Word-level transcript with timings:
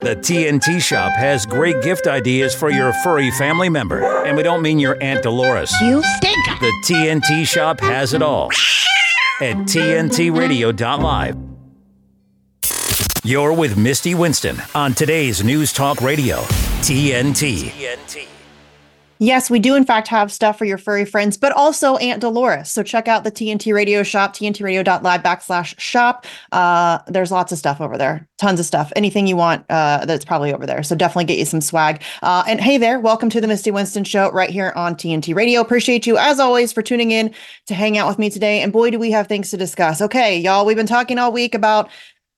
The 0.00 0.14
TNT 0.14 0.80
Shop 0.80 1.10
has 1.16 1.44
great 1.44 1.82
gift 1.82 2.06
ideas 2.06 2.54
for 2.54 2.70
your 2.70 2.92
furry 3.02 3.32
family 3.32 3.68
member. 3.68 4.24
And 4.24 4.36
we 4.36 4.44
don't 4.44 4.62
mean 4.62 4.78
your 4.78 4.96
Aunt 5.02 5.24
Dolores. 5.24 5.72
You 5.80 6.04
stink! 6.04 6.46
The 6.60 6.72
TNT 6.84 7.44
Shop 7.44 7.80
has 7.80 8.14
it 8.14 8.22
all 8.22 8.48
at 9.40 9.56
TNTRadio.live. 9.56 11.36
You're 13.24 13.52
with 13.52 13.76
Misty 13.76 14.14
Winston 14.14 14.62
on 14.72 14.94
today's 14.94 15.42
News 15.42 15.72
Talk 15.72 16.00
Radio, 16.00 16.42
TNT. 16.82 17.70
TNT. 17.70 18.37
Yes, 19.18 19.50
we 19.50 19.58
do 19.58 19.74
in 19.74 19.84
fact 19.84 20.08
have 20.08 20.30
stuff 20.30 20.58
for 20.58 20.64
your 20.64 20.78
furry 20.78 21.04
friends, 21.04 21.36
but 21.36 21.52
also 21.52 21.96
Aunt 21.96 22.20
Dolores. 22.20 22.68
So 22.70 22.82
check 22.82 23.08
out 23.08 23.24
the 23.24 23.32
TNT 23.32 23.74
Radio 23.74 24.02
shop, 24.02 24.34
tntradio.live 24.34 25.22
backslash 25.22 25.78
shop. 25.78 26.24
Uh, 26.52 26.98
there's 27.08 27.32
lots 27.32 27.50
of 27.50 27.58
stuff 27.58 27.80
over 27.80 27.98
there, 27.98 28.28
tons 28.38 28.60
of 28.60 28.66
stuff. 28.66 28.92
Anything 28.94 29.26
you 29.26 29.36
want, 29.36 29.64
uh, 29.70 30.04
that's 30.04 30.24
probably 30.24 30.52
over 30.54 30.66
there. 30.66 30.82
So 30.82 30.94
definitely 30.94 31.24
get 31.24 31.38
you 31.38 31.44
some 31.44 31.60
swag. 31.60 32.02
Uh, 32.22 32.44
and 32.46 32.60
hey 32.60 32.78
there, 32.78 33.00
welcome 33.00 33.28
to 33.30 33.40
the 33.40 33.48
Misty 33.48 33.70
Winston 33.70 34.04
Show 34.04 34.30
right 34.30 34.50
here 34.50 34.72
on 34.76 34.94
TNT 34.94 35.34
Radio. 35.34 35.60
Appreciate 35.60 36.06
you 36.06 36.16
as 36.16 36.38
always 36.38 36.72
for 36.72 36.82
tuning 36.82 37.10
in 37.10 37.34
to 37.66 37.74
hang 37.74 37.98
out 37.98 38.08
with 38.08 38.18
me 38.18 38.30
today. 38.30 38.60
And 38.60 38.72
boy, 38.72 38.90
do 38.90 38.98
we 38.98 39.10
have 39.10 39.26
things 39.26 39.50
to 39.50 39.56
discuss. 39.56 40.00
Okay, 40.00 40.38
y'all, 40.38 40.64
we've 40.64 40.76
been 40.76 40.86
talking 40.86 41.18
all 41.18 41.32
week 41.32 41.54
about 41.54 41.90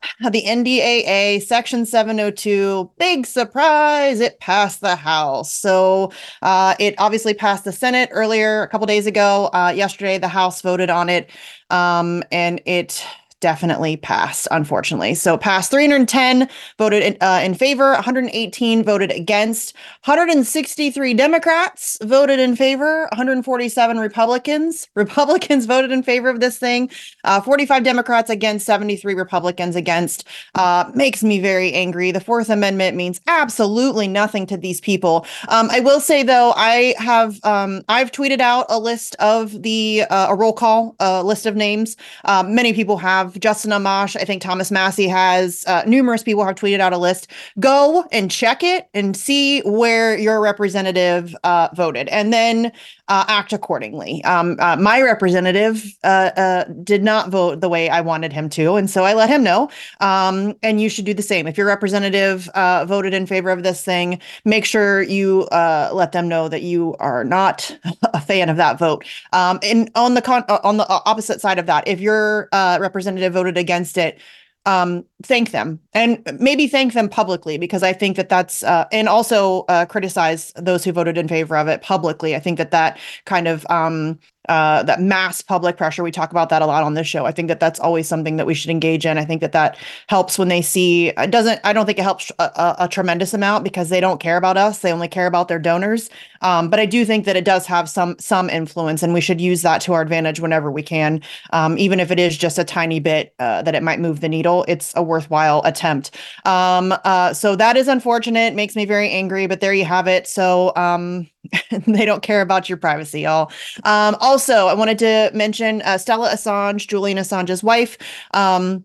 the 0.30 0.42
NDAA 0.42 1.42
Section 1.42 1.86
702, 1.86 2.90
big 2.98 3.26
surprise, 3.26 4.20
it 4.20 4.40
passed 4.40 4.80
the 4.80 4.96
House. 4.96 5.52
So 5.52 6.12
uh, 6.42 6.74
it 6.78 6.94
obviously 6.98 7.34
passed 7.34 7.64
the 7.64 7.72
Senate 7.72 8.08
earlier, 8.12 8.62
a 8.62 8.68
couple 8.68 8.86
days 8.86 9.06
ago. 9.06 9.50
Uh, 9.52 9.72
yesterday, 9.74 10.18
the 10.18 10.28
House 10.28 10.62
voted 10.62 10.90
on 10.90 11.08
it, 11.08 11.30
um, 11.70 12.22
and 12.32 12.60
it 12.66 13.04
definitely 13.40 13.96
passed, 13.96 14.46
unfortunately. 14.50 15.14
So 15.14 15.36
passed 15.36 15.70
310 15.70 16.48
voted 16.78 17.02
in, 17.02 17.16
uh, 17.20 17.40
in 17.42 17.54
favor, 17.54 17.92
118 17.92 18.84
voted 18.84 19.10
against, 19.10 19.74
163 20.04 21.14
Democrats 21.14 21.98
voted 22.02 22.38
in 22.38 22.54
favor, 22.54 23.08
147 23.12 23.98
Republicans. 23.98 24.88
Republicans 24.94 25.66
voted 25.70 25.90
in 25.90 26.02
favor 26.02 26.28
of 26.28 26.40
this 26.40 26.58
thing, 26.58 26.90
uh, 27.24 27.40
45 27.40 27.82
Democrats 27.82 28.30
against, 28.30 28.66
73 28.66 29.14
Republicans 29.14 29.74
against. 29.74 30.26
Uh, 30.54 30.90
makes 30.94 31.22
me 31.22 31.40
very 31.40 31.72
angry. 31.72 32.10
The 32.10 32.20
Fourth 32.20 32.50
Amendment 32.50 32.96
means 32.96 33.20
absolutely 33.26 34.06
nothing 34.06 34.46
to 34.46 34.56
these 34.56 34.80
people. 34.80 35.26
Um, 35.48 35.70
I 35.70 35.80
will 35.80 36.00
say 36.00 36.22
though, 36.22 36.52
I 36.56 36.94
have 36.98 37.42
um, 37.44 37.82
I've 37.88 38.12
tweeted 38.12 38.40
out 38.40 38.66
a 38.68 38.78
list 38.78 39.16
of 39.16 39.62
the 39.62 40.04
uh, 40.10 40.28
a 40.28 40.34
roll 40.34 40.52
call, 40.52 40.94
a 41.00 41.22
list 41.24 41.46
of 41.46 41.56
names. 41.56 41.96
Um, 42.24 42.54
many 42.54 42.72
people 42.72 42.98
have 42.98 43.29
Justin 43.38 43.70
Amash. 43.70 44.16
I 44.16 44.24
think 44.24 44.42
Thomas 44.42 44.70
Massie 44.70 45.08
has 45.08 45.64
uh, 45.66 45.82
numerous 45.86 46.22
people 46.22 46.44
have 46.44 46.56
tweeted 46.56 46.80
out 46.80 46.92
a 46.92 46.98
list. 46.98 47.28
Go 47.58 48.04
and 48.10 48.30
check 48.30 48.62
it 48.62 48.88
and 48.94 49.16
see 49.16 49.60
where 49.60 50.16
your 50.18 50.40
representative 50.40 51.36
uh, 51.44 51.68
voted, 51.74 52.08
and 52.08 52.32
then 52.32 52.72
uh, 53.10 53.24
act 53.26 53.52
accordingly. 53.52 54.22
Um, 54.22 54.56
uh, 54.60 54.76
my 54.76 55.02
representative 55.02 55.84
uh, 56.04 56.30
uh, 56.36 56.64
did 56.84 57.02
not 57.02 57.28
vote 57.28 57.60
the 57.60 57.68
way 57.68 57.90
I 57.90 58.00
wanted 58.00 58.32
him 58.32 58.48
to, 58.50 58.76
and 58.76 58.88
so 58.88 59.04
I 59.04 59.14
let 59.14 59.28
him 59.28 59.42
know. 59.42 59.68
Um, 60.00 60.54
and 60.62 60.80
you 60.80 60.88
should 60.88 61.04
do 61.04 61.12
the 61.12 61.20
same. 61.20 61.48
If 61.48 61.58
your 61.58 61.66
representative 61.66 62.48
voted 62.54 63.12
in 63.12 63.26
favor 63.26 63.50
of 63.50 63.64
this 63.64 63.84
thing, 63.84 64.20
make 64.44 64.64
sure 64.64 65.02
you 65.02 65.48
let 65.50 66.12
them 66.12 66.28
know 66.28 66.48
that 66.48 66.62
you 66.62 66.94
are 67.00 67.24
not 67.24 67.76
a 68.14 68.20
fan 68.20 68.48
of 68.48 68.56
that 68.58 68.78
vote. 68.78 69.04
Um, 69.32 69.58
and 69.64 69.90
on 69.96 70.14
the 70.14 70.22
con- 70.22 70.44
on 70.48 70.76
the 70.76 70.86
opposite 70.88 71.40
side 71.40 71.58
of 71.58 71.66
that, 71.66 71.88
if 71.88 72.00
your 72.00 72.48
representative 72.52 73.32
voted 73.32 73.58
against 73.58 73.98
it 73.98 74.20
um, 74.66 75.04
thank 75.22 75.50
them 75.50 75.80
and 75.92 76.22
maybe 76.40 76.66
thank 76.66 76.92
them 76.94 77.08
publicly 77.08 77.58
because 77.58 77.82
I 77.82 77.92
think 77.92 78.16
that 78.16 78.28
that's 78.28 78.62
uh, 78.62 78.86
and 78.92 79.08
also 79.08 79.64
uh, 79.68 79.86
criticize 79.86 80.52
those 80.56 80.84
who 80.84 80.92
voted 80.92 81.18
in 81.18 81.28
favor 81.28 81.56
of 81.56 81.68
it 81.68 81.82
publicly. 81.82 82.34
I 82.34 82.40
think 82.40 82.58
that 82.58 82.70
that 82.70 82.98
kind 83.24 83.48
of 83.48 83.66
um, 83.68 84.18
uh, 84.48 84.82
that 84.82 85.00
mass 85.00 85.42
public 85.42 85.76
pressure. 85.76 86.02
We 86.02 86.10
talk 86.10 86.30
about 86.30 86.48
that 86.48 86.62
a 86.62 86.66
lot 86.66 86.82
on 86.82 86.94
this 86.94 87.06
show. 87.06 87.26
I 87.26 87.32
think 87.32 87.48
that 87.48 87.60
that's 87.60 87.78
always 87.78 88.08
something 88.08 88.36
that 88.36 88.46
we 88.46 88.54
should 88.54 88.70
engage 88.70 89.04
in. 89.04 89.18
I 89.18 89.24
think 89.24 89.42
that 89.42 89.52
that 89.52 89.76
helps 90.08 90.38
when 90.38 90.48
they 90.48 90.62
see 90.62 91.08
it 91.08 91.30
doesn't. 91.30 91.60
I 91.62 91.72
don't 91.72 91.86
think 91.86 91.98
it 91.98 92.02
helps 92.02 92.32
a, 92.38 92.44
a, 92.44 92.76
a 92.80 92.88
tremendous 92.88 93.34
amount 93.34 93.64
because 93.64 93.90
they 93.90 94.00
don't 94.00 94.18
care 94.18 94.38
about 94.38 94.56
us. 94.56 94.78
They 94.78 94.92
only 94.92 95.08
care 95.08 95.26
about 95.26 95.48
their 95.48 95.58
donors. 95.58 96.08
Um, 96.40 96.70
but 96.70 96.80
I 96.80 96.86
do 96.86 97.04
think 97.04 97.26
that 97.26 97.36
it 97.36 97.44
does 97.44 97.66
have 97.66 97.88
some 97.88 98.16
some 98.18 98.48
influence, 98.48 99.02
and 99.02 99.12
we 99.12 99.20
should 99.20 99.40
use 99.40 99.60
that 99.62 99.82
to 99.82 99.92
our 99.92 100.00
advantage 100.00 100.40
whenever 100.40 100.70
we 100.70 100.82
can, 100.82 101.20
um, 101.52 101.76
even 101.76 102.00
if 102.00 102.10
it 102.10 102.18
is 102.18 102.36
just 102.36 102.58
a 102.58 102.64
tiny 102.64 102.98
bit 102.98 103.34
uh, 103.38 103.60
that 103.62 103.74
it 103.74 103.82
might 103.82 104.00
move 104.00 104.20
the 104.20 104.28
needle. 104.28 104.64
It's 104.66 104.94
a 104.96 105.02
worthwhile 105.10 105.60
attempt. 105.64 106.16
Um, 106.46 106.94
uh, 107.04 107.34
so 107.34 107.56
that 107.56 107.76
is 107.76 107.88
unfortunate. 107.88 108.54
Makes 108.54 108.76
me 108.76 108.86
very 108.86 109.10
angry. 109.10 109.46
But 109.46 109.60
there 109.60 109.74
you 109.74 109.84
have 109.84 110.06
it. 110.06 110.26
So 110.26 110.72
um, 110.76 111.28
they 111.86 112.04
don't 112.06 112.22
care 112.22 112.40
about 112.40 112.68
your 112.68 112.78
privacy, 112.78 113.22
y'all. 113.22 113.50
Um, 113.84 114.16
also, 114.20 114.66
I 114.66 114.74
wanted 114.74 114.98
to 115.00 115.30
mention 115.34 115.82
uh, 115.82 115.98
Stella 115.98 116.30
Assange, 116.30 116.86
Julian 116.86 117.18
Assange's 117.18 117.62
wife. 117.62 117.98
Um, 118.32 118.84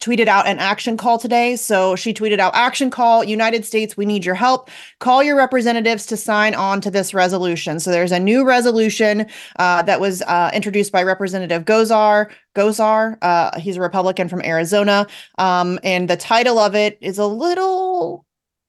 tweeted 0.00 0.28
out 0.28 0.46
an 0.46 0.58
action 0.58 0.96
call 0.96 1.18
today. 1.18 1.56
So 1.56 1.94
she 1.94 2.12
tweeted 2.12 2.38
out 2.38 2.54
action 2.54 2.90
call, 2.90 3.22
United 3.22 3.64
States, 3.64 3.96
we 3.96 4.06
need 4.06 4.24
your 4.24 4.34
help. 4.34 4.70
Call 4.98 5.22
your 5.22 5.36
representatives 5.36 6.06
to 6.06 6.16
sign 6.16 6.54
on 6.54 6.80
to 6.80 6.90
this 6.90 7.12
resolution. 7.12 7.78
So 7.80 7.90
there's 7.90 8.12
a 8.12 8.18
new 8.18 8.44
resolution 8.44 9.26
uh, 9.56 9.82
that 9.82 10.00
was 10.00 10.22
uh, 10.22 10.50
introduced 10.54 10.90
by 10.90 11.02
Representative 11.02 11.64
Gosar. 11.64 12.30
Gosar, 12.54 13.18
uh, 13.22 13.58
he's 13.60 13.76
a 13.76 13.80
Republican 13.80 14.28
from 14.28 14.42
Arizona. 14.42 15.06
Um, 15.38 15.78
and 15.84 16.08
the 16.08 16.16
title 16.16 16.58
of 16.58 16.74
it 16.74 16.98
is 17.00 17.18
a 17.18 17.26
little 17.26 18.24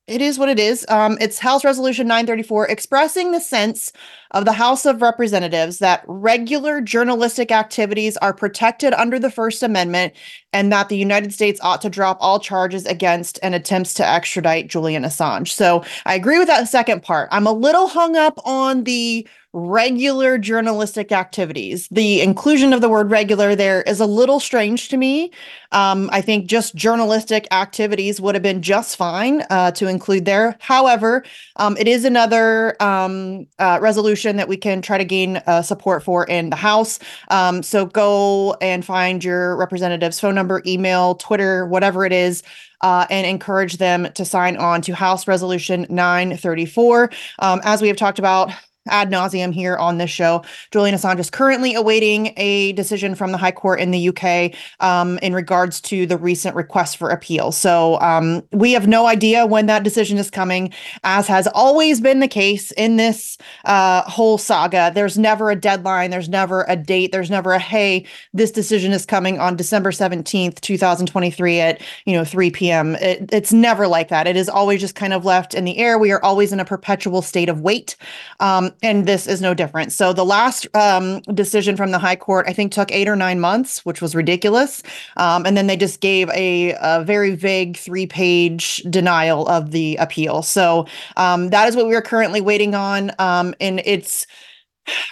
it 0.08 0.22
is 0.22 0.38
what 0.38 0.50
it 0.50 0.59
is. 0.59 0.86
Um, 0.90 1.18
it's 1.22 1.40
House 1.40 1.64
Resolution 1.64 2.06
934 2.06 2.68
expressing 2.68 3.31
the 3.31 3.40
sense 3.40 3.94
of 4.31 4.46
the 4.46 4.53
House 4.53 4.86
of 4.86 5.02
Representatives 5.02 5.80
that 5.80 6.03
regular 6.08 6.81
journalistic 6.81 7.52
activities 7.52 8.18
are 8.18 8.34
protected 8.34 8.94
under 8.94 9.19
the 9.19 9.31
First 9.31 9.64
Amendment 9.64 10.14
and 10.53 10.72
that 10.72 10.90
the 10.90 10.97
United 10.97 11.34
States 11.34 11.59
ought 11.64 11.81
to 11.81 11.90
drop 11.90 12.18
all 12.19 12.40
charges 12.40 12.86
against 12.86 13.40
and 13.44 13.56
attempts 13.56 13.94
to 13.96 14.08
extradite 14.08 14.68
Julian 14.68 15.03
Assange. 15.03 15.50
So 15.50 15.84
I 16.06 16.16
agree 16.16 16.40
with 16.40 16.47
that 16.47 16.68
second 16.68 17.03
part. 17.03 17.30
I'm 17.31 17.47
a 17.47 17.53
little 17.53 17.88
hung 17.88 18.16
up 18.16 18.40
on 18.46 18.84
the 18.84 19.28
regular 19.53 20.38
journalistic 20.38 21.12
activities. 21.12 21.88
The 21.91 22.22
inclusion 22.22 22.72
of 22.72 22.80
the 22.80 22.88
word 22.88 23.12
regular 23.12 23.53
there 23.53 23.81
is 23.81 24.00
a 24.00 24.06
little 24.06 24.40
strange 24.40 24.88
to 24.90 24.97
me. 24.97 25.31
Um, 25.74 26.09
I 26.14 26.22
think 26.22 26.46
just 26.46 26.74
journalistic 26.75 27.47
activities 27.52 28.22
would 28.22 28.34
have 28.36 28.41
been 28.41 28.62
just 28.62 28.96
fine 28.96 29.44
uh, 29.50 29.72
to 29.72 29.88
include 29.88 30.24
there. 30.24 30.56
However, 30.59 31.25
um, 31.58 31.75
it 31.78 31.88
is 31.88 32.06
another 32.06 32.81
um, 32.81 33.46
uh, 33.59 33.80
resolution 33.81 34.21
that 34.24 34.48
we 34.48 34.58
can 34.58 34.82
try 34.82 34.98
to 34.98 35.06
gain 35.06 35.38
uh, 35.48 35.62
support 35.62 36.04
for 36.04 36.26
in 36.26 36.50
the 36.50 36.56
House. 36.56 37.00
Um, 37.30 37.64
so 37.64 37.86
go 37.86 38.56
and 38.62 38.86
find 38.86 39.24
your 39.24 39.56
representative's 39.58 40.20
phone 40.20 40.36
number, 40.36 40.62
email, 40.66 41.16
Twitter, 41.16 41.66
whatever 41.66 42.06
it 42.06 42.14
is. 42.14 42.44
Uh, 42.82 43.06
and 43.12 43.28
encourage 43.28 43.78
them 43.78 44.08
to 44.16 44.26
sign 44.26 44.58
on 44.58 44.82
to 44.82 44.96
House 44.96 45.28
Resolution 45.28 45.86
934. 45.90 47.12
Um, 47.38 47.62
as 47.64 47.80
we 47.80 47.88
have 47.88 47.96
talked 47.96 48.18
about 48.18 48.52
ad 48.88 49.12
nauseum 49.12 49.53
here 49.53 49.78
on 49.78 49.97
this 49.97 50.09
show. 50.09 50.44
Julian 50.72 50.96
Assange 50.96 51.19
is 51.19 51.30
currently 51.30 51.74
awaiting 51.75 52.34
a 52.38 52.72
decision 52.74 53.14
from 53.14 53.31
the 53.31 53.38
High 53.38 53.52
Court 53.52 53.80
in 53.80 53.92
the 53.92 54.09
UK 54.09 54.56
um, 54.80 55.19
in 55.19 55.34
regards 55.34 55.80
to 55.81 56.06
the 56.06 56.18
recent 56.18 56.56
request 56.56 56.97
for 56.97 57.09
appeal. 57.09 57.52
So 57.52 58.00
um, 58.02 58.44
we 58.52 58.72
have 58.72 58.88
no 58.88 59.06
idea 59.06 59.46
when 59.46 59.68
that 59.68 59.84
decision 59.84 60.18
is 60.18 60.31
coming, 60.31 60.74
as 61.03 61.28
has 61.28 61.47
always 61.47 62.02
been 62.02 62.20
the 62.20 62.28
case 62.28 62.72
in 62.72 62.97
this 62.97 63.38
uh, 63.66 64.02
whole 64.03 64.38
saga. 64.38 64.91
There's 64.94 65.18
never 65.18 65.52
a 65.52 65.56
deadline. 65.56 66.09
There's 66.09 66.30
never 66.30 66.66
a 66.68 66.75
date. 66.75 67.12
There's 67.12 67.30
never 67.30 67.53
a 67.53 67.59
hey, 67.59 68.06
this 68.34 68.52
decision 68.52 68.91
is 68.91 69.06
coming 69.06 69.40
on 69.40 69.56
December 69.56 69.91
17th, 69.91 70.59
2023 70.62 71.59
at 71.59 71.81
you 72.06 72.14
know 72.14 72.25
3 72.25 72.50
p.m. 72.52 72.96
It, 72.96 73.30
it's 73.31 73.53
never 73.53 73.88
like 73.88 74.09
that. 74.09 74.28
It 74.28 74.36
is 74.36 74.50
always 74.50 74.81
just 74.81 74.96
kind 74.96 75.14
of 75.14 75.24
left 75.24 75.53
in 75.53 75.66
the 75.66 75.78
air. 75.78 76.00
We 76.00 76.11
are 76.11 76.23
always 76.23 76.52
in 76.52 76.59
a 76.59 76.66
perpetual 76.66 77.22
state 77.22 77.50
of 77.50 77.61
wait. 77.61 77.96
Um, 78.40 78.71
and 78.82 79.06
this 79.06 79.28
is 79.28 79.41
no 79.41 79.53
different. 79.53 79.91
So 79.91 80.14
the 80.14 80.26
last 80.26 80.68
um, 80.76 81.22
decision 81.34 81.78
from 81.78 81.91
the 81.91 82.00
High 82.00 82.16
Court, 82.16 82.46
I 82.47 82.53
think, 82.53 82.72
took 82.72 82.91
eight 82.91 83.08
or 83.08 83.16
nine 83.16 83.40
months, 83.40 83.85
which 83.85 84.02
was 84.02 84.16
ridiculous. 84.16 84.84
Um, 85.18 85.46
and 85.46 85.56
then 85.56 85.68
they 85.68 85.78
just 85.78 86.02
gave 86.02 86.29
a, 86.29 86.76
a 86.82 87.03
very 87.03 87.35
vague 87.35 87.78
three-page 87.78 88.84
denial 88.90 89.47
of 89.47 89.72
the 89.72 89.96
appeal. 89.97 90.41
So 90.41 90.88
um, 91.18 91.50
that 91.50 91.68
is 91.68 91.76
what 91.76 91.88
we 91.88 91.96
are 91.96 92.02
currently 92.02 92.41
waiting 92.41 92.76
on, 92.76 93.12
um, 93.20 93.53
and 93.59 93.82
it's 93.85 94.28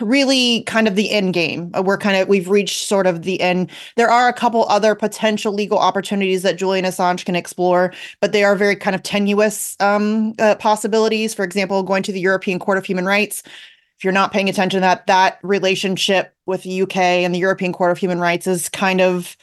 really 0.02 0.64
kind 0.64 0.88
of 0.88 0.96
the 0.96 1.12
end 1.12 1.34
game. 1.34 1.72
Uh, 1.78 1.82
we're 1.82 1.98
kind 1.98 2.18
of 2.18 2.28
we've 2.28 2.50
reached 2.50 2.88
sort 2.88 3.08
of 3.08 3.24
the 3.24 3.40
end. 3.42 3.70
There 3.96 4.10
are 4.10 4.28
a 4.28 4.34
couple 4.34 4.66
other 4.68 4.96
potential 4.96 5.54
legal 5.54 5.78
opportunities 5.78 6.44
that 6.44 6.58
Julian 6.58 6.86
Assange 6.86 7.26
can 7.26 7.36
explore, 7.36 7.94
but 8.22 8.32
they 8.32 8.44
are 8.44 8.56
very 8.56 8.76
kind 8.76 8.96
of 8.96 9.04
tenuous 9.04 9.76
um, 9.80 10.34
uh, 10.40 10.56
possibilities. 10.56 11.34
For 11.34 11.44
example, 11.44 11.84
going 11.84 12.04
to 12.04 12.12
the 12.12 12.20
European 12.20 12.60
Court 12.60 12.78
of 12.78 12.86
Human 12.86 13.06
Rights. 13.06 13.44
If 13.98 14.06
you're 14.06 14.14
not 14.14 14.32
paying 14.32 14.48
attention 14.48 14.80
that, 14.80 15.06
that 15.08 15.40
relationship 15.44 16.34
with 16.46 16.64
the 16.64 16.84
UK 16.84 16.96
and 16.96 17.36
the 17.36 17.40
European 17.40 17.74
Court 17.74 17.92
of 17.92 17.98
Human 17.98 18.20
Rights 18.20 18.48
is 18.48 18.70
kind 18.70 19.02
of 19.02 19.36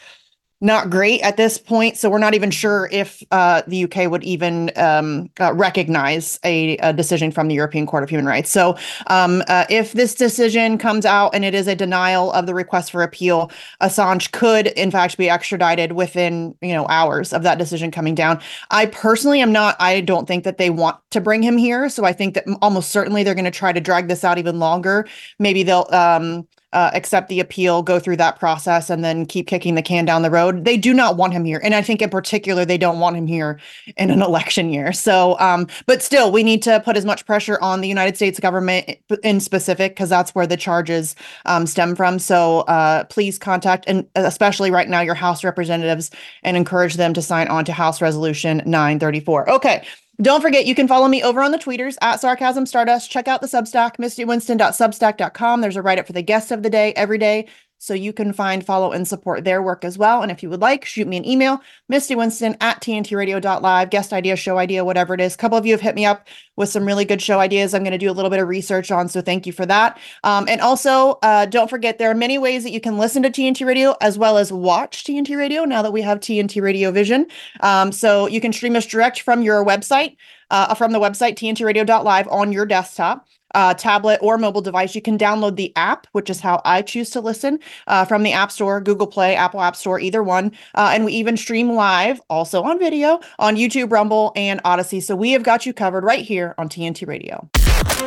not 0.60 0.88
great 0.88 1.20
at 1.20 1.36
this 1.36 1.58
point. 1.58 1.98
So 1.98 2.08
we're 2.08 2.18
not 2.18 2.34
even 2.34 2.50
sure 2.50 2.88
if 2.90 3.22
uh, 3.30 3.62
the 3.66 3.84
UK 3.84 4.10
would 4.10 4.24
even 4.24 4.70
um, 4.76 5.28
uh, 5.38 5.52
recognize 5.52 6.40
a, 6.44 6.78
a, 6.78 6.94
decision 6.94 7.30
from 7.30 7.48
the 7.48 7.54
European 7.54 7.86
Court 7.86 8.02
of 8.02 8.08
Human 8.08 8.24
Rights. 8.24 8.50
So 8.50 8.76
um, 9.08 9.42
uh, 9.48 9.66
if 9.68 9.92
this 9.92 10.14
decision 10.14 10.78
comes 10.78 11.04
out 11.04 11.34
and 11.34 11.44
it 11.44 11.54
is 11.54 11.68
a 11.68 11.74
denial 11.74 12.32
of 12.32 12.46
the 12.46 12.54
request 12.54 12.90
for 12.90 13.02
appeal, 13.02 13.50
Assange 13.82 14.32
could 14.32 14.68
in 14.68 14.90
fact 14.90 15.18
be 15.18 15.28
extradited 15.28 15.92
within 15.92 16.54
you 16.62 16.72
know 16.72 16.86
hours 16.88 17.34
of 17.34 17.42
that 17.42 17.58
decision 17.58 17.90
coming 17.90 18.14
down. 18.14 18.40
I 18.70 18.86
personally 18.86 19.42
am 19.42 19.52
not. 19.52 19.76
I 19.78 20.00
don't 20.00 20.26
think 20.26 20.44
that 20.44 20.56
they 20.56 20.70
want 20.70 20.96
to 21.10 21.20
bring 21.20 21.42
him 21.42 21.58
here. 21.58 21.90
So 21.90 22.06
I 22.06 22.14
think 22.14 22.34
that 22.34 22.44
almost 22.62 22.90
certainly 22.90 23.22
they're 23.22 23.34
going 23.34 23.44
to 23.44 23.50
try 23.50 23.72
to 23.72 23.80
drag 23.80 24.08
this 24.08 24.24
out 24.24 24.38
even 24.38 24.58
longer. 24.58 25.06
Maybe 25.38 25.62
they'll 25.62 25.86
um, 25.90 26.46
uh, 26.76 26.90
accept 26.92 27.30
the 27.30 27.40
appeal, 27.40 27.82
go 27.82 27.98
through 27.98 28.18
that 28.18 28.38
process, 28.38 28.90
and 28.90 29.02
then 29.02 29.24
keep 29.24 29.46
kicking 29.46 29.76
the 29.76 29.82
can 29.82 30.04
down 30.04 30.20
the 30.20 30.30
road. 30.30 30.66
They 30.66 30.76
do 30.76 30.92
not 30.92 31.16
want 31.16 31.32
him 31.32 31.42
here, 31.42 31.58
and 31.64 31.74
I 31.74 31.80
think 31.80 32.02
in 32.02 32.10
particular 32.10 32.66
they 32.66 32.76
don't 32.76 33.00
want 33.00 33.16
him 33.16 33.26
here 33.26 33.58
in 33.96 34.10
an 34.10 34.20
election 34.30 34.68
year. 34.68 34.92
So, 34.92 35.38
um, 35.40 35.68
but 35.86 36.02
still, 36.02 36.30
we 36.30 36.42
need 36.42 36.62
to 36.64 36.80
put 36.80 36.98
as 36.98 37.06
much 37.06 37.24
pressure 37.24 37.58
on 37.62 37.80
the 37.80 37.88
United 37.88 38.16
States 38.16 38.38
government 38.38 38.98
in 39.22 39.40
specific 39.40 39.92
because 39.92 40.10
that's 40.10 40.34
where 40.34 40.46
the 40.46 40.58
charges 40.58 41.16
um, 41.46 41.66
stem 41.66 41.96
from. 41.96 42.18
So, 42.18 42.60
uh, 42.60 43.04
please 43.04 43.38
contact 43.38 43.84
and 43.86 44.06
especially 44.14 44.70
right 44.70 44.88
now 44.88 45.00
your 45.00 45.14
House 45.14 45.42
representatives 45.44 46.10
and 46.42 46.58
encourage 46.58 46.96
them 46.96 47.14
to 47.14 47.22
sign 47.22 47.48
on 47.48 47.64
to 47.64 47.72
House 47.72 48.02
Resolution 48.02 48.60
934. 48.66 49.48
Okay. 49.48 49.86
Don't 50.20 50.40
forget, 50.40 50.64
you 50.64 50.74
can 50.74 50.88
follow 50.88 51.08
me 51.08 51.22
over 51.22 51.42
on 51.42 51.52
the 51.52 51.58
tweeters 51.58 51.96
at 52.00 52.20
Sarcasm 52.20 52.64
Stardust. 52.64 53.10
Check 53.10 53.28
out 53.28 53.42
the 53.42 53.46
Substack, 53.46 53.98
mistywinston.substack.com. 53.98 55.60
There's 55.60 55.76
a 55.76 55.82
write 55.82 55.98
up 55.98 56.06
for 56.06 56.14
the 56.14 56.22
guest 56.22 56.50
of 56.50 56.62
the 56.62 56.70
day 56.70 56.94
every 56.94 57.18
day. 57.18 57.46
So 57.78 57.94
you 57.94 58.12
can 58.12 58.32
find, 58.32 58.64
follow, 58.64 58.92
and 58.92 59.06
support 59.06 59.44
their 59.44 59.62
work 59.62 59.84
as 59.84 59.98
well. 59.98 60.22
And 60.22 60.32
if 60.32 60.42
you 60.42 60.50
would 60.50 60.60
like, 60.60 60.84
shoot 60.84 61.06
me 61.06 61.16
an 61.16 61.26
email, 61.26 61.60
Misty 61.88 62.14
Winston 62.14 62.56
at 62.60 62.80
tntradio.live, 62.80 63.90
guest 63.90 64.12
idea, 64.12 64.36
show 64.36 64.58
idea, 64.58 64.84
whatever 64.84 65.14
it 65.14 65.20
is. 65.20 65.34
A 65.34 65.38
couple 65.38 65.58
of 65.58 65.66
you 65.66 65.72
have 65.72 65.80
hit 65.80 65.94
me 65.94 66.06
up 66.06 66.26
with 66.56 66.68
some 66.68 66.86
really 66.86 67.04
good 67.04 67.20
show 67.20 67.38
ideas 67.38 67.74
I'm 67.74 67.82
going 67.82 67.92
to 67.92 67.98
do 67.98 68.10
a 68.10 68.12
little 68.12 68.30
bit 68.30 68.40
of 68.40 68.48
research 68.48 68.90
on. 68.90 69.08
So 69.08 69.20
thank 69.20 69.46
you 69.46 69.52
for 69.52 69.66
that. 69.66 69.98
Um, 70.24 70.48
and 70.48 70.60
also, 70.60 71.18
uh, 71.22 71.46
don't 71.46 71.68
forget, 71.68 71.98
there 71.98 72.10
are 72.10 72.14
many 72.14 72.38
ways 72.38 72.64
that 72.64 72.72
you 72.72 72.80
can 72.80 72.98
listen 72.98 73.22
to 73.22 73.30
TNT 73.30 73.66
Radio 73.66 73.94
as 74.00 74.18
well 74.18 74.38
as 74.38 74.52
watch 74.52 75.04
TNT 75.04 75.36
Radio 75.36 75.64
now 75.64 75.82
that 75.82 75.92
we 75.92 76.02
have 76.02 76.20
TNT 76.20 76.62
Radio 76.62 76.90
Vision. 76.90 77.26
Um, 77.60 77.92
so 77.92 78.26
you 78.26 78.40
can 78.40 78.52
stream 78.52 78.76
us 78.76 78.86
direct 78.86 79.20
from 79.20 79.42
your 79.42 79.64
website, 79.64 80.16
uh, 80.50 80.74
from 80.74 80.92
the 80.92 81.00
website, 81.00 81.34
tntradio.live 81.34 82.28
on 82.28 82.52
your 82.52 82.64
desktop 82.64 83.26
uh, 83.56 83.72
tablet 83.74 84.20
or 84.22 84.36
mobile 84.36 84.60
device, 84.60 84.94
you 84.94 85.00
can 85.00 85.16
download 85.18 85.56
the 85.56 85.72
app, 85.76 86.06
which 86.12 86.28
is 86.28 86.40
how 86.40 86.60
I 86.64 86.82
choose 86.82 87.10
to 87.10 87.20
listen 87.20 87.58
uh, 87.86 88.04
from 88.04 88.22
the 88.22 88.32
App 88.32 88.52
Store, 88.52 88.80
Google 88.82 89.06
Play, 89.06 89.34
Apple 89.34 89.62
App 89.62 89.74
Store, 89.74 89.98
either 89.98 90.22
one. 90.22 90.52
Uh, 90.74 90.90
and 90.92 91.06
we 91.06 91.14
even 91.14 91.36
stream 91.36 91.72
live, 91.72 92.20
also 92.28 92.62
on 92.62 92.78
video, 92.78 93.18
on 93.38 93.56
YouTube, 93.56 93.90
Rumble, 93.90 94.32
and 94.36 94.60
Odysee. 94.64 95.00
So 95.00 95.16
we 95.16 95.32
have 95.32 95.42
got 95.42 95.64
you 95.64 95.72
covered 95.72 96.04
right 96.04 96.24
here 96.24 96.54
on 96.58 96.68
TNT 96.68 97.06
Radio. 97.06 97.48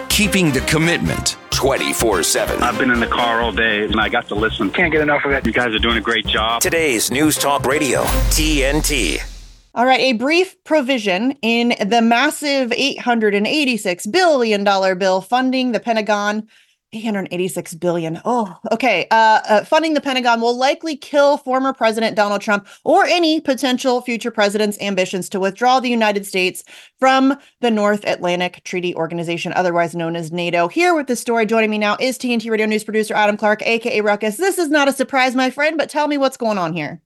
Keeping 0.09 0.51
the 0.51 0.61
commitment 0.61 1.35
24 1.49 2.23
7. 2.23 2.61
I've 2.61 2.77
been 2.77 2.91
in 2.91 2.99
the 2.99 3.07
car 3.07 3.41
all 3.41 3.51
day 3.51 3.85
and 3.85 3.99
I 3.99 4.07
got 4.07 4.27
to 4.27 4.35
listen. 4.35 4.69
Can't 4.69 4.91
get 4.91 5.01
enough 5.01 5.25
of 5.25 5.31
it. 5.31 5.45
You 5.45 5.51
guys 5.51 5.73
are 5.73 5.79
doing 5.79 5.97
a 5.97 6.01
great 6.01 6.27
job. 6.27 6.61
Today's 6.61 7.09
News 7.09 7.37
Talk 7.37 7.65
Radio, 7.65 8.03
TNT. 8.03 9.38
All 9.75 9.85
right, 9.85 9.99
a 9.99 10.13
brief 10.13 10.61
provision 10.63 11.33
in 11.43 11.75
the 11.87 12.01
massive 12.01 12.71
$886 12.71 14.11
billion 14.11 14.63
bill 14.97 15.21
funding 15.21 15.71
the 15.73 15.79
Pentagon. 15.79 16.47
886 16.91 17.75
billion. 17.75 18.19
Oh, 18.25 18.57
okay. 18.71 19.05
Uh, 19.11 19.39
uh, 19.47 19.63
funding 19.63 19.93
the 19.93 20.01
Pentagon 20.01 20.41
will 20.41 20.57
likely 20.57 20.97
kill 20.97 21.37
former 21.37 21.71
President 21.71 22.15
Donald 22.15 22.41
Trump 22.41 22.67
or 22.83 23.05
any 23.05 23.39
potential 23.39 24.01
future 24.01 24.31
president's 24.31 24.81
ambitions 24.81 25.29
to 25.29 25.39
withdraw 25.39 25.79
the 25.79 25.89
United 25.89 26.25
States 26.25 26.63
from 26.99 27.37
the 27.61 27.69
North 27.69 28.03
Atlantic 28.07 28.63
Treaty 28.63 28.95
Organization, 28.95 29.53
otherwise 29.53 29.93
known 29.93 30.15
as 30.15 30.31
NATO. 30.31 30.67
Here 30.67 30.95
with 30.95 31.05
the 31.05 31.15
story, 31.15 31.45
joining 31.45 31.69
me 31.69 31.77
now 31.77 31.95
is 31.99 32.17
TNT 32.17 32.49
Radio 32.49 32.65
News 32.65 32.83
producer 32.83 33.13
Adam 33.13 33.37
Clark, 33.37 33.61
aka 33.61 34.01
Ruckus. 34.01 34.37
This 34.37 34.57
is 34.57 34.69
not 34.69 34.87
a 34.87 34.93
surprise, 34.93 35.35
my 35.35 35.51
friend, 35.51 35.77
but 35.77 35.91
tell 35.91 36.07
me 36.07 36.17
what's 36.17 36.37
going 36.37 36.57
on 36.57 36.73
here. 36.73 37.03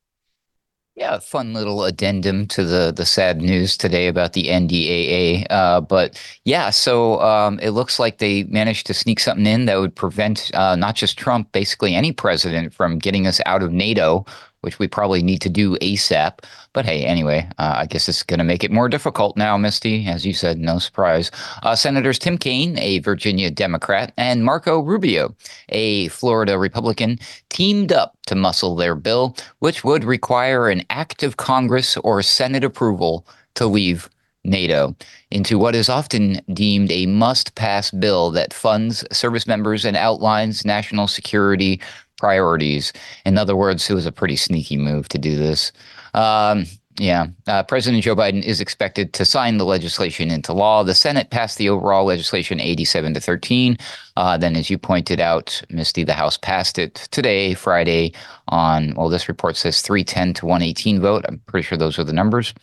Yeah, 0.96 1.18
fun 1.18 1.54
little 1.54 1.84
addendum 1.86 2.46
to 2.50 2.64
the 2.64 2.94
the 2.96 3.06
sad 3.06 3.42
news 3.42 3.76
today 3.78 4.08
about 4.08 4.34
the 4.34 4.44
NDAA. 4.50 5.48
Uh, 5.50 5.82
but 5.82 6.22
yeah, 6.46 6.70
so 6.70 7.20
um, 7.20 7.60
it 7.62 7.72
looks 7.72 7.98
like 7.98 8.20
they 8.20 8.44
managed 8.44 8.86
to 8.88 8.94
sneak 8.94 9.20
something 9.20 9.48
in 9.48 9.66
that 9.66 9.78
would 9.80 9.96
prevent 9.96 10.52
uh, 10.54 10.76
not 10.76 10.94
just 10.96 11.18
Trump, 11.18 11.52
basically 11.52 11.96
any 11.96 12.12
president, 12.12 12.76
from 12.76 13.00
getting 13.00 13.26
us 13.26 13.42
out 13.48 13.64
of 13.64 13.72
NATO 13.72 14.24
which 14.64 14.80
we 14.80 14.88
probably 14.88 15.22
need 15.22 15.42
to 15.42 15.50
do 15.50 15.78
ASAP. 15.78 16.40
But 16.72 16.86
hey, 16.86 17.06
anyway, 17.06 17.48
uh, 17.60 17.76
I 17.78 17.86
guess 17.86 18.08
it's 18.08 18.24
going 18.24 18.40
to 18.40 18.44
make 18.44 18.64
it 18.64 18.72
more 18.72 18.90
difficult 18.90 19.36
now, 19.38 19.58
Misty. 19.58 20.08
As 20.08 20.26
you 20.26 20.34
said, 20.34 20.58
no 20.58 20.80
surprise. 20.80 21.32
Uh, 21.62 21.76
Senators 21.76 22.18
Tim 22.18 22.38
Kaine, 22.38 22.78
a 22.80 23.00
Virginia 23.00 23.52
Democrat, 23.52 24.14
and 24.18 24.46
Marco 24.46 24.80
Rubio, 24.80 25.36
a 25.70 26.08
Florida 26.08 26.58
Republican, 26.58 27.20
teamed 27.50 27.92
up 27.92 28.18
to 28.28 28.36
muscle 28.36 28.76
their 28.76 28.96
bill, 28.96 29.36
which 29.60 29.84
would 29.84 30.04
require 30.04 30.70
an 30.70 30.84
act 30.90 31.24
of 31.24 31.38
Congress 31.38 31.98
or 31.98 32.22
Senate 32.22 32.64
approval 32.64 33.28
to 33.56 33.68
leave 33.68 34.10
NATO 34.44 34.96
into 35.32 35.58
what 35.58 35.76
is 35.76 35.90
often 35.90 36.42
deemed 36.54 36.92
a 36.92 37.06
must 37.06 37.56
pass 37.56 37.92
bill 37.92 38.32
that 38.32 38.54
funds 38.54 39.06
service 39.12 39.48
members 39.48 39.86
and 39.86 39.96
outlines 39.96 40.66
national 40.66 41.08
security 41.08 41.80
priorities. 42.18 42.94
In 43.26 43.38
other 43.38 43.56
words, 43.56 43.90
it 43.90 43.94
was 43.94 44.06
a 44.06 44.12
pretty 44.12 44.36
sneaky 44.36 44.78
move 44.78 45.10
to 45.10 45.18
do 45.18 45.38
this. 45.38 45.72
Um, 46.14 46.66
yeah, 47.00 47.28
uh, 47.48 47.64
President 47.64 48.04
Joe 48.04 48.16
Biden 48.16 48.44
is 48.44 48.62
expected 48.62 49.14
to 49.14 49.26
sign 49.26 49.58
the 49.58 49.66
legislation 49.66 50.30
into 50.30 50.54
law. 50.54 50.84
The 50.84 50.94
Senate 50.94 51.32
passed 51.32 51.58
the 51.58 51.70
overall 51.70 52.06
legislation 52.06 52.60
87 52.60 53.16
to 53.16 53.20
13. 53.20 53.78
Uh, 54.16 54.38
then, 54.38 54.56
as 54.56 54.70
you 54.70 54.78
pointed 54.78 55.20
out, 55.20 55.62
Misty, 55.70 56.04
the 56.04 56.14
House 56.14 56.38
passed 56.38 56.78
it 56.78 56.96
today, 57.12 57.56
Friday, 57.56 58.14
on, 58.50 58.94
well, 58.94 59.10
this 59.10 59.28
report 59.28 59.58
says 59.58 59.82
310 59.82 60.36
to 60.36 60.46
118 60.46 61.02
vote. 61.02 61.26
I'm 61.28 61.40
pretty 61.48 61.66
sure 61.66 61.78
those 61.78 61.98
are 61.98 62.04
the 62.04 62.14
numbers. 62.14 62.54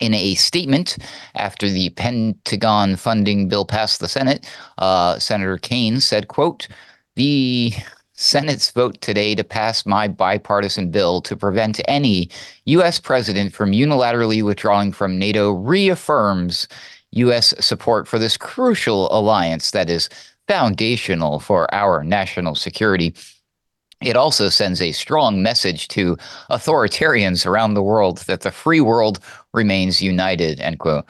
In 0.00 0.14
a 0.14 0.34
statement 0.36 0.96
after 1.34 1.68
the 1.68 1.90
Pentagon 1.90 2.96
funding 2.96 3.48
bill 3.48 3.66
passed 3.66 4.00
the 4.00 4.08
Senate, 4.08 4.48
uh, 4.78 5.18
Senator 5.18 5.58
Kaine 5.58 6.00
said, 6.00 6.28
quote, 6.28 6.66
the 7.14 7.72
Senate's 8.24 8.70
vote 8.70 8.98
today 9.02 9.34
to 9.34 9.44
pass 9.44 9.84
my 9.84 10.08
bipartisan 10.08 10.90
bill 10.90 11.20
to 11.20 11.36
prevent 11.36 11.80
any 11.86 12.30
U.S. 12.64 12.98
president 12.98 13.52
from 13.52 13.72
unilaterally 13.72 14.42
withdrawing 14.42 14.92
from 14.92 15.18
NATO 15.18 15.52
reaffirms 15.52 16.66
U.S. 17.12 17.54
support 17.60 18.08
for 18.08 18.18
this 18.18 18.38
crucial 18.38 19.14
alliance 19.16 19.72
that 19.72 19.90
is 19.90 20.08
foundational 20.48 21.38
for 21.38 21.72
our 21.74 22.02
national 22.02 22.54
security. 22.54 23.14
It 24.00 24.16
also 24.16 24.48
sends 24.48 24.80
a 24.80 24.92
strong 24.92 25.42
message 25.42 25.88
to 25.88 26.16
authoritarians 26.50 27.46
around 27.46 27.74
the 27.74 27.82
world 27.82 28.18
that 28.26 28.40
the 28.40 28.50
free 28.50 28.80
world 28.80 29.20
remains 29.52 30.00
united, 30.00 30.60
end 30.60 30.78
quote. 30.78 31.04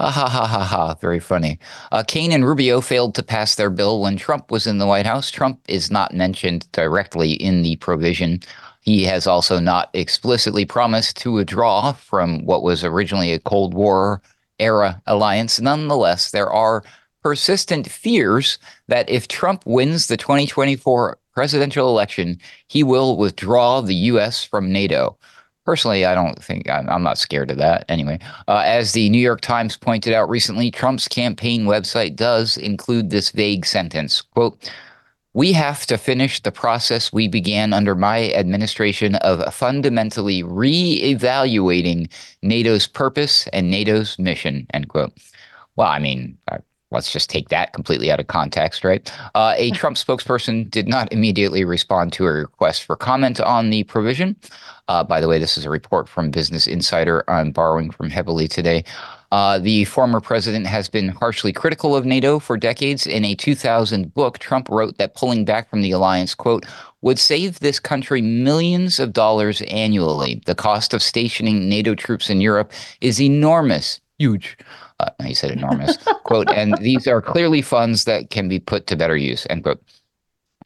Ha 0.00 0.10
ha 0.10 0.28
ha 0.28 0.46
ha 0.46 0.64
ha. 0.64 0.94
Very 0.94 1.20
funny. 1.20 1.58
Uh, 1.92 2.02
Kaine 2.02 2.32
and 2.32 2.44
Rubio 2.44 2.80
failed 2.80 3.14
to 3.14 3.22
pass 3.22 3.54
their 3.54 3.70
bill 3.70 4.00
when 4.00 4.16
Trump 4.16 4.50
was 4.50 4.66
in 4.66 4.78
the 4.78 4.86
White 4.86 5.06
House. 5.06 5.30
Trump 5.30 5.60
is 5.68 5.90
not 5.90 6.12
mentioned 6.12 6.70
directly 6.72 7.34
in 7.34 7.62
the 7.62 7.76
provision. 7.76 8.40
He 8.80 9.04
has 9.04 9.26
also 9.26 9.60
not 9.60 9.90
explicitly 9.94 10.64
promised 10.64 11.16
to 11.18 11.32
withdraw 11.32 11.92
from 11.92 12.44
what 12.44 12.64
was 12.64 12.82
originally 12.82 13.32
a 13.32 13.38
Cold 13.38 13.72
War 13.72 14.20
era 14.58 15.00
alliance. 15.06 15.60
Nonetheless, 15.60 16.32
there 16.32 16.50
are 16.50 16.82
persistent 17.22 17.88
fears 17.88 18.58
that 18.88 19.08
if 19.08 19.28
Trump 19.28 19.64
wins 19.64 20.08
the 20.08 20.16
2024 20.16 21.18
presidential 21.32 21.88
election, 21.88 22.38
he 22.68 22.82
will 22.82 23.16
withdraw 23.16 23.80
the 23.80 23.94
U.S. 23.94 24.44
from 24.44 24.72
NATO. 24.72 25.16
Personally, 25.64 26.04
I 26.04 26.14
don't 26.14 26.42
think 26.42 26.68
I'm, 26.68 27.02
not 27.02 27.16
scared 27.16 27.50
of 27.50 27.56
that. 27.56 27.86
Anyway, 27.88 28.18
uh, 28.48 28.62
as 28.66 28.92
the 28.92 29.08
New 29.08 29.20
York 29.20 29.40
Times 29.40 29.76
pointed 29.78 30.12
out 30.12 30.28
recently, 30.28 30.70
Trump's 30.70 31.08
campaign 31.08 31.64
website 31.64 32.16
does 32.16 32.58
include 32.58 33.08
this 33.08 33.30
vague 33.30 33.64
sentence 33.64 34.20
quote, 34.20 34.70
we 35.32 35.52
have 35.52 35.84
to 35.86 35.98
finish 35.98 36.40
the 36.40 36.52
process 36.52 37.12
we 37.12 37.26
began 37.26 37.72
under 37.72 37.96
my 37.96 38.32
administration 38.34 39.16
of 39.16 39.52
fundamentally 39.52 40.44
re-evaluating 40.44 42.08
NATO's 42.42 42.86
purpose 42.86 43.48
and 43.52 43.68
NATO's 43.70 44.16
mission. 44.18 44.66
End 44.72 44.88
quote. 44.88 45.12
Well, 45.76 45.88
I 45.88 45.98
mean, 45.98 46.38
let's 46.94 47.12
just 47.12 47.28
take 47.28 47.50
that 47.50 47.72
completely 47.72 48.10
out 48.10 48.20
of 48.20 48.28
context, 48.28 48.84
right? 48.84 49.12
Uh, 49.34 49.54
a 49.56 49.70
Trump 49.72 49.96
spokesperson 49.96 50.70
did 50.70 50.88
not 50.88 51.12
immediately 51.12 51.64
respond 51.64 52.12
to 52.14 52.26
a 52.26 52.32
request 52.32 52.84
for 52.84 52.96
comment 52.96 53.40
on 53.40 53.70
the 53.70 53.84
provision. 53.84 54.36
Uh, 54.88 55.02
by 55.02 55.20
the 55.20 55.28
way, 55.28 55.38
this 55.38 55.58
is 55.58 55.64
a 55.64 55.70
report 55.70 56.08
from 56.08 56.30
Business 56.30 56.66
Insider. 56.66 57.24
I'm 57.28 57.50
borrowing 57.50 57.90
from 57.90 58.10
heavily 58.10 58.48
today. 58.48 58.84
Uh, 59.32 59.58
the 59.58 59.84
former 59.86 60.20
president 60.20 60.64
has 60.66 60.88
been 60.88 61.08
harshly 61.08 61.52
critical 61.52 61.96
of 61.96 62.04
NATO 62.04 62.38
for 62.38 62.56
decades. 62.56 63.04
In 63.04 63.24
a 63.24 63.34
2000 63.34 64.14
book, 64.14 64.38
Trump 64.38 64.68
wrote 64.68 64.96
that 64.98 65.16
pulling 65.16 65.44
back 65.44 65.68
from 65.68 65.82
the 65.82 65.90
alliance, 65.90 66.36
quote, 66.36 66.64
would 67.00 67.18
save 67.18 67.58
this 67.58 67.80
country 67.80 68.22
millions 68.22 69.00
of 69.00 69.12
dollars 69.12 69.60
annually. 69.62 70.40
The 70.46 70.54
cost 70.54 70.94
of 70.94 71.02
stationing 71.02 71.68
NATO 71.68 71.94
troops 71.94 72.30
in 72.30 72.40
Europe 72.40 72.70
is 73.00 73.20
enormous, 73.20 74.00
huge. 74.18 74.56
Uh, 75.00 75.10
he 75.24 75.34
said 75.34 75.50
enormous, 75.50 75.96
quote, 76.24 76.48
and 76.50 76.76
these 76.78 77.06
are 77.06 77.20
clearly 77.20 77.62
funds 77.62 78.04
that 78.04 78.30
can 78.30 78.48
be 78.48 78.60
put 78.60 78.86
to 78.86 78.96
better 78.96 79.16
use, 79.16 79.46
end 79.50 79.64
quote. 79.64 79.82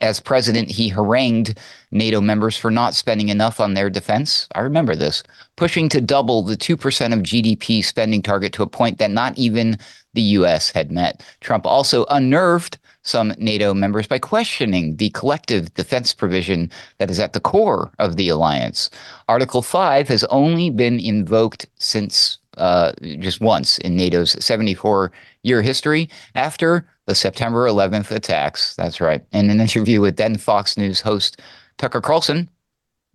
As 0.01 0.21
president, 0.21 0.71
he 0.71 0.89
harangued 0.89 1.59
NATO 1.91 2.21
members 2.21 2.57
for 2.57 2.71
not 2.71 2.95
spending 2.95 3.31
enough 3.31 3.59
on 3.59 3.75
their 3.75 3.91
defense. 3.91 4.47
I 4.55 4.61
remember 4.61 4.95
this, 4.95 5.25
pushing 5.57 5.89
to 5.89 6.01
double 6.01 6.43
the 6.43 6.57
2% 6.57 7.13
of 7.13 7.21
GDP 7.21 7.85
spending 7.85 8.23
target 8.23 8.53
to 8.53 8.63
a 8.63 8.69
point 8.69 8.99
that 8.99 9.11
not 9.11 9.37
even 9.37 9.77
the 10.15 10.23
US 10.23 10.71
had 10.71 10.93
met. 10.93 11.25
Trump 11.41 11.67
also 11.67 12.05
unnerved 12.11 12.79
some 13.03 13.35
NATO 13.39 13.75
members 13.75 14.07
by 14.07 14.19
questioning 14.19 14.97
the 14.97 15.11
collective 15.11 15.73
defense 15.75 16.13
provision 16.15 16.71
that 16.99 17.11
is 17.11 17.19
at 17.19 17.33
the 17.33 17.41
core 17.41 17.91
of 17.99 18.17
the 18.17 18.29
alliance. 18.29 18.91
Article 19.29 19.63
5 19.63 20.07
has 20.09 20.25
only 20.25 20.71
been 20.71 21.01
invoked 21.01 21.67
since 21.79 22.39
uh, 22.59 22.93
just 23.21 23.41
once 23.41 23.79
in 23.79 23.97
NATO's 23.97 24.33
74 24.45 25.11
year 25.43 25.63
history 25.63 26.09
after 26.35 26.89
the 27.07 27.15
September 27.15 27.67
11th 27.67 28.11
attacks. 28.11 28.75
That's 28.77 29.01
right. 29.01 29.25
In 29.33 29.51
an 29.51 29.61
interview 29.61 30.01
with 30.01 30.17
then 30.17 30.37
Fox 30.37 30.77
News 30.77 31.01
host 31.01 31.41
Tucker 31.79 32.01
Carlson, 32.01 32.49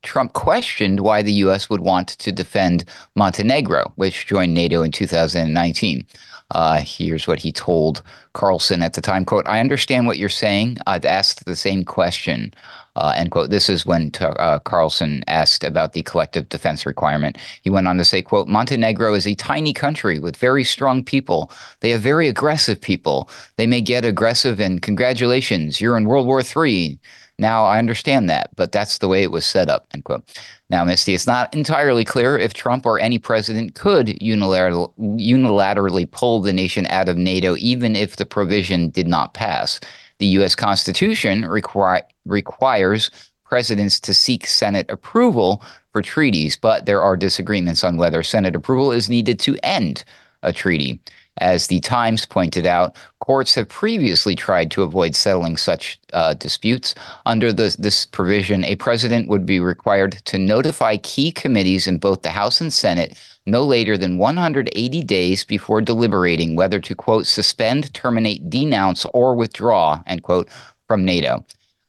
Trump 0.02 0.34
questioned 0.34 1.00
why 1.00 1.22
the 1.22 1.34
U.S. 1.34 1.70
would 1.70 1.82
want 1.82 2.10
to 2.10 2.32
defend 2.32 2.86
Montenegro, 3.16 3.92
which 3.96 4.26
joined 4.26 4.54
NATO 4.54 4.82
in 4.84 4.92
2019. 4.92 6.06
Uh, 6.52 6.82
here's 6.82 7.26
what 7.26 7.40
he 7.40 7.52
told 7.52 8.04
Carlson 8.34 8.84
at 8.84 8.94
the 8.94 9.02
time, 9.02 9.26
quote, 9.26 9.48
I 9.48 9.60
understand 9.60 10.06
what 10.06 10.18
you're 10.18 10.30
saying. 10.30 10.78
I've 10.86 11.06
asked 11.06 11.46
the 11.46 11.56
same 11.56 11.84
question. 11.84 12.54
Uh, 12.96 13.14
end 13.16 13.32
quote. 13.32 13.50
This 13.50 13.70
is 13.70 13.86
when 13.86 14.12
uh, 14.20 14.60
Carlson 14.60 15.24
asked 15.28 15.64
about 15.64 15.94
the 15.94 16.04
collective 16.04 16.50
defense 16.50 16.86
requirement. 16.86 17.38
He 17.64 17.72
went 17.72 17.88
on 17.88 17.98
to 17.98 18.06
say, 18.06 18.22
quote, 18.22 18.48
Montenegro 18.48 19.16
is 19.16 19.26
a 19.26 19.34
tiny 19.34 19.74
country 19.74 20.20
with 20.20 20.38
very 20.38 20.64
strong 20.64 21.04
people. 21.04 21.52
They 21.80 21.90
have 21.90 22.02
very 22.02 22.28
aggressive 22.28 22.80
people. 22.80 23.30
They 23.58 23.66
may 23.66 23.82
get 23.82 24.06
aggressive 24.06 24.60
and 24.60 24.82
congratulations, 24.82 25.82
you're 25.82 25.98
in 25.98 26.06
World 26.06 26.28
War 26.28 26.42
III. 26.42 27.00
Now 27.40 27.66
I 27.66 27.80
understand 27.80 28.30
that, 28.30 28.52
but 28.56 28.72
that's 28.72 29.00
the 29.00 29.08
way 29.08 29.24
it 29.24 29.32
was 29.32 29.46
set 29.46 29.70
up, 29.70 29.88
end 29.94 30.04
quote. 30.04 30.24
Now, 30.70 30.86
Misty, 30.86 31.14
it's 31.14 31.28
not 31.28 31.54
entirely 31.54 32.06
clear 32.06 32.38
if 32.38 32.54
Trump 32.54 32.86
or 32.86 33.00
any 33.00 33.20
president 33.20 33.76
could 33.76 34.08
unilaterally 34.08 36.12
pull 36.12 36.42
the 36.42 36.54
nation 36.54 36.88
out 36.88 37.10
of 37.10 37.18
NATO, 37.18 37.56
even 37.58 37.96
if 37.96 38.16
the 38.16 38.26
provision 38.26 38.90
did 38.90 39.08
not 39.08 39.34
pass. 39.34 39.80
The 40.24 40.40
U.S. 40.40 40.56
Constitution 40.56 41.44
require, 41.44 42.02
requires 42.26 43.12
presidents 43.44 44.00
to 44.00 44.14
seek 44.14 44.48
Senate 44.48 44.86
approval 44.90 45.62
for 45.92 46.02
treaties, 46.02 46.56
but 46.56 46.86
there 46.86 47.02
are 47.02 47.18
disagreements 47.18 47.84
on 47.84 47.98
whether 47.98 48.24
Senate 48.24 48.56
approval 48.56 48.94
is 48.94 49.10
needed 49.10 49.38
to 49.40 49.58
end 49.64 50.06
a 50.42 50.54
treaty. 50.54 51.02
As 51.40 51.68
the 51.68 51.82
Times 51.82 52.26
pointed 52.26 52.66
out, 52.66 52.96
courts 53.20 53.54
have 53.56 53.68
previously 53.68 54.34
tried 54.34 54.72
to 54.72 54.84
avoid 54.84 55.14
settling 55.14 55.58
such 55.58 56.00
uh, 56.14 56.36
disputes. 56.36 56.96
Under 57.26 57.52
the, 57.52 57.76
this 57.78 58.06
provision, 58.06 58.64
a 58.64 58.78
president 58.78 59.28
would 59.28 59.46
be 59.46 59.60
required 59.60 60.14
to 60.24 60.38
notify 60.38 60.96
key 60.96 61.34
committees 61.34 61.86
in 61.86 61.98
both 61.98 62.22
the 62.22 62.30
House 62.30 62.62
and 62.62 62.72
Senate 62.72 63.18
no 63.46 63.64
later 63.64 63.98
than 63.98 64.18
180 64.18 65.04
days 65.04 65.44
before 65.44 65.82
deliberating 65.82 66.56
whether 66.56 66.80
to, 66.80 66.96
quote, 66.96 67.28
suspend, 67.28 67.94
terminate, 67.94 68.50
denounce, 68.50 69.06
or 69.14 69.36
withdraw, 69.36 70.02
end 70.08 70.24
quote, 70.24 70.48
from 70.88 71.04
NATO. 71.04 71.46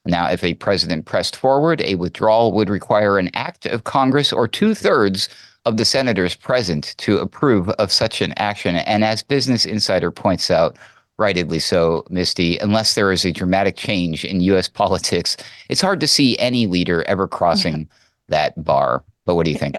Now, 0.06 0.30
if 0.30 0.44
a 0.44 0.54
president 0.54 1.06
pressed 1.06 1.36
forward, 1.36 1.80
a 1.80 1.94
withdrawal 1.94 2.52
would 2.52 2.68
require 2.68 3.18
an 3.18 3.30
act 3.34 3.66
of 3.66 3.84
Congress 3.84 4.32
or 4.32 4.46
two 4.46 4.74
thirds 4.74 5.28
of 5.64 5.78
the 5.78 5.84
senators 5.84 6.34
present 6.34 6.94
to 6.98 7.18
approve 7.18 7.70
of 7.70 7.90
such 7.90 8.20
an 8.20 8.34
action. 8.36 8.76
And 8.76 9.02
as 9.02 9.22
Business 9.22 9.64
Insider 9.64 10.10
points 10.10 10.50
out, 10.50 10.76
rightly 11.16 11.58
so, 11.58 12.04
Misty, 12.10 12.58
unless 12.58 12.94
there 12.94 13.12
is 13.12 13.24
a 13.24 13.32
dramatic 13.32 13.76
change 13.76 14.24
in 14.24 14.40
U.S. 14.42 14.68
politics, 14.80 15.36
it's 15.70 15.80
hard 15.80 16.00
to 16.00 16.06
see 16.06 16.36
any 16.38 16.66
leader 16.66 17.02
ever 17.04 17.26
crossing 17.26 17.88
that 18.28 18.62
bar. 18.62 19.02
But 19.24 19.36
what 19.36 19.44
do 19.44 19.52
you 19.52 19.58
think? 19.58 19.76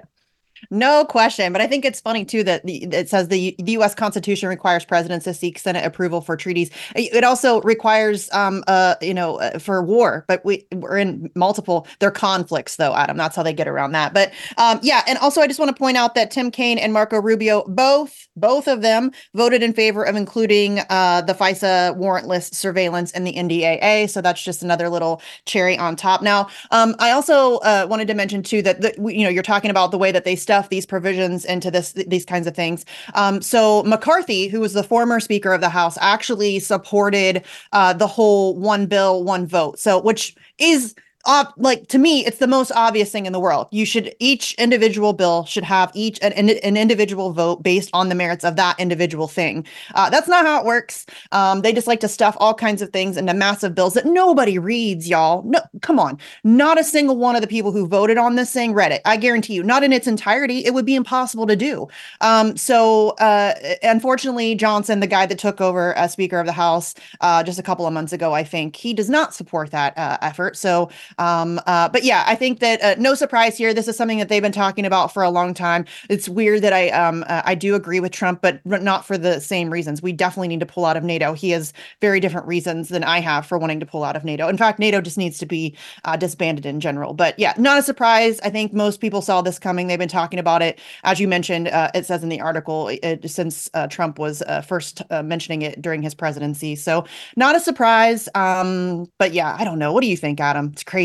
No 0.70 1.06
question. 1.06 1.52
But 1.52 1.62
I 1.62 1.68
think 1.68 1.86
it's 1.86 2.02
funny 2.02 2.26
too 2.26 2.44
that 2.44 2.66
the, 2.66 2.84
it 2.84 3.10
says 3.10 3.28
the, 3.28 3.56
the 3.60 3.74
U.S. 3.74 3.96
Constitution 3.96 4.50
requires 4.50 4.86
presidents 4.86 5.26
to 5.26 5.34
seek 5.34 5.60
Senate 5.60 5.86
approval 5.86 6.22
for 6.22 6.36
treaties. 6.36 6.70
It 6.96 7.24
also 7.24 7.62
requires, 7.62 8.32
um, 8.34 8.64
uh, 8.68 8.96
you 9.02 9.14
know, 9.14 9.40
uh, 9.40 9.60
for 9.60 9.84
war. 9.84 10.26
But 10.28 10.44
we 10.46 10.66
we're 10.74 10.98
in 10.98 11.30
multiple. 11.36 11.88
They're 12.00 12.12
conflicts, 12.12 12.78
though, 12.78 12.96
Adam. 12.96 13.18
That's 13.18 13.36
how 13.36 13.44
they 13.44 13.54
get 13.54 13.68
around 13.68 13.92
that. 13.94 14.14
But 14.14 14.32
um, 14.58 14.80
yeah, 14.82 15.04
and 15.08 15.18
also 15.20 15.42
I 15.42 15.48
just 15.48 15.60
want 15.60 15.76
to 15.76 15.80
point 15.80 15.98
out 15.98 16.16
that 16.16 16.32
Tim 16.32 16.52
Kaine 16.52 16.78
and 16.78 16.94
Marco 16.94 17.22
Rubio 17.22 17.64
both 17.68 18.28
both 18.36 18.68
of 18.68 18.82
them 18.82 19.12
voted 19.34 19.64
in 19.64 19.74
favor 19.74 20.04
of 20.04 20.16
including 20.16 20.80
uh, 20.90 21.22
the 21.22 21.34
FISA 21.34 21.98
warrantless 21.98 22.54
surveillance 22.54 23.12
in 23.12 23.24
the 23.24 23.34
NDAA. 23.34 24.10
So 24.10 24.22
that's 24.22 24.42
just 24.42 24.64
another 24.64 24.90
little 24.90 25.22
cherry 25.46 25.78
on 25.78 25.96
top. 25.96 26.22
Now, 26.22 26.48
um, 26.72 26.96
I 27.00 27.12
also 27.12 27.58
uh, 27.58 27.88
wanted 27.90 28.08
to 28.08 28.14
mention 28.14 28.44
too 28.44 28.62
that 28.62 28.82
the, 28.82 28.94
you 29.12 29.24
know 29.24 29.30
you're 29.30 29.44
talking 29.44 29.72
about 29.72 29.92
the 29.92 29.98
way 29.98 30.12
that 30.12 30.24
they 30.24 30.36
stuff 30.56 30.70
these 30.70 30.86
provisions 30.86 31.44
into 31.44 31.70
this 31.70 31.92
these 32.08 32.24
kinds 32.24 32.48
of 32.48 32.56
things. 32.56 32.86
Um, 33.14 33.42
so 33.42 33.84
McCarthy, 33.84 34.48
who 34.48 34.62
was 34.62 34.72
the 34.72 34.84
former 34.84 35.20
Speaker 35.20 35.52
of 35.52 35.60
the 35.60 35.70
House, 35.70 35.98
actually 36.00 36.60
supported 36.60 37.44
uh, 37.74 37.92
the 37.92 38.08
whole 38.08 38.56
one 38.56 38.86
bill, 38.86 39.22
one 39.24 39.46
vote. 39.46 39.78
So 39.80 40.02
which 40.02 40.34
is 40.58 40.96
uh, 41.26 41.46
like 41.58 41.88
to 41.88 41.98
me, 41.98 42.26
it's 42.26 42.38
the 42.38 42.48
most 42.48 42.72
obvious 42.72 43.12
thing 43.12 43.26
in 43.26 43.34
the 43.34 43.40
world. 43.40 43.68
You 43.72 43.86
should 43.86 44.16
each 44.20 44.54
individual 44.56 45.14
bill 45.14 45.46
should 45.46 45.64
have 45.64 45.92
each 45.94 46.20
an, 46.22 46.50
an 46.50 46.78
individual 46.78 47.34
vote 47.34 47.64
based 47.64 47.90
on 47.94 48.10
the 48.10 48.16
merits 48.16 48.44
of 48.44 48.56
that 48.58 48.80
individual 48.80 49.28
thing. 49.28 49.66
Uh, 49.96 50.10
that's 50.10 50.28
not 50.28 50.46
how 50.46 50.60
it 50.60 50.66
works. 50.66 51.06
Um, 51.32 51.62
they 51.62 51.74
just 51.74 51.88
like 51.88 52.00
to 52.02 52.08
stuff 52.08 52.38
all 52.40 52.54
kinds 52.54 52.82
of 52.82 52.92
things 52.92 53.18
into 53.18 53.34
massive 53.34 53.74
bills 53.74 53.96
that 53.96 54.06
nobody 54.06 54.60
reads, 54.60 55.10
y'all. 55.10 55.44
No, 55.44 55.60
come 55.82 56.00
on, 56.00 56.20
not 56.44 56.80
a 56.80 56.84
single 56.84 57.18
one 57.18 57.36
of 57.36 57.42
the 57.42 57.48
people 57.48 57.72
who 57.72 57.88
voted 57.88 58.18
on 58.18 58.36
this 58.36 58.52
thing 58.52 58.74
read 58.74 58.92
it. 58.92 59.02
I 59.06 59.18
guarantee 59.18 59.56
you, 59.56 59.64
not 59.64 59.84
in 59.84 59.94
its 59.94 60.08
entirety. 60.08 60.66
It 60.66 60.74
would 60.74 60.86
be 60.86 60.96
impossible 60.96 61.48
to 61.48 61.56
do. 61.56 61.88
Um, 62.22 62.56
so, 62.56 63.10
uh, 63.20 63.56
unfortunately, 63.82 64.56
Johnson, 64.56 65.00
the 65.00 65.08
guy 65.08 65.26
that 65.26 65.40
took 65.40 65.60
over 65.60 65.94
as 65.96 66.14
Speaker 66.14 66.40
of 66.40 66.46
the 66.46 66.52
House 66.52 66.94
uh, 67.22 67.44
just 67.44 67.58
a 67.58 67.64
couple 67.64 67.88
of 67.88 67.94
months 67.94 68.14
ago, 68.14 68.34
I 68.34 68.44
think 68.44 68.76
he 68.76 68.94
does 68.94 69.10
not 69.10 69.34
support 69.34 69.72
that 69.72 69.98
uh, 69.98 70.18
effort. 70.22 70.56
So. 70.58 70.90
Um, 71.18 71.60
uh, 71.66 71.90
but 71.90 72.04
yeah, 72.04 72.24
I 72.28 72.36
think 72.36 72.60
that 72.60 72.82
uh, 72.82 72.96
no 73.00 73.14
surprise 73.16 73.58
here. 73.58 73.74
This 73.74 73.88
is 73.88 73.96
something 73.96 74.20
that 74.20 74.30
they've 74.30 74.42
been 74.42 74.52
talking 74.52 74.86
about 74.86 75.14
for 75.14 75.24
a 75.24 75.30
long 75.30 75.54
time. 75.54 75.86
It's 76.10 76.28
weird 76.28 76.62
that 76.62 76.74
I 76.74 76.90
um, 76.90 77.24
uh, 77.28 77.42
I 77.46 77.56
do 77.56 77.76
agree 77.76 78.00
with 78.00 78.12
Trump, 78.12 78.42
but 78.42 78.66
not 78.66 79.06
for 79.06 79.18
the 79.18 79.40
same 79.40 79.70
reasons. 79.70 80.02
We 80.02 80.12
definitely 80.12 80.50
need 80.50 80.60
to 80.60 80.66
pull 80.66 80.86
out 80.86 80.98
of 80.98 81.04
NATO. 81.04 81.34
He 81.34 81.52
has 81.52 81.74
very 82.02 82.20
different 82.20 82.48
reasons 82.48 82.90
than 82.90 83.04
I 83.04 83.20
have 83.20 83.46
for 83.46 83.58
wanting 83.58 83.80
to 83.80 83.86
pull 83.86 84.04
out 84.04 84.16
of 84.16 84.24
NATO. 84.24 84.48
In 84.48 84.58
fact, 84.58 84.80
NATO 84.80 85.02
just 85.02 85.18
needs 85.18 85.38
to 85.40 85.46
be 85.46 85.78
uh, 86.04 86.18
disbanded 86.18 86.66
in 86.66 86.80
general. 86.80 87.14
But 87.14 87.38
yeah, 87.40 87.54
not 87.58 87.80
a 87.80 87.84
surprise. 87.84 88.40
I 88.42 88.50
think 88.50 88.74
most 88.74 89.00
people 89.00 89.22
saw 89.22 89.42
this 89.42 89.60
coming. 89.60 89.88
They've 89.88 89.98
been 90.00 90.10
talking 90.10 90.40
about 90.40 90.62
it, 90.62 90.80
as 91.04 91.20
you 91.20 91.28
mentioned. 91.28 91.70
Uh, 91.70 91.92
it 91.96 92.06
says 92.06 92.24
in 92.24 92.30
the 92.30 92.42
article 92.42 92.90
it, 92.90 93.30
since 93.30 93.70
uh, 93.74 93.88
Trump 93.88 94.20
was 94.20 94.44
first 94.68 95.02
mentioning 95.24 95.62
it 95.62 95.82
during 95.82 96.02
his 96.02 96.14
presidency. 96.14 96.76
So 96.76 97.06
not 97.36 97.56
a 97.56 97.60
surprise. 97.60 98.28
Um, 98.36 99.08
but 99.18 99.34
yeah, 99.34 99.56
I 99.58 99.64
don't 99.64 99.80
know. 99.80 99.94
What 99.94 100.02
do 100.02 100.08
you 100.08 100.18
think, 100.18 100.40
Adam? 100.40 100.72
It's 100.74 100.84
crazy. 100.84 101.05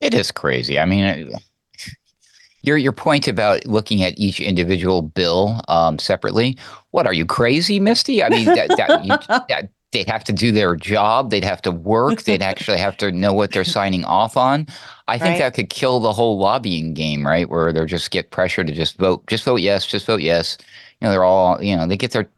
It 0.00 0.14
is 0.14 0.30
crazy. 0.30 0.78
I 0.78 0.84
mean, 0.84 1.32
your 2.62 2.76
your 2.76 2.92
point 2.92 3.28
about 3.28 3.66
looking 3.66 4.02
at 4.02 4.18
each 4.18 4.40
individual 4.40 5.02
bill 5.02 5.60
um, 5.68 5.98
separately. 5.98 6.56
What 6.90 7.06
are 7.06 7.12
you 7.12 7.26
crazy, 7.26 7.80
Misty? 7.80 8.22
I 8.22 8.28
mean, 8.28 8.46
that, 8.46 8.68
that, 8.76 9.04
you, 9.04 9.16
that 9.48 9.70
they'd 9.92 10.08
have 10.08 10.24
to 10.24 10.32
do 10.32 10.52
their 10.52 10.76
job. 10.76 11.30
They'd 11.30 11.44
have 11.44 11.62
to 11.62 11.70
work. 11.70 12.22
They'd 12.22 12.42
actually 12.42 12.78
have 12.78 12.96
to 12.98 13.10
know 13.10 13.32
what 13.32 13.52
they're 13.52 13.64
signing 13.64 14.04
off 14.04 14.36
on. 14.36 14.66
I 15.08 15.18
think 15.18 15.32
right. 15.32 15.38
that 15.38 15.54
could 15.54 15.70
kill 15.70 16.00
the 16.00 16.12
whole 16.12 16.38
lobbying 16.38 16.94
game, 16.94 17.26
right? 17.26 17.48
Where 17.48 17.72
they're 17.72 17.86
just 17.86 18.10
get 18.10 18.30
pressure 18.30 18.64
to 18.64 18.72
just 18.72 18.98
vote, 18.98 19.26
just 19.26 19.44
vote 19.44 19.56
yes, 19.56 19.86
just 19.86 20.06
vote 20.06 20.20
yes. 20.20 20.58
You 21.00 21.06
know, 21.06 21.12
they're 21.12 21.24
all 21.24 21.62
you 21.62 21.76
know 21.76 21.86
they 21.86 21.96
get 21.96 22.12
their 22.12 22.28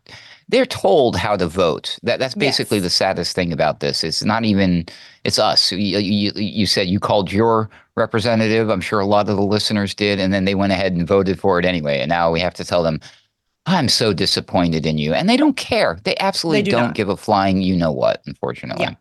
they're 0.50 0.66
told 0.66 1.16
how 1.16 1.36
to 1.36 1.46
vote. 1.46 1.98
That 2.02 2.18
that's 2.18 2.34
basically 2.34 2.78
yes. 2.78 2.84
the 2.84 2.90
saddest 2.90 3.34
thing 3.34 3.52
about 3.52 3.80
this. 3.80 4.02
It's 4.02 4.24
not 4.24 4.44
even 4.44 4.86
it's 5.24 5.38
us. 5.38 5.72
You, 5.72 5.98
you, 5.98 6.32
you 6.34 6.66
said 6.66 6.88
you 6.88 6.98
called 6.98 7.32
your 7.32 7.70
representative. 7.96 8.68
I'm 8.68 8.80
sure 8.80 9.00
a 9.00 9.06
lot 9.06 9.28
of 9.28 9.36
the 9.36 9.42
listeners 9.42 9.94
did, 9.94 10.18
and 10.18 10.32
then 10.32 10.44
they 10.44 10.54
went 10.54 10.72
ahead 10.72 10.92
and 10.92 11.06
voted 11.06 11.38
for 11.38 11.58
it 11.58 11.64
anyway. 11.64 12.00
And 12.00 12.08
now 12.08 12.32
we 12.32 12.40
have 12.40 12.54
to 12.54 12.64
tell 12.64 12.82
them, 12.82 13.00
"I'm 13.66 13.88
so 13.88 14.12
disappointed 14.12 14.86
in 14.86 14.98
you," 14.98 15.14
and 15.14 15.28
they 15.28 15.36
don't 15.36 15.56
care. 15.56 15.98
They 16.02 16.16
absolutely 16.18 16.62
they 16.62 16.70
do 16.70 16.76
not 16.76 16.94
give 16.94 17.08
a 17.08 17.16
flying 17.16 17.62
you 17.62 17.76
know 17.76 17.92
what. 17.92 18.22
Unfortunately. 18.26 18.84
Yeah. 18.84 18.94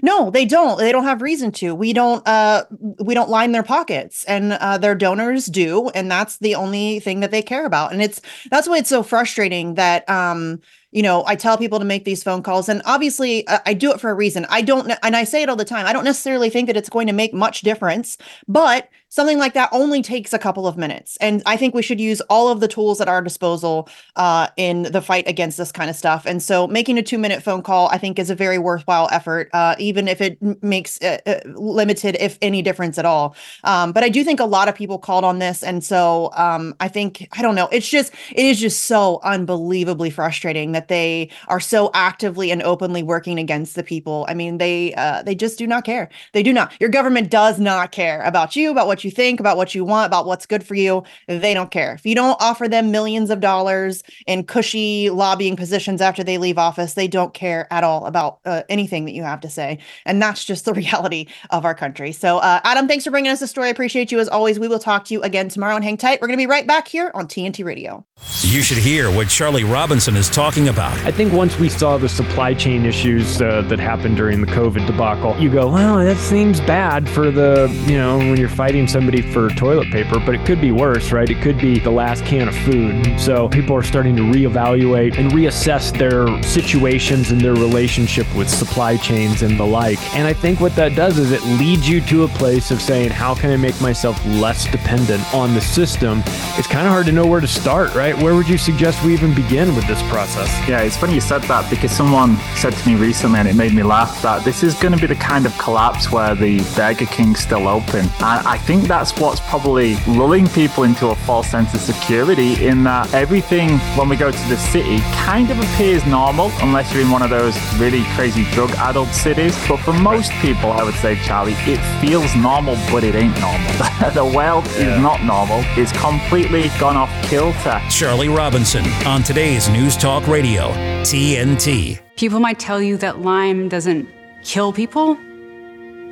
No, 0.00 0.30
they 0.30 0.44
don't. 0.44 0.78
They 0.78 0.90
don't 0.92 1.04
have 1.04 1.20
reason 1.20 1.52
to. 1.52 1.74
We 1.74 1.92
don't 1.92 2.26
uh 2.26 2.64
we 3.00 3.14
don't 3.14 3.28
line 3.28 3.52
their 3.52 3.62
pockets 3.62 4.24
and 4.24 4.54
uh 4.54 4.78
their 4.78 4.94
donors 4.94 5.46
do 5.46 5.90
and 5.90 6.10
that's 6.10 6.38
the 6.38 6.54
only 6.54 7.00
thing 7.00 7.20
that 7.20 7.30
they 7.30 7.42
care 7.42 7.66
about. 7.66 7.92
And 7.92 8.00
it's 8.00 8.20
that's 8.50 8.68
why 8.68 8.78
it's 8.78 8.88
so 8.88 9.02
frustrating 9.02 9.74
that 9.74 10.08
um 10.08 10.60
you 10.92 11.02
know, 11.02 11.24
I 11.26 11.36
tell 11.36 11.56
people 11.56 11.78
to 11.78 11.86
make 11.86 12.04
these 12.04 12.22
phone 12.22 12.42
calls 12.42 12.68
and 12.68 12.80
obviously 12.84 13.46
uh, 13.48 13.60
I 13.66 13.74
do 13.74 13.92
it 13.92 14.00
for 14.00 14.10
a 14.10 14.14
reason. 14.14 14.46
I 14.48 14.62
don't 14.62 14.92
and 15.02 15.16
I 15.16 15.24
say 15.24 15.42
it 15.42 15.48
all 15.48 15.56
the 15.56 15.64
time. 15.64 15.86
I 15.86 15.92
don't 15.92 16.04
necessarily 16.04 16.48
think 16.48 16.68
that 16.68 16.76
it's 16.76 16.90
going 16.90 17.06
to 17.06 17.12
make 17.12 17.34
much 17.34 17.60
difference, 17.62 18.16
but 18.48 18.88
something 19.12 19.36
like 19.36 19.52
that 19.52 19.68
only 19.72 20.00
takes 20.00 20.32
a 20.32 20.38
couple 20.38 20.66
of 20.66 20.78
minutes. 20.78 21.18
And 21.18 21.42
I 21.44 21.58
think 21.58 21.74
we 21.74 21.82
should 21.82 22.00
use 22.00 22.22
all 22.30 22.48
of 22.48 22.60
the 22.60 22.66
tools 22.66 22.98
at 22.98 23.08
our 23.08 23.20
disposal 23.20 23.86
uh, 24.16 24.48
in 24.56 24.84
the 24.84 25.02
fight 25.02 25.28
against 25.28 25.58
this 25.58 25.70
kind 25.70 25.90
of 25.90 25.96
stuff. 25.96 26.24
And 26.24 26.42
so 26.42 26.66
making 26.66 26.96
a 26.96 27.02
two 27.02 27.18
minute 27.18 27.42
phone 27.42 27.60
call, 27.60 27.88
I 27.88 27.98
think, 27.98 28.18
is 28.18 28.30
a 28.30 28.34
very 28.34 28.56
worthwhile 28.56 29.10
effort, 29.12 29.50
uh, 29.52 29.74
even 29.78 30.08
if 30.08 30.22
it 30.22 30.38
makes 30.62 30.98
uh, 31.02 31.18
uh, 31.26 31.40
limited, 31.44 32.16
if 32.20 32.38
any 32.40 32.62
difference 32.62 32.96
at 32.96 33.04
all. 33.04 33.36
Um, 33.64 33.92
but 33.92 34.02
I 34.02 34.08
do 34.08 34.24
think 34.24 34.40
a 34.40 34.46
lot 34.46 34.66
of 34.66 34.74
people 34.74 34.98
called 34.98 35.24
on 35.24 35.40
this. 35.40 35.62
And 35.62 35.84
so 35.84 36.30
um, 36.32 36.74
I 36.80 36.88
think, 36.88 37.28
I 37.32 37.42
don't 37.42 37.54
know, 37.54 37.68
it's 37.70 37.90
just, 37.90 38.14
it 38.30 38.46
is 38.46 38.58
just 38.58 38.84
so 38.84 39.20
unbelievably 39.24 40.08
frustrating 40.08 40.72
that 40.72 40.88
they 40.88 41.28
are 41.48 41.60
so 41.60 41.90
actively 41.92 42.50
and 42.50 42.62
openly 42.62 43.02
working 43.02 43.38
against 43.38 43.74
the 43.74 43.82
people. 43.82 44.24
I 44.26 44.32
mean, 44.32 44.56
they, 44.56 44.94
uh, 44.94 45.22
they 45.22 45.34
just 45.34 45.58
do 45.58 45.66
not 45.66 45.84
care. 45.84 46.08
They 46.32 46.42
do 46.42 46.54
not. 46.54 46.72
Your 46.80 46.88
government 46.88 47.30
does 47.30 47.60
not 47.60 47.92
care 47.92 48.22
about 48.22 48.56
you, 48.56 48.70
about 48.70 48.86
what 48.86 49.01
you 49.04 49.10
think, 49.10 49.40
about 49.40 49.56
what 49.56 49.74
you 49.74 49.84
want, 49.84 50.06
about 50.06 50.26
what's 50.26 50.46
good 50.46 50.64
for 50.64 50.74
you. 50.74 51.02
They 51.28 51.54
don't 51.54 51.70
care. 51.70 51.94
If 51.94 52.06
you 52.06 52.14
don't 52.14 52.36
offer 52.40 52.68
them 52.68 52.90
millions 52.90 53.30
of 53.30 53.40
dollars 53.40 54.02
in 54.26 54.44
cushy 54.44 55.10
lobbying 55.10 55.56
positions 55.56 56.00
after 56.00 56.24
they 56.24 56.38
leave 56.38 56.58
office, 56.58 56.94
they 56.94 57.08
don't 57.08 57.34
care 57.34 57.66
at 57.72 57.84
all 57.84 58.06
about 58.06 58.40
uh, 58.44 58.62
anything 58.68 59.04
that 59.04 59.12
you 59.12 59.22
have 59.22 59.40
to 59.40 59.50
say. 59.50 59.78
And 60.04 60.20
that's 60.20 60.44
just 60.44 60.64
the 60.64 60.74
reality 60.82 61.26
of 61.50 61.64
our 61.64 61.74
country. 61.74 62.12
So, 62.12 62.38
uh, 62.38 62.60
Adam, 62.64 62.88
thanks 62.88 63.04
for 63.04 63.10
bringing 63.10 63.30
us 63.30 63.40
the 63.40 63.46
story. 63.46 63.68
I 63.68 63.70
appreciate 63.70 64.12
you 64.12 64.18
as 64.18 64.28
always. 64.28 64.58
We 64.58 64.68
will 64.68 64.78
talk 64.78 65.04
to 65.06 65.14
you 65.14 65.22
again 65.22 65.48
tomorrow 65.48 65.76
and 65.76 65.84
hang 65.84 65.96
tight. 65.96 66.20
We're 66.20 66.28
going 66.28 66.38
to 66.38 66.42
be 66.42 66.46
right 66.46 66.66
back 66.66 66.88
here 66.88 67.10
on 67.14 67.26
TNT 67.26 67.64
Radio. 67.64 68.04
You 68.40 68.62
should 68.62 68.78
hear 68.78 69.10
what 69.10 69.28
Charlie 69.28 69.64
Robinson 69.64 70.16
is 70.16 70.28
talking 70.28 70.68
about. 70.68 70.96
I 71.04 71.10
think 71.10 71.32
once 71.32 71.58
we 71.58 71.68
saw 71.68 71.96
the 71.96 72.08
supply 72.08 72.54
chain 72.54 72.84
issues 72.86 73.40
uh, 73.40 73.62
that 73.62 73.78
happened 73.78 74.16
during 74.16 74.40
the 74.40 74.46
COVID 74.46 74.86
debacle, 74.86 75.36
you 75.38 75.50
go, 75.50 75.70
well, 75.70 75.98
that 75.98 76.16
seems 76.16 76.60
bad 76.60 77.08
for 77.08 77.30
the, 77.30 77.68
you 77.86 77.96
know, 77.96 78.18
when 78.18 78.36
you're 78.36 78.48
fighting 78.48 78.88
somebody 78.88 79.22
for 79.22 79.48
toilet 79.50 79.90
paper, 79.92 80.18
but 80.18 80.34
it 80.34 80.44
could 80.46 80.60
be 80.60 80.72
worse, 80.72 81.12
right? 81.12 81.28
It 81.28 81.40
could 81.42 81.58
be 81.58 81.78
the 81.78 81.90
last 81.90 82.24
can 82.24 82.48
of 82.48 82.56
food. 82.56 83.20
So 83.20 83.48
people 83.48 83.76
are 83.76 83.82
starting 83.82 84.16
to 84.16 84.22
reevaluate 84.22 85.18
and 85.18 85.30
reassess 85.30 85.96
their 85.96 86.42
situations 86.42 87.30
and 87.30 87.40
their 87.40 87.54
relationship 87.54 88.26
with 88.34 88.48
supply 88.48 88.96
chains 88.96 89.42
and 89.42 89.58
the 89.58 89.66
like. 89.66 89.98
And 90.14 90.26
I 90.26 90.32
think 90.32 90.60
what 90.60 90.74
that 90.76 90.96
does 90.96 91.18
is 91.18 91.32
it 91.32 91.42
leads 91.60 91.88
you 91.88 92.00
to 92.02 92.24
a 92.24 92.28
place 92.28 92.70
of 92.70 92.80
saying, 92.80 93.10
how 93.10 93.34
can 93.34 93.50
I 93.50 93.56
make 93.56 93.80
myself 93.80 94.24
less 94.26 94.70
dependent 94.70 95.22
on 95.34 95.54
the 95.54 95.60
system? 95.60 96.22
It's 96.56 96.66
kind 96.66 96.86
of 96.86 96.92
hard 96.92 97.06
to 97.06 97.12
know 97.12 97.26
where 97.26 97.40
to 97.40 97.48
start, 97.48 97.94
right? 97.94 98.11
Where 98.20 98.34
would 98.34 98.48
you 98.48 98.58
suggest 98.58 99.04
we 99.04 99.12
even 99.12 99.34
begin 99.34 99.74
with 99.74 99.86
this 99.86 100.02
process? 100.10 100.48
Yeah, 100.68 100.82
it's 100.82 100.96
funny 100.96 101.14
you 101.14 101.20
said 101.20 101.42
that 101.42 101.68
because 101.70 101.92
someone 101.92 102.36
said 102.56 102.72
to 102.72 102.88
me 102.88 102.94
recently, 102.96 103.40
and 103.40 103.48
it 103.48 103.56
made 103.56 103.72
me 103.72 103.82
laugh, 103.82 104.20
that 104.22 104.44
this 104.44 104.62
is 104.62 104.74
going 104.74 104.94
to 104.94 105.00
be 105.00 105.06
the 105.06 105.16
kind 105.16 105.46
of 105.46 105.56
collapse 105.58 106.10
where 106.10 106.34
the 106.34 106.60
Burger 106.76 107.06
King's 107.06 107.40
still 107.40 107.68
open. 107.68 108.00
And 108.00 108.46
I 108.46 108.58
think 108.58 108.84
that's 108.84 109.18
what's 109.18 109.40
probably 109.40 109.96
lulling 110.06 110.48
people 110.48 110.84
into 110.84 111.08
a 111.08 111.14
false 111.14 111.48
sense 111.48 111.74
of 111.74 111.80
security 111.80 112.66
in 112.66 112.84
that 112.84 113.12
everything 113.14 113.78
when 113.96 114.08
we 114.08 114.16
go 114.16 114.30
to 114.30 114.48
the 114.48 114.56
city 114.56 114.98
kind 115.14 115.50
of 115.50 115.58
appears 115.58 116.04
normal 116.06 116.50
unless 116.60 116.92
you're 116.92 117.02
in 117.02 117.10
one 117.10 117.22
of 117.22 117.30
those 117.30 117.56
really 117.78 118.04
crazy 118.14 118.44
drug 118.52 118.70
addled 118.72 119.08
cities. 119.08 119.56
But 119.68 119.78
for 119.80 119.92
most 119.92 120.32
people, 120.40 120.72
I 120.72 120.82
would 120.82 120.94
say, 120.94 121.16
Charlie, 121.24 121.54
it 121.66 121.80
feels 122.00 122.34
normal, 122.36 122.74
but 122.90 123.04
it 123.04 123.14
ain't 123.14 123.38
normal. 123.40 123.72
the 124.14 124.24
world 124.24 124.66
yeah. 124.66 124.96
is 124.96 125.02
not 125.02 125.22
normal. 125.22 125.62
It's 125.76 125.92
completely 125.92 126.68
gone 126.78 126.96
off 126.96 127.10
kilter. 127.24 127.80
Charlie 128.02 128.28
Robinson 128.28 128.84
on 129.06 129.22
today's 129.22 129.68
News 129.68 129.96
Talk 129.96 130.26
Radio, 130.26 130.70
TNT. 131.02 132.00
People 132.16 132.40
might 132.40 132.58
tell 132.58 132.82
you 132.82 132.96
that 132.96 133.20
Lyme 133.20 133.68
doesn't 133.68 134.08
kill 134.42 134.72
people, 134.72 135.14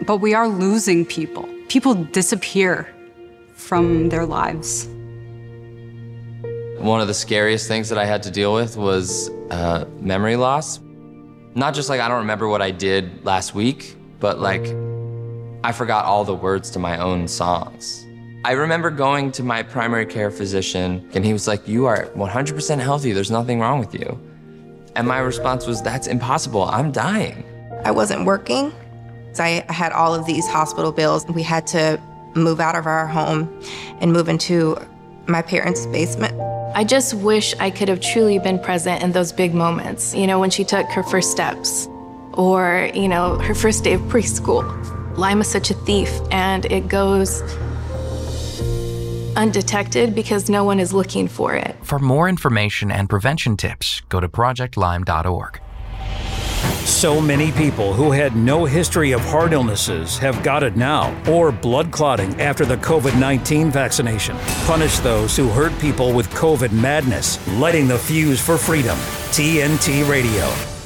but 0.06 0.18
we 0.18 0.32
are 0.32 0.46
losing 0.46 1.04
people. 1.04 1.48
People 1.68 1.94
disappear 1.94 2.86
from 3.54 4.08
their 4.08 4.24
lives. 4.24 4.86
One 6.78 7.00
of 7.00 7.08
the 7.08 7.12
scariest 7.12 7.66
things 7.66 7.88
that 7.88 7.98
I 7.98 8.04
had 8.04 8.22
to 8.22 8.30
deal 8.30 8.54
with 8.54 8.76
was 8.76 9.28
uh, 9.50 9.84
memory 9.98 10.36
loss. 10.36 10.78
Not 11.56 11.74
just 11.74 11.88
like 11.88 12.00
I 12.00 12.06
don't 12.06 12.18
remember 12.18 12.46
what 12.46 12.62
I 12.62 12.70
did 12.70 13.24
last 13.24 13.52
week, 13.52 13.96
but 14.20 14.38
like 14.38 14.64
I 15.64 15.72
forgot 15.72 16.04
all 16.04 16.24
the 16.24 16.36
words 16.36 16.70
to 16.70 16.78
my 16.78 16.98
own 16.98 17.26
songs. 17.26 18.06
I 18.42 18.52
remember 18.52 18.88
going 18.88 19.32
to 19.32 19.42
my 19.42 19.62
primary 19.62 20.06
care 20.06 20.30
physician, 20.30 21.06
and 21.12 21.26
he 21.26 21.34
was 21.34 21.46
like, 21.46 21.68
You 21.68 21.84
are 21.84 22.06
100% 22.16 22.78
healthy, 22.80 23.12
there's 23.12 23.30
nothing 23.30 23.60
wrong 23.60 23.78
with 23.78 23.94
you. 23.94 24.18
And 24.96 25.06
my 25.06 25.18
response 25.18 25.66
was, 25.66 25.82
That's 25.82 26.06
impossible, 26.06 26.62
I'm 26.62 26.90
dying. 26.90 27.44
I 27.84 27.90
wasn't 27.90 28.24
working. 28.24 28.72
I 29.38 29.64
had 29.68 29.92
all 29.92 30.14
of 30.14 30.24
these 30.24 30.48
hospital 30.48 30.90
bills. 30.90 31.26
We 31.26 31.42
had 31.42 31.66
to 31.68 32.00
move 32.34 32.60
out 32.60 32.76
of 32.76 32.86
our 32.86 33.06
home 33.06 33.62
and 34.00 34.10
move 34.10 34.28
into 34.28 34.76
my 35.26 35.42
parents' 35.42 35.84
basement. 35.86 36.38
I 36.74 36.84
just 36.84 37.14
wish 37.14 37.54
I 37.60 37.70
could 37.70 37.88
have 37.88 38.00
truly 38.00 38.38
been 38.38 38.58
present 38.58 39.02
in 39.02 39.12
those 39.12 39.32
big 39.32 39.54
moments. 39.54 40.14
You 40.14 40.26
know, 40.26 40.40
when 40.40 40.50
she 40.50 40.64
took 40.64 40.86
her 40.88 41.02
first 41.02 41.30
steps 41.30 41.88
or, 42.32 42.90
you 42.94 43.08
know, 43.08 43.36
her 43.36 43.54
first 43.54 43.84
day 43.84 43.94
of 43.94 44.00
preschool. 44.02 44.64
Lyme 45.16 45.42
is 45.42 45.48
such 45.48 45.70
a 45.70 45.74
thief 45.74 46.10
and 46.30 46.64
it 46.66 46.88
goes 46.88 47.42
undetected 49.36 50.14
because 50.14 50.48
no 50.48 50.64
one 50.64 50.80
is 50.80 50.92
looking 50.92 51.28
for 51.28 51.54
it. 51.54 51.76
For 51.82 51.98
more 51.98 52.28
information 52.28 52.90
and 52.90 53.08
prevention 53.08 53.56
tips, 53.56 54.02
go 54.08 54.20
to 54.20 54.28
projectlyme.org. 54.28 55.60
So 56.84 57.20
many 57.20 57.52
people 57.52 57.94
who 57.94 58.10
had 58.10 58.34
no 58.36 58.64
history 58.64 59.12
of 59.12 59.20
heart 59.20 59.52
illnesses 59.52 60.18
have 60.18 60.42
got 60.42 60.62
it 60.62 60.76
now, 60.76 61.14
or 61.30 61.52
blood 61.52 61.90
clotting 61.90 62.38
after 62.40 62.64
the 62.64 62.76
COVID 62.76 63.18
19 63.18 63.70
vaccination. 63.70 64.36
Punish 64.64 64.98
those 64.98 65.36
who 65.36 65.48
hurt 65.48 65.78
people 65.78 66.12
with 66.12 66.28
COVID 66.30 66.72
madness, 66.72 67.38
lighting 67.58 67.86
the 67.86 67.98
fuse 67.98 68.40
for 68.40 68.58
freedom. 68.58 68.96
TNT 69.30 70.08
Radio. 70.08 70.79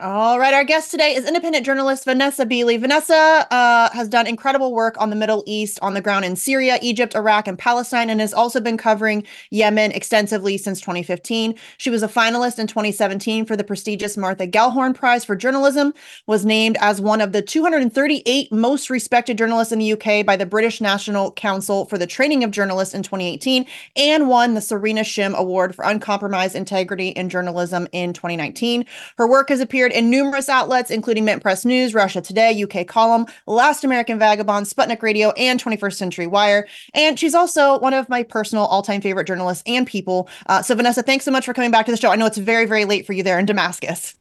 All 0.00 0.38
right, 0.38 0.54
our 0.54 0.62
guest 0.62 0.92
today 0.92 1.16
is 1.16 1.26
independent 1.26 1.66
journalist 1.66 2.04
Vanessa 2.04 2.46
Beeley. 2.46 2.78
Vanessa 2.78 3.48
uh, 3.50 3.90
has 3.90 4.06
done 4.06 4.28
incredible 4.28 4.72
work 4.72 4.94
on 5.00 5.10
the 5.10 5.16
Middle 5.16 5.42
East, 5.44 5.76
on 5.82 5.94
the 5.94 6.00
ground 6.00 6.24
in 6.24 6.36
Syria, 6.36 6.78
Egypt, 6.80 7.16
Iraq, 7.16 7.48
and 7.48 7.58
Palestine, 7.58 8.08
and 8.08 8.20
has 8.20 8.32
also 8.32 8.60
been 8.60 8.76
covering 8.76 9.26
Yemen 9.50 9.90
extensively 9.90 10.56
since 10.56 10.80
2015. 10.80 11.56
She 11.78 11.90
was 11.90 12.04
a 12.04 12.08
finalist 12.08 12.60
in 12.60 12.68
2017 12.68 13.44
for 13.44 13.56
the 13.56 13.64
prestigious 13.64 14.16
Martha 14.16 14.46
Gellhorn 14.46 14.94
Prize 14.94 15.24
for 15.24 15.34
Journalism, 15.34 15.92
was 16.28 16.46
named 16.46 16.76
as 16.80 17.00
one 17.00 17.20
of 17.20 17.32
the 17.32 17.42
238 17.42 18.52
most 18.52 18.90
respected 18.90 19.36
journalists 19.36 19.72
in 19.72 19.80
the 19.80 19.94
UK 19.94 20.24
by 20.24 20.36
the 20.36 20.46
British 20.46 20.80
National 20.80 21.32
Council 21.32 21.86
for 21.86 21.98
the 21.98 22.06
Training 22.06 22.44
of 22.44 22.52
Journalists 22.52 22.94
in 22.94 23.02
2018, 23.02 23.66
and 23.96 24.28
won 24.28 24.54
the 24.54 24.60
Serena 24.60 25.00
Shim 25.00 25.34
Award 25.34 25.74
for 25.74 25.84
Uncompromised 25.84 26.54
Integrity 26.54 27.08
in 27.08 27.28
Journalism 27.28 27.88
in 27.90 28.12
2019. 28.12 28.86
Her 29.16 29.26
work 29.26 29.48
has 29.48 29.58
appeared 29.58 29.87
appeared 29.88 30.04
in 30.04 30.10
numerous 30.10 30.48
outlets, 30.48 30.90
including 30.90 31.24
Mint 31.24 31.42
Press 31.42 31.64
News, 31.64 31.94
Russia 31.94 32.20
Today, 32.20 32.62
UK 32.62 32.86
Column, 32.86 33.26
Last 33.46 33.84
American 33.84 34.18
Vagabond, 34.18 34.66
Sputnik 34.66 35.02
Radio, 35.02 35.30
and 35.32 35.62
21st 35.62 35.94
Century 35.94 36.26
Wire. 36.26 36.66
And 36.94 37.18
she's 37.18 37.34
also 37.34 37.78
one 37.78 37.94
of 37.94 38.08
my 38.08 38.22
personal 38.22 38.64
all 38.64 38.82
time 38.82 39.00
favorite 39.00 39.26
journalists 39.26 39.62
and 39.66 39.86
people. 39.86 40.28
Uh, 40.46 40.62
so, 40.62 40.74
Vanessa, 40.74 41.02
thanks 41.02 41.24
so 41.24 41.30
much 41.30 41.44
for 41.44 41.54
coming 41.54 41.70
back 41.70 41.86
to 41.86 41.92
the 41.92 41.96
show. 41.96 42.10
I 42.10 42.16
know 42.16 42.26
it's 42.26 42.38
very, 42.38 42.66
very 42.66 42.84
late 42.84 43.06
for 43.06 43.12
you 43.12 43.22
there 43.22 43.38
in 43.38 43.46
Damascus. 43.46 44.14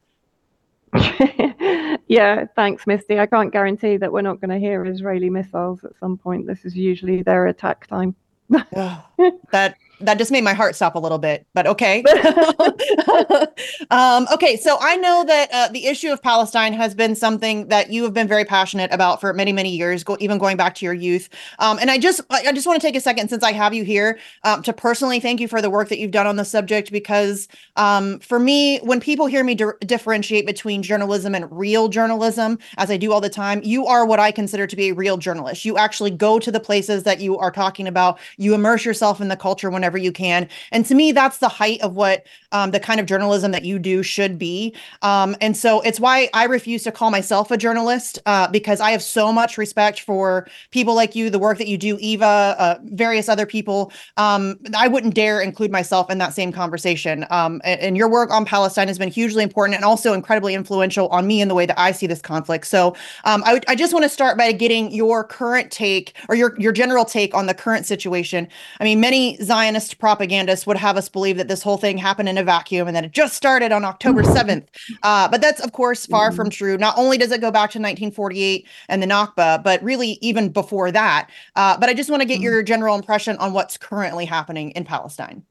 yeah, 2.08 2.46
thanks, 2.56 2.88
Misty. 2.88 3.20
I 3.20 3.26
can't 3.26 3.52
guarantee 3.52 3.98
that 3.98 4.12
we're 4.12 4.22
not 4.22 4.40
going 4.40 4.52
to 4.52 4.60
hear 4.60 4.86
Israeli 4.86 5.30
missiles 5.30 5.84
at 5.84 5.92
some 6.00 6.18
point. 6.18 6.48
This 6.48 6.64
is 6.64 6.76
usually 6.76 7.24
their 7.24 7.48
attack 7.48 7.88
time. 7.88 8.16
that 8.50 9.76
that 10.00 10.18
just 10.18 10.32
made 10.32 10.44
my 10.44 10.54
heart 10.54 10.76
stop 10.76 10.96
a 10.96 11.00
little 11.00 11.18
bit, 11.18 11.46
but 11.54 11.66
okay. 11.66 12.04
um, 13.92 14.28
okay, 14.34 14.56
so 14.58 14.78
I 14.80 14.96
know 14.98 15.24
that 15.26 15.50
uh, 15.52 15.70
the 15.70 15.88
issue 15.88 16.12
of 16.12 16.22
Palestine 16.22 16.74
has 16.74 16.94
been 16.94 17.16
something 17.16 17.68
that 17.70 17.92
you 17.92 18.04
have 18.04 18.14
been 18.14 18.28
very 18.28 18.46
passionate 18.46 18.94
about 18.94 19.20
for 19.20 19.34
many, 19.34 19.52
many 19.52 19.76
years, 19.76 20.04
go, 20.04 20.16
even 20.20 20.38
going 20.38 20.58
back 20.58 20.76
to 20.76 20.86
your 20.86 20.94
youth. 20.94 21.30
Um, 21.60 21.80
and 21.80 21.90
I 21.90 21.98
just, 21.98 22.22
I 22.30 22.52
just 22.52 22.68
want 22.68 22.80
to 22.80 22.88
take 22.88 22.96
a 22.96 23.02
second 23.02 23.30
since 23.30 23.44
I 23.44 23.52
have 23.54 23.74
you 23.74 23.84
here 23.84 24.20
um, 24.44 24.62
to 24.64 24.74
personally 24.74 25.20
thank 25.20 25.40
you 25.40 25.48
for 25.48 25.62
the 25.62 25.70
work 25.70 25.90
that 25.90 25.98
you've 25.98 26.12
done 26.12 26.28
on 26.28 26.36
the 26.36 26.46
subject. 26.46 26.92
Because 26.92 27.48
um, 27.76 28.20
for 28.20 28.40
me, 28.40 28.80
when 28.80 29.00
people 29.00 29.26
hear 29.26 29.44
me 29.44 29.56
di- 29.56 29.66
differentiate 29.82 30.46
between 30.46 30.84
journalism 30.84 31.34
and 31.34 31.52
real 31.52 31.88
journalism, 31.88 32.60
as 32.78 32.92
I 32.92 32.98
do 32.98 33.12
all 33.12 33.22
the 33.22 33.30
time, 33.30 33.62
you 33.64 33.88
are 33.88 34.06
what 34.06 34.20
I 34.20 34.32
consider 34.32 34.68
to 34.68 34.76
be 34.76 34.90
a 34.90 34.94
real 34.94 35.18
journalist. 35.18 35.66
You 35.66 35.78
actually 35.78 36.12
go 36.12 36.40
to 36.40 36.52
the 36.52 36.60
places 36.60 37.04
that 37.04 37.20
you 37.20 37.38
are 37.38 37.52
talking 37.52 37.88
about. 37.88 38.20
You 38.38 38.54
immerse 38.54 38.86
yourself 38.86 39.08
yourself 39.08 39.22
in 39.22 39.28
the 39.28 39.38
culture 39.38 39.70
whenever 39.70 39.87
you 39.96 40.12
can. 40.12 40.50
And 40.72 40.84
to 40.88 40.96
me, 40.96 41.12
that's 41.12 41.38
the 41.38 41.48
height 41.48 41.80
of 41.82 41.94
what 41.94 42.26
um, 42.52 42.72
the 42.72 42.80
kind 42.80 43.00
of 43.00 43.06
journalism 43.06 43.52
that 43.52 43.64
you 43.64 43.78
do 43.78 44.02
should 44.02 44.40
be. 44.40 44.76
Um, 45.04 45.36
and 45.40 45.56
so 45.56 45.82
it's 45.82 46.00
why 46.00 46.30
I 46.34 46.46
refuse 46.46 46.84
to 46.84 46.92
call 46.92 47.12
myself 47.12 47.52
a 47.52 47.58
journalist 47.58 48.20
uh, 48.26 48.48
because 48.48 48.82
I 48.82 48.92
have 48.92 49.04
so 49.04 49.32
much 49.32 49.58
respect 49.58 50.00
for 50.00 50.48
people 50.72 50.96
like 50.96 51.16
you, 51.16 51.30
the 51.30 51.40
work 51.40 51.58
that 51.60 51.68
you 51.68 51.78
do, 51.78 51.98
Eva, 52.00 52.26
uh, 52.58 52.80
various 52.86 53.30
other 53.30 53.46
people. 53.46 53.92
Um, 54.18 54.58
I 54.76 54.88
wouldn't 54.88 55.14
dare 55.14 55.42
include 55.42 55.72
myself 55.72 56.10
in 56.10 56.18
that 56.18 56.34
same 56.34 56.52
conversation. 56.52 57.26
Um, 57.30 57.62
and, 57.64 57.80
and 57.80 57.98
your 57.98 58.10
work 58.10 58.32
on 58.32 58.46
Palestine 58.46 58.88
has 58.88 58.98
been 58.98 59.12
hugely 59.12 59.44
important 59.44 59.76
and 59.76 59.86
also 59.86 60.14
incredibly 60.14 60.56
influential 60.56 61.08
on 61.10 61.28
me 61.28 61.42
in 61.42 61.48
the 61.48 61.56
way 61.56 61.66
that 61.66 61.80
I 61.80 61.92
see 61.92 62.08
this 62.08 62.22
conflict. 62.22 62.66
So 62.66 62.96
um, 63.26 63.44
I, 63.46 63.62
I 63.68 63.76
just 63.76 63.94
want 63.94 64.04
to 64.04 64.10
start 64.10 64.38
by 64.38 64.52
getting 64.52 64.92
your 64.92 65.24
current 65.24 65.72
take 65.72 66.16
or 66.30 66.36
your 66.36 66.56
your 66.58 66.72
general 66.72 67.06
take 67.06 67.36
on 67.36 67.46
the 67.46 67.54
current 67.54 67.86
situation. 67.86 68.48
I 68.80 68.84
mean, 68.84 69.00
many 69.00 69.38
Zionist 69.78 70.00
propagandists 70.00 70.66
would 70.66 70.78
have 70.78 70.98
us 70.98 71.08
believe 71.08 71.38
that 71.38 71.48
this 71.48 71.62
whole 71.62 71.78
thing 71.78 72.00
happened 72.00 72.28
in 72.28 72.38
a 72.40 72.44
vacuum 72.44 72.88
and 72.88 72.96
that 72.96 73.06
it 73.06 73.12
just 73.12 73.36
started 73.36 73.72
on 73.72 73.86
October 73.86 74.24
7th. 74.24 74.66
Uh, 75.04 75.28
but 75.30 75.40
that's, 75.40 75.62
of 75.62 75.72
course, 75.72 76.08
far 76.08 76.32
from 76.32 76.50
true. 76.50 76.78
Not 76.78 76.98
only 76.98 77.18
does 77.18 77.32
it 77.32 77.42
go 77.42 77.52
back 77.52 77.70
to 77.72 77.80
1948 77.80 78.68
and 78.90 79.04
the 79.04 79.08
Nakba, 79.08 79.64
but 79.64 79.84
really 79.84 80.18
even 80.22 80.50
before 80.50 80.92
that. 80.92 81.30
Uh, 81.56 81.78
but 81.78 81.90
I 81.90 81.94
just 81.94 82.10
want 82.10 82.22
to 82.22 82.28
get 82.28 82.40
your 82.40 82.64
general 82.64 82.96
impression 82.96 83.38
on 83.38 83.54
what's 83.54 83.78
currently 83.78 84.26
happening 84.26 84.72
in 84.72 84.84
Palestine. 84.84 85.44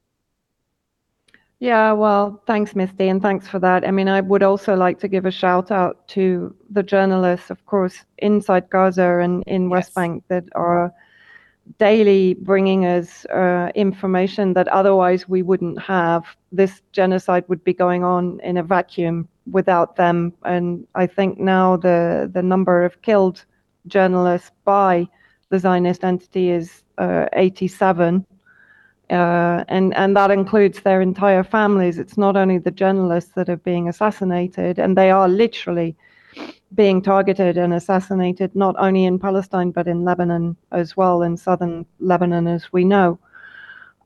Yeah, 1.59 1.93
well, 1.93 2.43
thanks, 2.45 2.75
Misty, 2.75 3.07
and 3.07 3.21
thanks 3.21 3.47
for 3.47 3.59
that. 3.59 3.87
I 3.87 3.91
mean, 3.91 4.09
I 4.09 4.21
would 4.21 4.43
also 4.43 4.75
like 4.75 4.99
to 4.99 5.07
give 5.07 5.25
a 5.25 5.31
shout 5.31 5.71
out 5.71 6.05
to 6.09 6.53
the 6.69 6.83
journalists, 6.83 7.49
of 7.49 7.65
course, 7.65 8.03
inside 8.17 8.69
Gaza 8.69 9.19
and 9.19 9.43
in 9.47 9.69
West 9.69 9.95
Bank 9.95 10.23
that 10.27 10.43
are 10.53 10.93
daily 11.79 12.33
bringing 12.35 12.85
us 12.85 13.25
uh, 13.25 13.71
information 13.75 14.53
that 14.53 14.67
otherwise 14.69 15.27
we 15.27 15.41
wouldn't 15.41 15.79
have. 15.81 16.23
This 16.51 16.81
genocide 16.91 17.43
would 17.47 17.63
be 17.63 17.73
going 17.73 18.03
on 18.03 18.39
in 18.41 18.57
a 18.57 18.63
vacuum 18.63 19.27
without 19.51 19.95
them. 19.95 20.33
And 20.43 20.87
I 20.95 21.07
think 21.07 21.39
now 21.39 21.77
the, 21.77 22.29
the 22.31 22.43
number 22.43 22.83
of 22.83 23.01
killed 23.01 23.45
journalists 23.87 24.51
by 24.65 25.07
the 25.49 25.59
Zionist 25.59 26.03
entity 26.03 26.49
is 26.49 26.83
uh, 26.97 27.27
87. 27.33 28.25
Uh, 29.09 29.63
and 29.69 29.95
and 29.95 30.17
that 30.17 30.31
includes 30.31 30.81
their 30.81 31.01
entire 31.01 31.43
families. 31.43 31.97
It's 31.97 32.17
not 32.17 32.35
only 32.35 32.57
the 32.57 32.71
journalists 32.71 33.31
that 33.35 33.47
are 33.47 33.55
being 33.55 33.87
assassinated, 33.87 34.79
and 34.79 34.97
they 34.97 35.11
are 35.11 35.29
literally 35.29 35.95
being 36.75 37.01
targeted 37.01 37.57
and 37.57 37.73
assassinated 37.73 38.55
not 38.55 38.75
only 38.77 39.05
in 39.05 39.19
Palestine 39.19 39.71
but 39.71 39.87
in 39.87 40.03
Lebanon 40.03 40.55
as 40.71 40.97
well, 40.97 41.21
in 41.21 41.37
southern 41.37 41.85
Lebanon, 41.99 42.47
as 42.47 42.71
we 42.73 42.83
know. 42.83 43.19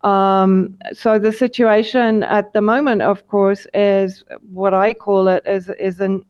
Um, 0.03 0.77
so 0.93 1.19
the 1.19 1.31
situation 1.31 2.23
at 2.23 2.53
the 2.53 2.61
moment, 2.61 3.01
of 3.03 3.27
course, 3.27 3.67
is 3.73 4.23
what 4.51 4.73
I 4.73 4.93
call 4.93 5.27
it 5.27 5.43
is 5.45 5.69
is 5.79 5.99
an 5.99 6.25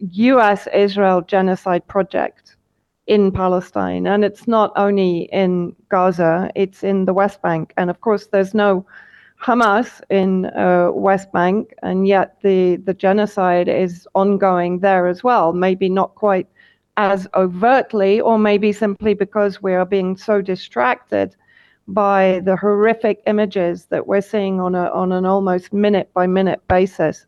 U.S.-Israel 0.00 1.26
genocide 1.26 1.86
project 1.86 2.56
in 3.06 3.30
Palestine, 3.30 4.06
and 4.06 4.24
it's 4.24 4.48
not 4.48 4.72
only 4.76 5.28
in 5.32 5.76
Gaza; 5.90 6.50
it's 6.56 6.82
in 6.82 7.04
the 7.04 7.14
West 7.14 7.40
Bank, 7.42 7.72
and 7.76 7.88
of 7.90 8.00
course, 8.00 8.26
there's 8.26 8.54
no 8.54 8.84
Hamas 9.40 10.00
in 10.08 10.46
uh, 10.46 10.90
West 10.92 11.30
Bank, 11.32 11.74
and 11.82 12.08
yet 12.08 12.36
the, 12.42 12.76
the 12.76 12.94
genocide 12.94 13.68
is 13.68 14.08
ongoing 14.14 14.78
there 14.78 15.06
as 15.06 15.22
well. 15.22 15.52
Maybe 15.52 15.88
not 15.88 16.14
quite 16.14 16.48
as 16.96 17.26
overtly, 17.34 18.20
or 18.20 18.38
maybe 18.38 18.72
simply 18.72 19.12
because 19.12 19.62
we 19.62 19.74
are 19.74 19.84
being 19.84 20.16
so 20.16 20.40
distracted 20.40 21.36
by 21.88 22.40
the 22.44 22.56
horrific 22.56 23.22
images 23.26 23.86
that 23.86 24.06
we're 24.06 24.22
seeing 24.22 24.60
on 24.60 24.74
a 24.74 24.90
on 24.90 25.12
an 25.12 25.26
almost 25.26 25.72
minute 25.72 26.10
by 26.14 26.26
minute 26.26 26.66
basis 26.68 27.26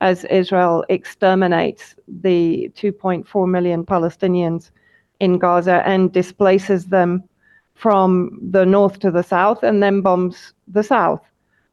as 0.00 0.24
Israel 0.26 0.84
exterminates 0.88 1.96
the 2.06 2.70
2.4 2.76 3.48
million 3.48 3.84
Palestinians 3.84 4.70
in 5.18 5.38
Gaza 5.38 5.82
and 5.84 6.12
displaces 6.12 6.86
them 6.86 7.24
from 7.74 8.38
the 8.40 8.64
north 8.64 9.00
to 9.00 9.10
the 9.10 9.22
south 9.22 9.64
and 9.64 9.82
then 9.82 10.00
bombs 10.00 10.52
the 10.68 10.82
south 10.84 11.22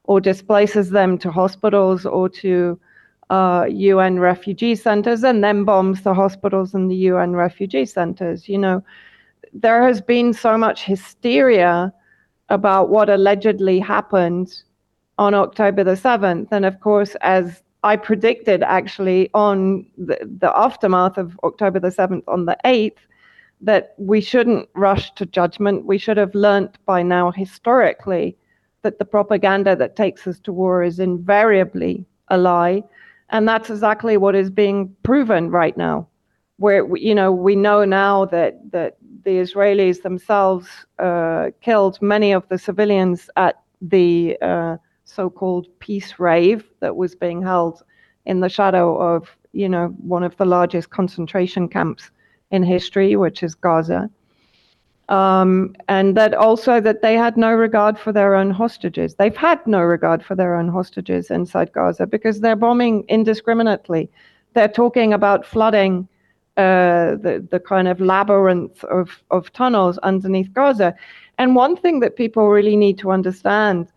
or 0.06 0.22
displaces 0.22 0.92
them 0.92 1.18
to 1.18 1.32
hospitals 1.32 2.06
or 2.06 2.30
to 2.30 2.80
uh, 3.30 3.66
UN 3.68 4.20
refugee 4.20 4.76
centers 4.76 5.24
and 5.24 5.44
then 5.44 5.64
bombs 5.64 6.02
the 6.02 6.14
hospitals 6.14 6.74
and 6.74 6.90
the 6.90 6.96
UN 6.96 7.34
refugee 7.34 7.86
centers. 7.86 8.48
You 8.48 8.60
know, 8.60 8.84
there 9.54 9.84
has 9.84 10.02
been 10.02 10.34
so 10.34 10.58
much 10.58 10.84
hysteria 10.84 11.94
about 12.50 12.90
what 12.90 13.10
allegedly 13.10 13.80
happened 13.80 14.62
on 15.18 15.34
October 15.34 15.84
the 15.84 15.96
7th. 15.96 16.48
And 16.52 16.66
of 16.66 16.80
course, 16.80 17.16
as 17.22 17.64
I 17.84 17.96
predicted 17.96 18.62
actually 18.64 19.30
on 19.34 19.86
the, 19.98 20.18
the 20.40 20.56
aftermath 20.56 21.18
of 21.18 21.40
October 21.44 21.80
the 21.80 21.90
7th 21.90 22.24
on 22.28 22.46
the 22.46 22.58
8th, 22.66 22.98
that 23.62 23.96
we 23.98 24.22
shouldn't 24.22 24.70
rush 24.76 25.14
to 25.16 25.26
judgment. 25.26 25.86
We 25.86 25.98
should 25.98 26.18
have 26.18 26.36
learnt 26.36 26.78
by 26.86 27.02
now 27.02 27.32
historically 27.32 28.38
that 28.86 29.00
the 29.00 29.06
propaganda 29.06 29.76
that 29.76 29.96
takes 29.96 30.28
us 30.28 30.40
to 30.42 30.54
war 30.54 30.84
is 30.84 31.00
invariably 31.00 32.06
a 32.28 32.38
lie. 32.38 32.84
And 33.32 33.48
that's 33.50 33.72
exactly 33.72 34.16
what 34.16 34.36
is 34.36 34.52
being 34.52 34.96
proven 35.02 35.50
right 35.50 35.76
now. 35.76 36.08
Where, 36.58 36.96
you 36.96 37.16
know, 37.16 37.32
we 37.32 37.56
know 37.56 37.84
now 37.84 38.26
that, 38.26 38.72
that 38.72 38.98
the 39.24 39.38
Israelis 39.46 40.04
themselves 40.04 40.68
uh, 41.00 41.50
killed 41.62 42.00
many 42.00 42.32
of 42.32 42.48
the 42.50 42.60
civilians 42.60 43.28
at 43.36 43.56
the 43.82 44.38
uh, 44.44 44.78
so 45.04 45.32
called 45.32 45.68
peace 45.80 46.14
rave 46.20 46.64
that 46.82 46.96
was 46.96 47.16
being 47.16 47.42
held 47.42 47.84
in 48.28 48.40
the 48.40 48.50
shadow 48.50 48.96
of, 48.98 49.36
you 49.52 49.68
know, 49.68 49.88
one 50.16 50.24
of 50.24 50.38
the 50.38 50.46
largest 50.46 50.92
concentration 50.92 51.68
camps 51.68 52.12
in 52.52 52.62
history, 52.62 53.16
which 53.16 53.42
is 53.42 53.56
Gaza 53.56 54.12
um, 55.10 55.76
and 55.88 56.18
that 56.18 56.34
also 56.34 56.82
that 56.82 57.02
they 57.02 57.16
had 57.16 57.38
no 57.38 57.54
regard 57.54 58.00
for 58.00 58.12
their 58.12 58.36
own 58.36 58.50
hostages. 58.50 59.16
They've 59.16 59.36
had 59.36 59.66
no 59.68 59.82
regard 59.82 60.26
for 60.26 60.36
their 60.36 60.56
own 60.56 60.68
hostages 60.68 61.30
inside 61.30 61.72
Gaza 61.74 62.08
because 62.08 62.42
they're 62.42 62.56
bombing 62.56 63.06
indiscriminately. 63.08 64.10
They're 64.54 64.68
talking 64.68 65.14
about 65.14 65.46
flooding 65.46 66.08
uh, 66.58 67.16
the 67.18 67.46
the 67.52 67.60
kind 67.60 67.88
of 67.88 68.00
labyrinth 68.00 68.84
of 68.86 69.22
of 69.30 69.52
tunnels 69.54 69.98
underneath 70.00 70.52
Gaza. 70.54 70.96
And 71.38 71.56
one 71.56 71.76
thing 71.76 72.00
that 72.00 72.16
people 72.16 72.48
really 72.48 72.78
need 72.78 72.98
to 73.00 73.12
understand 73.12 73.90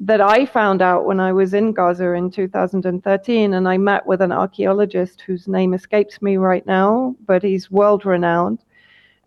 that 0.00 0.20
I 0.20 0.46
found 0.46 0.82
out 0.82 1.04
when 1.04 1.20
I 1.20 1.32
was 1.32 1.54
in 1.54 1.72
Gaza 1.72 2.12
in 2.12 2.30
2013, 2.30 3.54
and 3.54 3.68
I 3.68 3.76
met 3.76 4.06
with 4.06 4.22
an 4.22 4.32
archaeologist 4.32 5.20
whose 5.20 5.46
name 5.46 5.72
escapes 5.74 6.20
me 6.20 6.36
right 6.36 6.66
now, 6.66 7.14
but 7.26 7.42
he's 7.42 7.70
world 7.70 8.04
renowned 8.04 8.64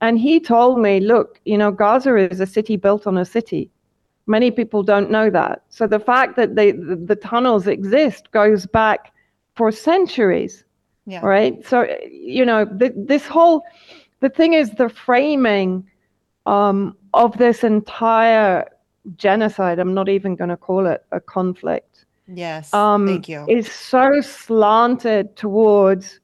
and 0.04 0.20
he 0.20 0.42
told 0.42 0.80
me, 0.80 1.00
look, 1.00 1.40
you 1.46 1.58
know, 1.58 1.72
Gaza 1.72 2.18
is 2.18 2.42
a 2.42 2.46
city 2.46 2.76
built 2.76 3.08
on 3.08 3.18
a 3.18 3.24
city. 3.24 3.72
Many 4.28 4.52
people 4.52 4.84
don't 4.84 5.10
know 5.10 5.30
that. 5.30 5.64
So 5.70 5.88
the 5.88 6.00
fact 6.12 6.36
that 6.36 6.58
they, 6.58 6.72
the, 6.72 6.98
the 6.98 7.16
tunnels 7.16 7.68
exist 7.68 8.30
goes 8.32 8.66
back 8.66 9.14
for 9.56 9.72
centuries. 9.72 10.66
Yeah. 11.06 11.22
Right. 11.22 11.66
So, 11.66 11.88
you 12.12 12.46
know, 12.46 12.66
the, 12.66 12.94
this 12.98 13.26
whole, 13.26 13.64
the 14.20 14.28
thing 14.28 14.52
is 14.54 14.72
the 14.72 14.90
framing 14.90 15.90
um, 16.46 16.98
of 17.14 17.38
this 17.38 17.64
entire 17.64 18.70
genocide, 19.16 19.80
I'm 19.80 19.94
not 19.94 20.10
even 20.10 20.36
going 20.36 20.50
to 20.50 20.58
call 20.58 20.86
it 20.86 21.06
a 21.14 21.22
conflict. 21.22 22.06
Yes. 22.28 22.74
Um, 22.74 23.08
thank 23.08 23.30
you. 23.30 23.46
Is 23.48 23.72
so 23.72 24.20
slanted 24.20 25.38
towards 25.38 26.20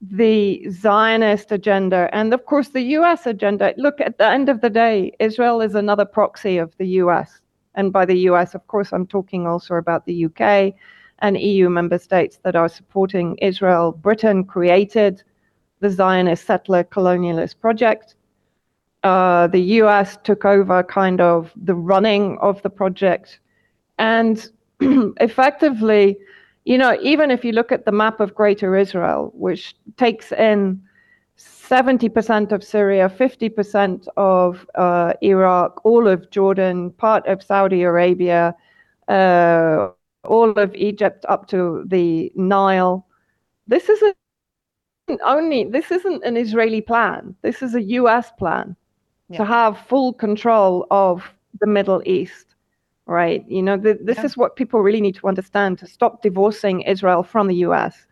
the 0.00 0.66
Zionist 0.70 1.52
agenda 1.52 2.08
and, 2.12 2.32
of 2.32 2.46
course, 2.46 2.68
the 2.68 2.82
US 2.98 3.26
agenda. 3.26 3.74
Look, 3.76 4.00
at 4.00 4.18
the 4.18 4.26
end 4.26 4.48
of 4.48 4.60
the 4.60 4.70
day, 4.70 5.12
Israel 5.18 5.60
is 5.60 5.74
another 5.74 6.04
proxy 6.04 6.56
of 6.58 6.74
the 6.78 6.86
US. 7.02 7.40
And 7.74 7.92
by 7.92 8.04
the 8.04 8.18
US, 8.30 8.54
of 8.54 8.66
course, 8.66 8.92
I'm 8.92 9.06
talking 9.06 9.46
also 9.46 9.74
about 9.74 10.06
the 10.06 10.24
UK 10.24 10.74
and 11.18 11.38
EU 11.38 11.68
member 11.68 11.98
states 11.98 12.38
that 12.44 12.56
are 12.56 12.68
supporting 12.68 13.36
Israel. 13.38 13.92
Britain 13.92 14.44
created 14.44 15.22
the 15.80 15.90
Zionist 15.90 16.46
settler 16.46 16.84
colonialist 16.84 17.60
project. 17.60 18.14
Uh, 19.02 19.46
the 19.46 19.60
US 19.80 20.18
took 20.24 20.44
over 20.44 20.82
kind 20.82 21.20
of 21.20 21.52
the 21.56 21.74
running 21.74 22.38
of 22.40 22.60
the 22.62 22.70
project. 22.70 23.38
And 23.98 24.48
effectively, 24.80 26.18
you 26.64 26.78
know, 26.78 26.98
even 27.02 27.30
if 27.30 27.44
you 27.44 27.52
look 27.52 27.72
at 27.72 27.84
the 27.84 27.92
map 27.92 28.20
of 28.20 28.34
Greater 28.34 28.76
Israel, 28.76 29.32
which 29.34 29.74
takes 29.96 30.32
in 30.32 30.80
70% 31.38 32.52
of 32.52 32.62
Syria, 32.62 33.08
50% 33.08 34.06
of 34.16 34.66
uh, 34.74 35.14
Iraq, 35.22 35.80
all 35.84 36.06
of 36.06 36.30
Jordan, 36.30 36.90
part 36.92 37.26
of 37.26 37.42
Saudi 37.42 37.82
Arabia, 37.82 38.54
uh, 39.08 39.88
all 40.24 40.50
of 40.50 40.74
Egypt 40.74 41.24
up 41.28 41.46
to 41.48 41.84
the 41.86 42.30
Nile. 42.34 43.06
This 43.66 43.88
isn't 43.88 44.16
only 45.24 45.64
this 45.64 45.90
isn't 45.90 46.24
an 46.24 46.36
Israeli 46.36 46.80
plan. 46.80 47.34
This 47.42 47.62
is 47.62 47.74
a 47.74 47.82
U.S. 47.82 48.30
plan 48.38 48.76
yeah. 49.28 49.38
to 49.38 49.44
have 49.44 49.78
full 49.88 50.12
control 50.12 50.86
of 50.90 51.24
the 51.60 51.66
Middle 51.66 52.02
East, 52.04 52.49
right? 53.10 53.44
You 53.48 53.62
know, 53.62 53.76
the, 53.76 53.98
this 54.00 54.18
yeah. 54.18 54.24
is 54.24 54.36
what 54.36 54.56
people 54.56 54.80
really 54.80 55.00
need 55.00 55.16
to 55.16 55.26
understand 55.26 55.78
to 55.80 55.86
stop 55.86 56.22
divorcing 56.22 56.82
Israel 56.82 57.22
from 57.22 57.48
the 57.48 57.56
U.S. 57.56 58.06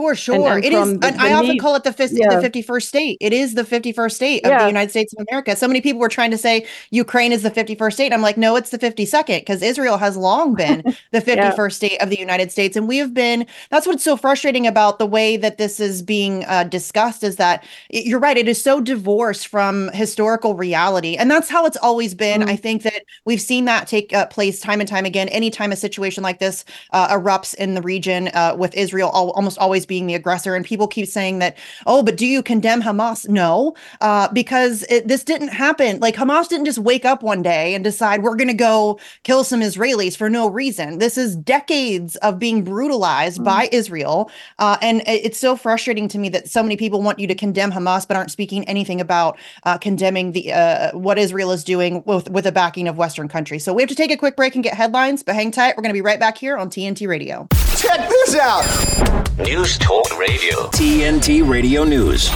For 0.00 0.14
sure. 0.14 0.34
And, 0.34 0.46
and 0.46 0.64
it 0.64 0.72
is. 0.72 0.98
The, 0.98 1.14
I 1.18 1.34
often 1.34 1.58
call 1.58 1.74
it 1.74 1.84
the, 1.84 1.92
50, 1.92 2.16
yeah. 2.16 2.40
the 2.40 2.48
51st 2.48 2.82
state. 2.84 3.18
It 3.20 3.34
is 3.34 3.52
the 3.52 3.64
51st 3.64 4.12
state 4.12 4.44
of 4.46 4.50
yeah. 4.50 4.62
the 4.62 4.66
United 4.66 4.88
States 4.88 5.12
of 5.12 5.26
America. 5.28 5.54
So 5.54 5.68
many 5.68 5.82
people 5.82 6.00
were 6.00 6.08
trying 6.08 6.30
to 6.30 6.38
say 6.38 6.66
Ukraine 6.88 7.32
is 7.32 7.42
the 7.42 7.50
51st 7.50 7.92
state. 7.92 8.12
I'm 8.14 8.22
like, 8.22 8.38
no, 8.38 8.56
it's 8.56 8.70
the 8.70 8.78
52nd 8.78 9.40
because 9.40 9.60
Israel 9.60 9.98
has 9.98 10.16
long 10.16 10.54
been 10.64 10.82
the 11.10 11.20
51st 11.20 11.56
yeah. 11.58 11.68
state 11.68 12.00
of 12.00 12.08
the 12.08 12.18
United 12.18 12.50
States. 12.50 12.78
And 12.78 12.88
we 12.88 12.96
have 12.96 13.12
been, 13.12 13.46
that's 13.68 13.86
what's 13.86 14.02
so 14.02 14.16
frustrating 14.16 14.66
about 14.66 14.98
the 14.98 15.04
way 15.04 15.36
that 15.36 15.58
this 15.58 15.80
is 15.80 16.00
being 16.00 16.46
uh, 16.46 16.64
discussed 16.64 17.22
is 17.22 17.36
that 17.36 17.62
you're 17.90 18.20
right. 18.20 18.38
It 18.38 18.48
is 18.48 18.62
so 18.62 18.80
divorced 18.80 19.48
from 19.48 19.90
historical 19.92 20.54
reality. 20.54 21.16
And 21.16 21.30
that's 21.30 21.50
how 21.50 21.66
it's 21.66 21.76
always 21.76 22.14
been. 22.14 22.40
Mm-hmm. 22.40 22.50
I 22.50 22.56
think 22.56 22.84
that 22.84 23.02
we've 23.26 23.42
seen 23.42 23.66
that 23.66 23.86
take 23.86 24.14
uh, 24.14 24.24
place 24.28 24.60
time 24.60 24.80
and 24.80 24.88
time 24.88 25.04
again. 25.04 25.28
Anytime 25.28 25.72
a 25.72 25.76
situation 25.76 26.22
like 26.22 26.38
this 26.38 26.64
uh, 26.92 27.14
erupts 27.14 27.54
in 27.56 27.74
the 27.74 27.82
region 27.82 28.28
uh, 28.28 28.56
with 28.58 28.74
Israel, 28.74 29.10
all, 29.10 29.32
almost 29.32 29.58
always 29.58 29.84
being 29.90 30.06
the 30.06 30.14
aggressor. 30.14 30.54
And 30.54 30.64
people 30.64 30.86
keep 30.86 31.08
saying 31.08 31.40
that, 31.40 31.58
oh, 31.84 32.02
but 32.02 32.16
do 32.16 32.24
you 32.24 32.42
condemn 32.42 32.80
Hamas? 32.80 33.28
No, 33.28 33.74
uh, 34.00 34.28
because 34.32 34.84
it, 34.88 35.08
this 35.08 35.24
didn't 35.24 35.48
happen. 35.48 35.98
Like 35.98 36.14
Hamas 36.14 36.48
didn't 36.48 36.64
just 36.64 36.78
wake 36.78 37.04
up 37.04 37.22
one 37.22 37.42
day 37.42 37.74
and 37.74 37.82
decide 37.82 38.22
we're 38.22 38.36
going 38.36 38.48
to 38.48 38.54
go 38.54 39.00
kill 39.24 39.42
some 39.42 39.60
Israelis 39.60 40.16
for 40.16 40.30
no 40.30 40.48
reason. 40.48 40.98
This 40.98 41.18
is 41.18 41.36
decades 41.36 42.14
of 42.16 42.38
being 42.38 42.62
brutalized 42.62 43.40
mm. 43.40 43.44
by 43.44 43.68
Israel. 43.72 44.30
Uh, 44.60 44.78
and 44.80 45.02
it's 45.06 45.38
so 45.38 45.56
frustrating 45.56 46.06
to 46.08 46.18
me 46.18 46.28
that 46.28 46.48
so 46.48 46.62
many 46.62 46.76
people 46.76 47.02
want 47.02 47.18
you 47.18 47.26
to 47.26 47.34
condemn 47.34 47.72
Hamas, 47.72 48.06
but 48.06 48.16
aren't 48.16 48.30
speaking 48.30 48.64
anything 48.68 49.00
about 49.00 49.36
uh, 49.64 49.76
condemning 49.76 50.30
the 50.30 50.52
uh, 50.52 50.96
what 50.96 51.18
Israel 51.18 51.50
is 51.50 51.64
doing 51.64 52.04
with, 52.06 52.30
with 52.30 52.44
the 52.44 52.52
backing 52.52 52.86
of 52.86 52.96
Western 52.96 53.26
countries. 53.26 53.64
So 53.64 53.74
we 53.74 53.82
have 53.82 53.88
to 53.88 53.96
take 53.96 54.12
a 54.12 54.16
quick 54.16 54.36
break 54.36 54.54
and 54.54 54.62
get 54.62 54.74
headlines, 54.74 55.24
but 55.24 55.34
hang 55.34 55.50
tight. 55.50 55.76
We're 55.76 55.82
going 55.82 55.90
to 55.90 55.98
be 55.98 56.00
right 56.00 56.20
back 56.20 56.38
here 56.38 56.56
on 56.56 56.70
TNT 56.70 57.08
Radio. 57.08 57.48
Check 57.80 58.10
this 58.10 58.36
out. 58.36 59.38
News 59.38 59.78
Talk 59.78 60.18
Radio. 60.18 60.66
TNT 60.66 61.48
Radio 61.48 61.82
News. 61.82 62.28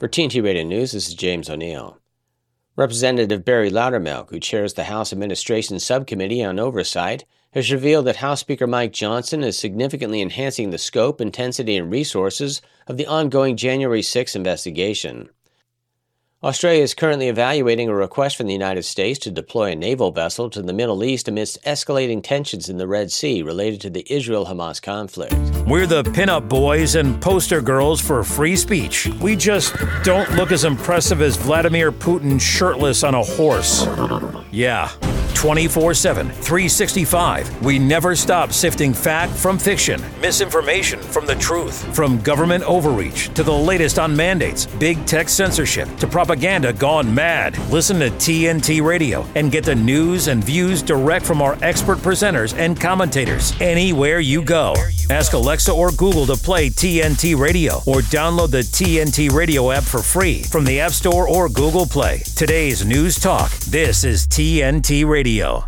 For 0.00 0.08
TNT 0.08 0.42
Radio 0.42 0.64
News, 0.64 0.90
this 0.90 1.06
is 1.06 1.14
James 1.14 1.48
O'Neill. 1.48 2.00
Representative 2.74 3.44
Barry 3.44 3.70
Loudermilk, 3.70 4.30
who 4.30 4.40
chairs 4.40 4.74
the 4.74 4.82
House 4.84 5.12
Administration 5.12 5.78
Subcommittee 5.78 6.42
on 6.42 6.58
Oversight, 6.58 7.24
has 7.52 7.70
revealed 7.70 8.06
that 8.06 8.16
House 8.16 8.40
Speaker 8.40 8.66
Mike 8.66 8.92
Johnson 8.92 9.44
is 9.44 9.56
significantly 9.56 10.20
enhancing 10.20 10.70
the 10.70 10.78
scope, 10.78 11.20
intensity, 11.20 11.76
and 11.76 11.88
resources 11.88 12.60
of 12.88 12.96
the 12.96 13.06
ongoing 13.06 13.56
January 13.56 14.02
6 14.02 14.34
investigation. 14.34 15.28
Australia 16.44 16.82
is 16.82 16.92
currently 16.92 17.28
evaluating 17.28 17.88
a 17.88 17.94
request 17.94 18.36
from 18.36 18.46
the 18.46 18.52
United 18.52 18.82
States 18.82 19.18
to 19.18 19.30
deploy 19.30 19.72
a 19.72 19.74
naval 19.74 20.10
vessel 20.10 20.50
to 20.50 20.60
the 20.60 20.74
Middle 20.74 21.02
East 21.02 21.26
amidst 21.26 21.62
escalating 21.62 22.22
tensions 22.22 22.68
in 22.68 22.76
the 22.76 22.86
Red 22.86 23.10
Sea 23.10 23.40
related 23.40 23.80
to 23.80 23.88
the 23.88 24.04
Israel 24.12 24.44
Hamas 24.44 24.82
conflict. 24.82 25.32
We're 25.66 25.86
the 25.86 26.02
pinup 26.02 26.46
boys 26.46 26.96
and 26.96 27.18
poster 27.22 27.62
girls 27.62 27.98
for 27.98 28.22
free 28.22 28.56
speech. 28.56 29.06
We 29.22 29.36
just 29.36 29.74
don't 30.02 30.30
look 30.32 30.52
as 30.52 30.64
impressive 30.64 31.22
as 31.22 31.38
Vladimir 31.38 31.90
Putin 31.90 32.38
shirtless 32.38 33.04
on 33.04 33.14
a 33.14 33.22
horse. 33.22 33.86
Yeah. 34.52 34.90
24 35.44 35.92
7, 35.92 36.30
365. 36.30 37.62
We 37.62 37.78
never 37.78 38.16
stop 38.16 38.50
sifting 38.50 38.94
fact 38.94 39.30
from 39.30 39.58
fiction, 39.58 40.00
misinformation 40.18 40.98
from 40.98 41.26
the 41.26 41.34
truth, 41.34 41.94
from 41.94 42.18
government 42.20 42.64
overreach 42.64 43.28
to 43.34 43.42
the 43.42 43.52
latest 43.52 43.98
on 43.98 44.16
mandates, 44.16 44.64
big 44.64 45.04
tech 45.04 45.28
censorship 45.28 45.94
to 45.98 46.06
propaganda 46.06 46.72
gone 46.72 47.14
mad. 47.14 47.58
Listen 47.70 47.98
to 47.98 48.08
TNT 48.12 48.82
Radio 48.82 49.26
and 49.34 49.52
get 49.52 49.64
the 49.64 49.74
news 49.74 50.28
and 50.28 50.42
views 50.42 50.80
direct 50.80 51.26
from 51.26 51.42
our 51.42 51.58
expert 51.60 51.98
presenters 51.98 52.56
and 52.56 52.80
commentators 52.80 53.52
anywhere 53.60 54.20
you 54.20 54.42
go. 54.42 54.72
Ask 55.10 55.34
Alexa 55.34 55.72
or 55.72 55.90
Google 55.90 56.24
to 56.24 56.36
play 56.36 56.70
TNT 56.70 57.38
Radio 57.38 57.82
or 57.86 58.00
download 58.08 58.50
the 58.50 58.62
TNT 58.62 59.30
Radio 59.30 59.70
app 59.72 59.82
for 59.82 60.00
free 60.00 60.42
from 60.44 60.64
the 60.64 60.80
App 60.80 60.92
Store 60.92 61.28
or 61.28 61.50
Google 61.50 61.84
Play. 61.84 62.22
Today's 62.34 62.86
News 62.86 63.16
Talk. 63.20 63.50
This 63.68 64.04
is 64.04 64.26
TNT 64.26 65.06
Radio. 65.06 65.33
Radio. 65.34 65.64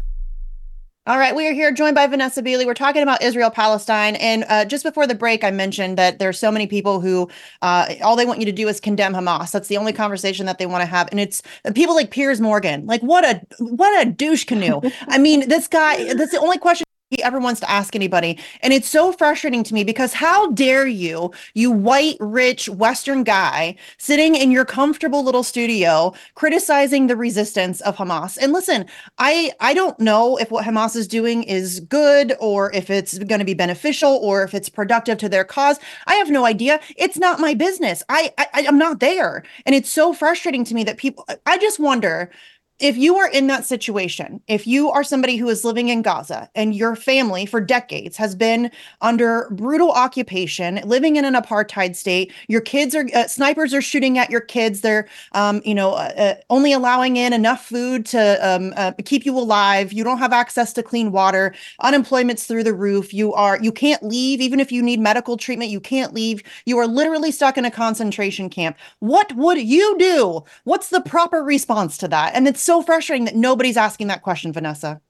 All 1.09 1.18
right, 1.18 1.35
we 1.35 1.48
are 1.48 1.52
here 1.52 1.72
joined 1.72 1.96
by 1.96 2.07
Vanessa 2.07 2.40
Beeley. 2.40 2.64
We're 2.64 2.74
talking 2.74 3.02
about 3.02 3.20
Israel 3.20 3.50
Palestine. 3.50 4.14
And 4.14 4.44
uh, 4.48 4.64
just 4.64 4.85
before 4.85 5.09
the 5.09 5.14
break, 5.16 5.42
I 5.42 5.50
mentioned 5.50 5.98
that 5.98 6.20
there's 6.20 6.38
so 6.38 6.52
many 6.52 6.68
people 6.68 7.00
who 7.00 7.29
uh, 7.62 7.94
all 8.00 8.14
they 8.14 8.26
want 8.26 8.38
you 8.38 8.46
to 8.46 8.52
do 8.52 8.68
is 8.68 8.79
condemn 8.79 9.12
Hamas. 9.12 9.50
That's 9.50 9.66
the 9.66 9.76
only 9.76 9.92
conversation 9.92 10.46
that 10.46 10.59
they 10.59 10.66
want 10.66 10.83
to 10.83 10.87
have. 10.87 11.09
And 11.11 11.18
it's 11.18 11.42
people 11.74 11.96
like 11.96 12.12
Piers 12.12 12.40
Morgan. 12.40 12.87
Like, 12.87 13.00
what 13.02 13.24
a 13.24 13.44
what 13.59 14.07
a 14.07 14.09
douche 14.09 14.44
canoe. 14.44 14.81
I 15.09 15.18
mean, 15.18 15.48
this 15.48 15.66
guy, 15.66 16.14
that's 16.14 16.31
the 16.31 16.38
only 16.38 16.59
question 16.59 16.86
he 17.11 17.23
ever 17.23 17.38
wants 17.38 17.61
to 17.61 17.71
ask 17.71 17.95
anybody. 17.95 18.38
And 18.62 18.73
it's 18.73 18.88
so 18.88 19.12
frustrating 19.12 19.62
to 19.64 19.75
me 19.75 19.85
because 19.85 20.12
how 20.12 20.51
dare 20.53 20.87
you, 20.87 21.33
you 21.55 21.71
white, 21.71 22.16
rich 22.19 22.69
Western 22.69 23.23
guy, 23.23 23.77
sitting 23.99 24.35
in 24.35 24.51
your 24.51 24.64
comfortable 24.64 25.23
little 25.23 25.45
studio 25.45 26.12
criticizing 26.35 27.07
the 27.07 27.16
resistance 27.16 27.81
of 27.83 27.97
Hamas. 27.97 28.37
And 28.40 28.53
listen, 28.53 28.87
I 29.19 29.53
I 29.61 29.75
don't 29.75 29.99
know 30.01 30.37
if 30.37 30.51
what 30.51 30.64
Hamas 30.64 30.97
is 30.97 31.07
doing 31.07 31.45
is 31.45 31.81
good 31.81 32.35
or 32.40 32.73
if 32.73 32.90
it's 32.90 33.19
going 33.19 33.38
to 33.38 33.45
be 33.45 33.55
beneficial 33.55 34.16
or 34.16 34.42
if 34.42 34.55
it's 34.55 34.69
productive 34.69 35.19
to 35.19 35.29
their 35.29 35.45
cause. 35.45 35.79
I 36.07 36.14
have 36.14 36.31
no 36.31 36.45
idea. 36.45 36.81
It's 36.97 37.19
not 37.19 37.40
my 37.40 37.55
business. 37.55 38.03
I, 38.09 38.33
I 38.38 38.66
I'm 38.66 38.79
not 38.79 39.01
there. 39.01 39.45
And 39.64 39.75
it's 39.75 39.90
so 39.90 40.12
frustrating 40.12 40.64
to 40.64 40.75
me 40.75 40.83
that 40.85 40.97
people 40.97 41.25
I 41.47 41.59
just 41.59 41.79
wonder 41.79 42.31
if 42.79 42.99
you 42.99 43.17
are 43.17 43.31
in 43.31 43.47
that 43.47 43.65
situation, 43.65 44.41
if 44.49 44.67
you 44.67 44.91
are 44.91 45.03
somebody 45.03 45.37
who 45.37 45.49
is 45.49 45.65
living 45.65 45.89
in 45.89 46.03
Gaza 46.03 46.51
and 46.55 46.75
your 46.75 46.95
family 46.95 47.47
for 47.47 47.59
decades 47.59 48.19
has 48.19 48.35
been 48.35 48.71
under 49.01 49.49
brutal 49.53 49.91
occupation, 49.91 50.81
living 50.85 51.17
in 51.17 51.25
an 51.25 51.33
apartheid 51.33 51.97
state, 51.97 52.35
your 52.49 52.61
kids 52.61 52.95
are 52.95 53.07
uh, 53.15 53.27
snipers 53.29 53.73
are 53.73 53.81
shooting 53.81 54.19
at 54.19 54.31
your 54.31 54.43
kids. 54.43 54.83
They're, 54.83 55.09
um, 55.33 55.62
you 55.65 55.75
know, 55.75 55.93
uh, 55.93 56.12
uh, 56.19 56.35
only 56.51 56.75
allowing 56.75 57.17
in 57.17 57.33
enough 57.33 57.65
food 57.65 58.05
to 58.07 58.39
um, 58.47 58.75
uh, 58.77 58.93
keep 59.07 59.25
you 59.25 59.39
alive. 59.39 59.95
You 59.95 60.05
don't 60.05 60.19
have 60.19 60.35
access 60.35 60.75
to 60.75 60.83
clean 60.83 61.12
water. 61.12 61.55
Unemployment's 61.81 62.47
through 62.47 62.65
the 62.65 62.75
roof. 62.75 63.15
You 63.15 63.33
are 63.33 63.59
you 63.62 63.73
can't 63.73 64.03
leave 64.03 64.43
even 64.43 64.61
if 64.61 64.71
you 64.71 64.83
need 64.83 65.01
medical 65.01 65.39
treatment. 65.39 65.71
You 65.71 65.81
can't 65.81 66.12
leave. 66.12 66.43
You 66.67 66.77
are 66.77 66.87
literally 66.87 67.33
stuck 67.33 67.57
in 67.57 67.65
a 67.65 67.71
concentration 67.71 68.51
camp. 68.51 68.77
What 68.99 69.35
would 69.35 69.62
you 69.62 69.97
do? 69.99 70.45
What's 70.65 70.91
the 70.91 71.01
proper 71.01 71.43
response 71.43 71.97
to 71.99 72.09
that? 72.09 72.35
And 72.35 72.47
it's 72.47 72.65
so 72.66 72.83
frustrating 72.83 73.24
that 73.26 73.37
nobody's 73.37 73.76
asking 73.76 74.09
that 74.09 74.22
question, 74.22 74.52
Vanessa. 74.52 75.00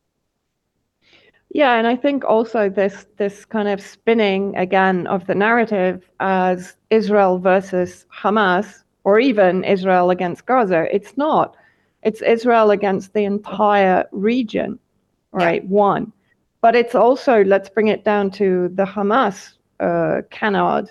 Yeah, 1.51 1.79
and 1.79 1.87
I 1.87 1.97
think 1.97 2.25
also 2.25 2.69
this 2.69 3.07
this 3.17 3.47
kind 3.47 3.69
of 3.69 3.81
spinning 3.81 4.55
again 4.57 5.07
of 5.07 5.27
the 5.27 5.35
narrative 5.35 6.09
as 6.21 6.77
Israel 6.91 7.39
versus 7.39 8.05
Hamas, 8.15 8.83
or 9.05 9.19
even 9.19 9.65
Israel 9.65 10.11
against 10.11 10.45
Gaza. 10.45 10.87
It's 10.95 11.17
not. 11.17 11.57
It's 12.03 12.21
Israel 12.21 12.71
against 12.71 13.15
the 13.15 13.25
entire 13.25 14.05
region, 14.13 14.79
right? 15.33 15.63
Yeah. 15.63 15.69
One, 15.69 16.13
but 16.61 16.77
it's 16.77 16.95
also 16.95 17.43
let's 17.45 17.71
bring 17.71 17.89
it 17.89 18.05
down 18.05 18.31
to 18.33 18.69
the 18.75 18.85
Hamas 18.85 19.55
uh, 19.81 20.23
canard, 20.31 20.91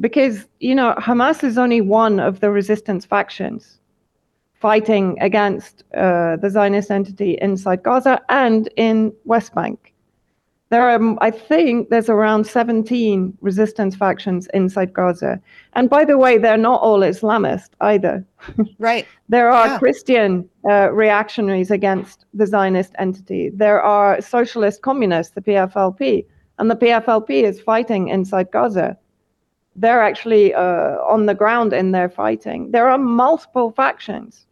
because 0.00 0.46
you 0.60 0.74
know 0.74 0.94
Hamas 0.96 1.44
is 1.44 1.58
only 1.58 1.82
one 1.82 2.18
of 2.18 2.40
the 2.40 2.50
resistance 2.50 3.04
factions 3.04 3.77
fighting 4.60 5.16
against 5.20 5.84
uh, 5.94 6.36
the 6.36 6.50
Zionist 6.50 6.90
entity 6.90 7.38
inside 7.40 7.82
Gaza 7.82 8.20
and 8.28 8.68
in 8.76 9.12
West 9.24 9.54
Bank. 9.54 9.94
There 10.70 10.82
are, 10.82 11.16
I 11.22 11.30
think, 11.30 11.88
there's 11.88 12.10
around 12.10 12.44
17 12.44 13.38
resistance 13.40 13.96
factions 13.96 14.48
inside 14.52 14.92
Gaza. 14.92 15.40
And 15.72 15.88
by 15.88 16.04
the 16.04 16.18
way, 16.18 16.36
they're 16.36 16.58
not 16.58 16.82
all 16.82 17.00
Islamist 17.00 17.70
either. 17.80 18.24
Right. 18.78 19.06
there 19.28 19.50
are 19.50 19.66
yeah. 19.66 19.78
Christian 19.78 20.48
uh, 20.68 20.90
reactionaries 20.92 21.70
against 21.70 22.26
the 22.34 22.46
Zionist 22.46 22.92
entity. 22.98 23.50
There 23.50 23.80
are 23.80 24.20
socialist 24.20 24.82
communists, 24.82 25.34
the 25.34 25.40
PFLP, 25.40 26.26
and 26.58 26.70
the 26.70 26.76
PFLP 26.76 27.30
is 27.44 27.60
fighting 27.60 28.08
inside 28.08 28.50
Gaza 28.50 28.98
they're 29.78 30.02
actually 30.02 30.52
uh, 30.54 30.96
on 31.06 31.26
the 31.26 31.34
ground 31.34 31.72
in 31.72 31.92
their 31.92 32.08
fighting. 32.08 32.72
There 32.72 32.88
are 32.90 32.98
multiple 32.98 33.70
factions. 33.70 34.46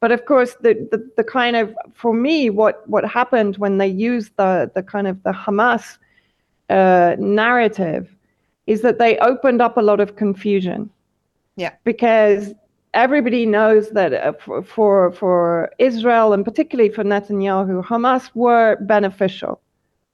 But 0.00 0.12
of 0.12 0.24
course, 0.24 0.54
the, 0.62 0.88
the, 0.90 1.10
the 1.16 1.24
kind 1.24 1.56
of, 1.56 1.74
for 1.94 2.14
me, 2.14 2.48
what, 2.48 2.88
what 2.88 3.04
happened 3.04 3.58
when 3.58 3.78
they 3.78 3.86
used 3.86 4.32
the, 4.36 4.70
the 4.74 4.82
kind 4.82 5.06
of 5.06 5.22
the 5.22 5.32
Hamas 5.32 5.98
uh, 6.70 7.16
narrative 7.18 8.16
is 8.66 8.80
that 8.80 8.98
they 8.98 9.18
opened 9.18 9.60
up 9.60 9.76
a 9.76 9.82
lot 9.82 10.00
of 10.00 10.16
confusion. 10.16 10.88
Yeah. 11.56 11.72
Because 11.84 12.54
everybody 12.94 13.44
knows 13.44 13.90
that 13.90 14.14
uh, 14.14 14.32
for, 14.32 14.62
for, 14.62 15.12
for 15.12 15.70
Israel 15.78 16.32
and 16.32 16.44
particularly 16.44 16.90
for 16.90 17.04
Netanyahu, 17.04 17.84
Hamas 17.84 18.30
were 18.34 18.78
beneficial 18.80 19.60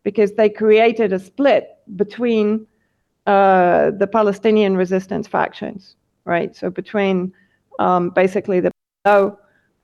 because 0.03 0.33
they 0.33 0.49
created 0.49 1.12
a 1.12 1.18
split 1.18 1.77
between 1.94 2.66
uh, 3.27 3.90
the 3.92 4.07
Palestinian 4.07 4.77
resistance 4.77 5.27
factions, 5.29 5.96
right? 6.25 6.55
So 6.57 6.70
between 6.70 7.33
um, 7.79 8.11
basically 8.11 8.61
the 8.61 8.70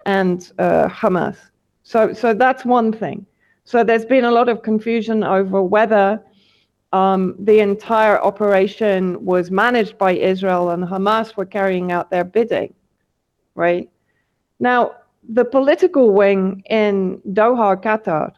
and 0.07 0.53
uh, 0.59 0.89
Hamas. 0.89 1.37
So, 1.83 2.13
so 2.13 2.35
that's 2.35 2.65
one 2.65 2.93
thing. 2.93 3.27
So 3.65 3.85
there's 3.85 4.05
been 4.05 4.25
a 4.25 4.31
lot 4.31 4.49
of 4.49 4.63
confusion 4.63 5.23
over 5.25 5.63
whether 5.63 6.21
um, 6.93 7.35
the 7.39 7.61
entire 7.61 8.21
operation 8.21 9.25
was 9.25 9.51
managed 9.51 9.97
by 9.99 10.13
Israel 10.13 10.71
and 10.71 10.85
Hamas 10.85 11.37
were 11.37 11.47
carrying 11.47 11.91
out 11.91 12.11
their 12.11 12.25
bidding, 12.25 12.75
right? 13.55 13.89
Now, 14.61 14.93
the 15.29 15.45
political 15.45 16.13
wing 16.13 16.63
in 16.69 17.21
Doha, 17.29 17.83
Qatar, 17.83 18.33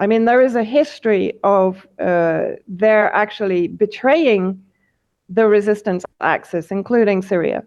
I 0.00 0.06
mean, 0.06 0.24
there 0.26 0.40
is 0.40 0.54
a 0.54 0.62
history 0.62 1.32
of 1.42 1.86
uh, 1.98 2.50
their 2.68 3.12
actually 3.14 3.68
betraying 3.68 4.62
the 5.28 5.46
resistance 5.46 6.04
axis, 6.20 6.70
including 6.70 7.22
Syria. 7.22 7.64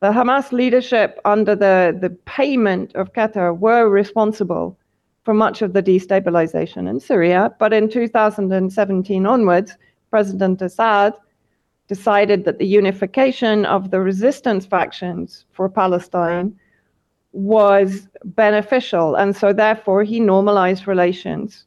The 0.00 0.12
Hamas 0.12 0.50
leadership, 0.50 1.20
under 1.26 1.54
the, 1.54 1.96
the 2.00 2.08
payment 2.24 2.94
of 2.94 3.12
Qatar, 3.12 3.58
were 3.58 3.86
responsible 3.86 4.78
for 5.24 5.34
much 5.34 5.60
of 5.60 5.74
the 5.74 5.82
destabilization 5.82 6.88
in 6.88 7.00
Syria. 7.00 7.54
But 7.58 7.74
in 7.74 7.90
2017 7.90 9.26
onwards, 9.26 9.76
President 10.08 10.62
Assad 10.62 11.12
decided 11.86 12.46
that 12.46 12.58
the 12.58 12.66
unification 12.66 13.66
of 13.66 13.90
the 13.90 14.00
resistance 14.00 14.64
factions 14.64 15.44
for 15.52 15.68
Palestine 15.68 16.58
was 17.32 18.08
beneficial. 18.24 19.16
And 19.16 19.36
so, 19.36 19.52
therefore, 19.52 20.02
he 20.02 20.18
normalized 20.18 20.86
relations 20.86 21.66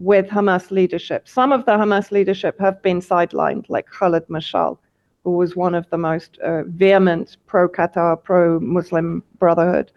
with 0.00 0.26
Hamas 0.26 0.72
leadership. 0.72 1.28
Some 1.28 1.52
of 1.52 1.66
the 1.66 1.72
Hamas 1.72 2.10
leadership 2.10 2.58
have 2.58 2.82
been 2.82 3.00
sidelined, 3.00 3.66
like 3.68 3.86
Khalid 3.86 4.26
Mashal, 4.26 4.78
was 5.24 5.56
one 5.56 5.74
of 5.74 5.88
the 5.90 5.98
most 5.98 6.38
uh, 6.38 6.64
vehement 6.64 7.36
pro 7.46 7.68
Qatar, 7.68 8.22
pro 8.22 8.58
Muslim 8.60 9.22
Brotherhood 9.38 9.92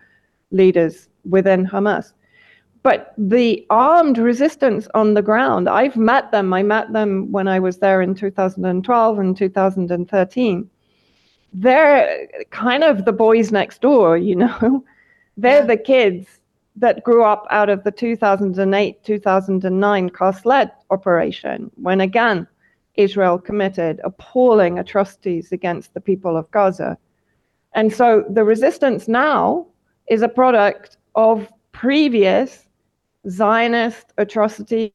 leaders 0.52 1.10
within 1.30 1.66
Hamas. 1.66 2.14
But 2.84 3.14
the 3.18 3.66
armed 3.70 4.18
resistance 4.18 4.90
on 4.94 5.14
the 5.14 5.22
ground, 5.22 5.70
I've 5.70 5.96
met 5.96 6.32
them. 6.32 6.54
I 6.54 6.64
met 6.64 6.92
them 6.92 7.32
when 7.32 7.48
I 7.48 7.60
was 7.60 7.78
there 7.78 8.02
in 8.02 8.14
2012 8.14 9.20
and 9.20 9.38
2013. 9.38 10.70
They're 11.54 12.28
kind 12.50 12.84
of 12.84 13.06
the 13.06 13.14
boys 13.14 13.52
next 13.52 13.80
door, 13.82 14.18
you 14.18 14.36
know. 14.36 14.84
They're 15.38 15.62
yeah. 15.62 15.68
the 15.68 15.78
kids 15.78 16.28
that 16.76 17.04
grew 17.04 17.24
up 17.24 17.48
out 17.52 17.70
of 17.70 17.84
the 17.84 17.92
2008 17.92 19.04
2009 19.04 20.10
Cast 20.10 20.46
Lead 20.46 20.72
operation, 20.90 21.72
when 21.76 22.02
again 22.02 22.48
Israel 22.96 23.40
committed 23.40 24.00
appalling 24.04 24.80
atrocities 24.80 25.52
against 25.52 25.94
the 25.94 26.02
people 26.02 26.38
of 26.38 26.50
Gaza. 26.52 26.98
And 27.74 27.92
so 27.94 28.24
the 28.30 28.44
resistance 28.44 29.08
now 29.08 29.68
is 30.08 30.22
a 30.22 30.28
product 30.28 30.98
of 31.16 31.48
previous 31.72 32.68
Zionist 33.30 34.14
atrocities 34.18 34.92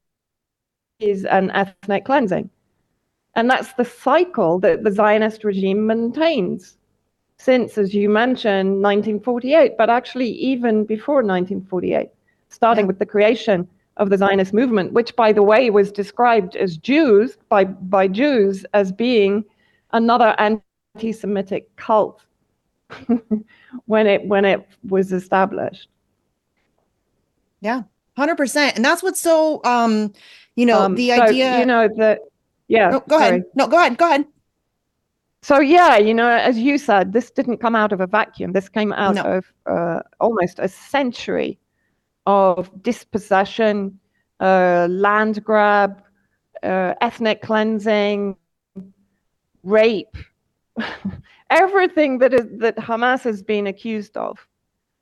and 1.00 1.50
ethnic 1.52 2.04
cleansing. 2.04 2.50
And 3.34 3.50
that's 3.50 3.72
the 3.74 3.84
cycle 3.84 4.58
that 4.60 4.84
the 4.84 4.92
Zionist 4.92 5.44
regime 5.44 5.86
maintains 5.86 6.76
since, 7.38 7.78
as 7.78 7.94
you 7.94 8.08
mentioned, 8.08 8.82
1948, 8.82 9.76
but 9.78 9.88
actually 9.88 10.30
even 10.30 10.84
before 10.84 11.16
1948, 11.16 12.08
starting 12.48 12.86
with 12.86 12.98
the 12.98 13.06
creation 13.06 13.68
of 13.98 14.10
the 14.10 14.16
Zionist 14.16 14.54
movement, 14.54 14.92
which, 14.92 15.14
by 15.16 15.32
the 15.32 15.42
way, 15.42 15.70
was 15.70 15.92
described 15.92 16.56
as 16.56 16.76
Jews 16.76 17.36
by, 17.48 17.64
by 17.64 18.08
Jews 18.08 18.64
as 18.72 18.92
being 18.92 19.44
another 19.92 20.34
anti-Semitic 20.38 21.74
cult 21.76 22.22
when 23.86 24.06
it 24.06 24.24
when 24.26 24.44
it 24.44 24.66
was 24.88 25.12
established. 25.12 25.88
Yeah, 27.60 27.82
hundred 28.16 28.36
percent, 28.36 28.76
and 28.76 28.84
that's 28.84 29.02
what's 29.02 29.20
so 29.20 29.60
um, 29.64 30.12
you 30.56 30.64
know, 30.64 30.80
um, 30.80 30.94
the 30.94 31.10
so, 31.10 31.22
idea. 31.22 31.58
You 31.58 31.66
know 31.66 31.88
that. 31.96 32.20
Yeah. 32.68 32.90
No, 32.90 33.00
go 33.00 33.18
sorry. 33.18 33.28
ahead. 33.28 33.44
No, 33.54 33.66
go 33.66 33.78
ahead. 33.78 33.96
Go 33.98 34.06
ahead. 34.06 34.26
So 35.42 35.60
yeah, 35.60 35.96
you 35.96 36.14
know, 36.14 36.28
as 36.28 36.58
you 36.58 36.78
said, 36.78 37.12
this 37.12 37.30
didn't 37.30 37.58
come 37.58 37.74
out 37.76 37.92
of 37.92 38.00
a 38.00 38.06
vacuum. 38.06 38.52
This 38.52 38.68
came 38.68 38.92
out 38.92 39.14
no. 39.14 39.22
of 39.22 39.52
uh, 39.66 40.00
almost 40.20 40.58
a 40.58 40.68
century 40.68 41.58
of 42.28 42.70
dispossession, 42.82 43.98
uh, 44.38 44.86
land 44.90 45.42
grab, 45.42 46.02
uh, 46.62 46.92
ethnic 47.00 47.40
cleansing, 47.40 48.36
rape, 49.62 50.14
everything 51.50 52.18
that 52.18 52.34
is 52.34 52.46
that 52.58 52.76
Hamas 52.76 53.22
has 53.22 53.42
been 53.42 53.66
accused 53.66 54.16
of. 54.18 54.46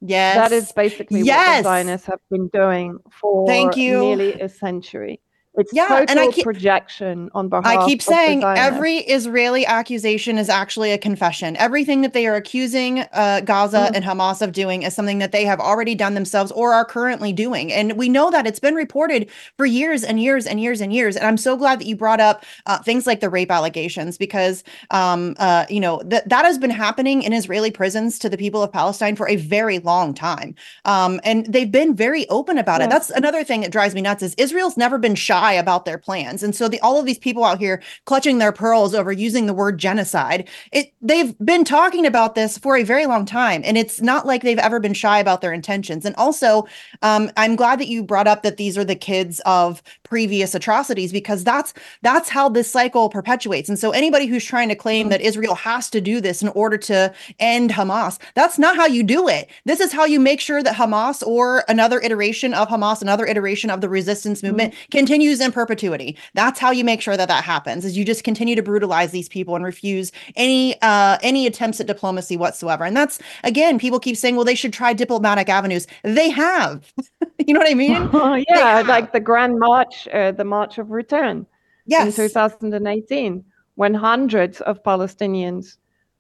Yes, 0.01 0.37
that 0.37 0.53
is 0.53 0.71
basically 0.71 1.23
yes. 1.23 1.49
what 1.49 1.57
the 1.57 1.63
Zionists 1.65 2.07
have 2.07 2.21
been 2.31 2.47
doing 2.49 2.99
for 3.11 3.45
Thank 3.47 3.77
you. 3.77 3.99
nearly 3.99 4.41
a 4.41 4.49
century. 4.49 5.21
It's 5.57 5.73
yeah, 5.73 5.89
total 5.89 6.07
and 6.09 6.21
I 6.21 6.29
keep, 6.29 6.45
projection 6.45 7.31
on 7.35 7.49
behalf. 7.49 7.67
I 7.67 7.87
keep 7.87 8.03
saying 8.03 8.45
every 8.45 8.99
Israeli 8.99 9.65
accusation 9.65 10.37
is 10.37 10.49
actually 10.51 10.93
a 10.93 10.99
confession. 10.99 11.57
Everything 11.57 12.03
that 12.03 12.13
they 12.13 12.27
are 12.27 12.35
accusing 12.35 13.01
uh, 13.13 13.41
Gaza 13.41 13.89
mm. 13.91 13.91
and 13.95 14.05
Hamas 14.05 14.43
of 14.43 14.53
doing 14.53 14.83
is 14.83 14.95
something 14.95 15.19
that 15.19 15.33
they 15.33 15.45
have 15.47 15.59
already 15.59 15.95
done 15.95 16.15
themselves 16.15 16.53
or 16.53 16.75
are 16.75 16.85
currently 16.85 17.33
doing, 17.33 17.73
and 17.73 17.97
we 17.97 18.09
know 18.09 18.31
that 18.31 18.47
it's 18.47 18.59
been 18.59 18.75
reported 18.75 19.31
for 19.57 19.65
years 19.65 20.05
and 20.05 20.21
years 20.21 20.47
and 20.47 20.61
years 20.61 20.81
and 20.81 20.93
years. 20.93 21.17
And 21.17 21.27
I'm 21.27 21.39
so 21.39 21.57
glad 21.57 21.81
that 21.81 21.87
you 21.87 21.97
brought 21.97 22.21
up 22.21 22.45
uh, 22.67 22.79
things 22.83 23.07
like 23.07 23.21
the 23.21 23.31
rape 23.31 23.51
allegations 23.51 24.19
because, 24.19 24.63
um, 24.91 25.35
uh, 25.39 25.65
you 25.71 25.81
know, 25.81 26.03
that 26.05 26.29
that 26.29 26.45
has 26.45 26.59
been 26.59 26.71
happening 26.71 27.23
in 27.23 27.33
Israeli 27.33 27.71
prisons 27.71 28.19
to 28.19 28.29
the 28.29 28.37
people 28.37 28.63
of 28.63 28.71
Palestine 28.71 29.17
for 29.17 29.29
a 29.29 29.37
very 29.37 29.79
long 29.79 30.13
time, 30.13 30.55
um, 30.85 31.19
and 31.25 31.47
they've 31.47 31.73
been 31.73 31.95
very 31.95 32.29
open 32.29 32.59
about 32.59 32.81
yeah. 32.81 32.87
it. 32.87 32.91
That's 32.91 33.11
another 33.11 33.43
thing 33.43 33.63
that 33.63 33.73
drives 33.73 33.95
me 33.95 34.03
nuts 34.03 34.23
is 34.23 34.35
Israel's 34.37 34.77
never 34.77 34.99
been 34.99 35.15
shy 35.15 35.46
lie 35.47 35.53
about 35.53 35.85
their 35.85 35.99
plans. 35.99 36.43
And 36.43 36.55
so 36.55 36.69
the 36.69 36.81
all 36.81 36.99
of 36.99 37.07
these 37.07 37.19
people 37.19 37.45
out 37.45 37.59
here 37.59 37.83
clutching 38.05 38.39
their 38.39 38.53
pearls 38.53 38.95
over 38.95 39.13
using 39.13 39.47
the 39.47 39.55
word 39.55 39.79
genocide, 39.79 40.49
it 40.73 40.93
they've 41.01 41.39
been 41.39 41.65
talking 41.65 42.07
about 42.07 42.35
this 42.35 42.59
for 42.59 42.77
a 42.77 42.83
very 42.83 43.07
long 43.07 43.25
time. 43.25 43.63
And 43.65 43.79
it's 43.79 44.01
not 44.01 44.27
like 44.27 44.43
they've 44.43 44.59
ever 44.59 44.81
been 44.81 44.95
shy 44.95 45.19
about 45.19 45.41
their 45.41 45.53
intentions. 45.53 46.05
And 46.05 46.17
also, 46.17 46.67
um, 47.03 47.31
I'm 47.37 47.57
glad 47.57 47.79
that 47.79 47.89
you 47.89 48.03
brought 48.03 48.27
up 48.27 48.43
that 48.43 48.57
these 48.57 48.77
are 48.77 48.85
the 48.85 48.97
kids 48.97 49.41
of 49.47 49.83
previous 50.09 50.55
atrocities 50.55 51.13
because 51.13 51.45
that's 51.45 51.75
that's 52.03 52.29
how 52.29 52.49
this 52.49 52.71
cycle 52.71 53.09
perpetuates. 53.09 53.69
And 53.69 53.79
so 53.79 53.91
anybody 53.91 54.27
who's 54.27 54.45
trying 54.45 54.69
to 54.69 54.75
claim 54.75 55.05
mm-hmm. 55.05 55.11
that 55.11 55.21
Israel 55.21 55.55
has 55.55 55.91
to 55.91 56.01
do 56.01 56.21
this 56.21 56.43
in 56.43 56.49
order 56.49 56.79
to 56.79 57.13
end 57.39 57.71
Hamas, 57.71 58.19
that's 58.35 58.59
not 58.59 58.77
how 58.77 58.87
you 58.87 59.03
do 59.03 59.29
it. 59.29 59.51
This 59.65 59.81
is 59.81 59.93
how 59.93 60.05
you 60.05 60.21
make 60.21 60.41
sure 60.41 60.63
that 60.63 60.75
Hamas 60.75 61.27
or 61.27 61.65
another 61.69 62.01
iteration 62.01 62.55
of 62.55 62.69
Hamas, 62.69 63.03
another 63.03 63.27
iteration 63.27 63.71
of 63.71 63.81
the 63.81 63.89
resistance 63.89 64.43
movement 64.43 64.73
mm-hmm. 64.73 64.91
continues 64.91 65.41
in 65.41 65.53
perpetuity. 65.53 66.17
That's 66.35 66.61
how 66.61 66.71
you 66.71 66.85
make 66.85 67.01
sure 67.01 67.17
that 67.17 67.29
that 67.29 67.45
happens. 67.45 67.85
Is 67.85 67.97
you 67.97 68.05
just 68.05 68.25
continue 68.25 68.57
to 68.57 68.63
brutalize 68.63 69.11
these 69.11 69.29
people 69.29 69.57
and 69.57 69.65
refuse 69.65 70.13
any 70.37 70.81
uh, 70.83 71.19
any 71.23 71.47
attempts 71.47 71.81
at 71.81 71.87
diplomacy 71.87 72.37
whatsoever. 72.37 72.85
And 72.85 72.97
that's 72.97 73.19
again, 73.45 73.79
people 73.79 73.99
keep 73.99 74.17
saying, 74.17 74.37
well, 74.37 74.45
they 74.45 74.55
should 74.55 74.73
try 74.73 74.93
diplomatic 74.93 75.49
avenues. 75.49 75.87
They 76.03 76.31
have. 76.31 76.93
you 77.39 77.55
know 77.55 77.61
what 77.61 77.71
I 77.71 77.75
mean? 77.75 78.11
yeah, 78.49 78.83
like 78.87 79.13
the 79.13 79.21
Grand 79.21 79.59
March, 79.59 79.95
uh, 80.13 80.33
the 80.33 80.45
March 80.45 80.79
of 80.79 80.91
Return. 80.91 81.47
Yes. 81.87 82.19
In 82.19 82.29
2018, 82.29 83.45
when 83.77 83.95
hundreds 83.95 84.61
of 84.63 84.83
Palestinians 84.83 85.77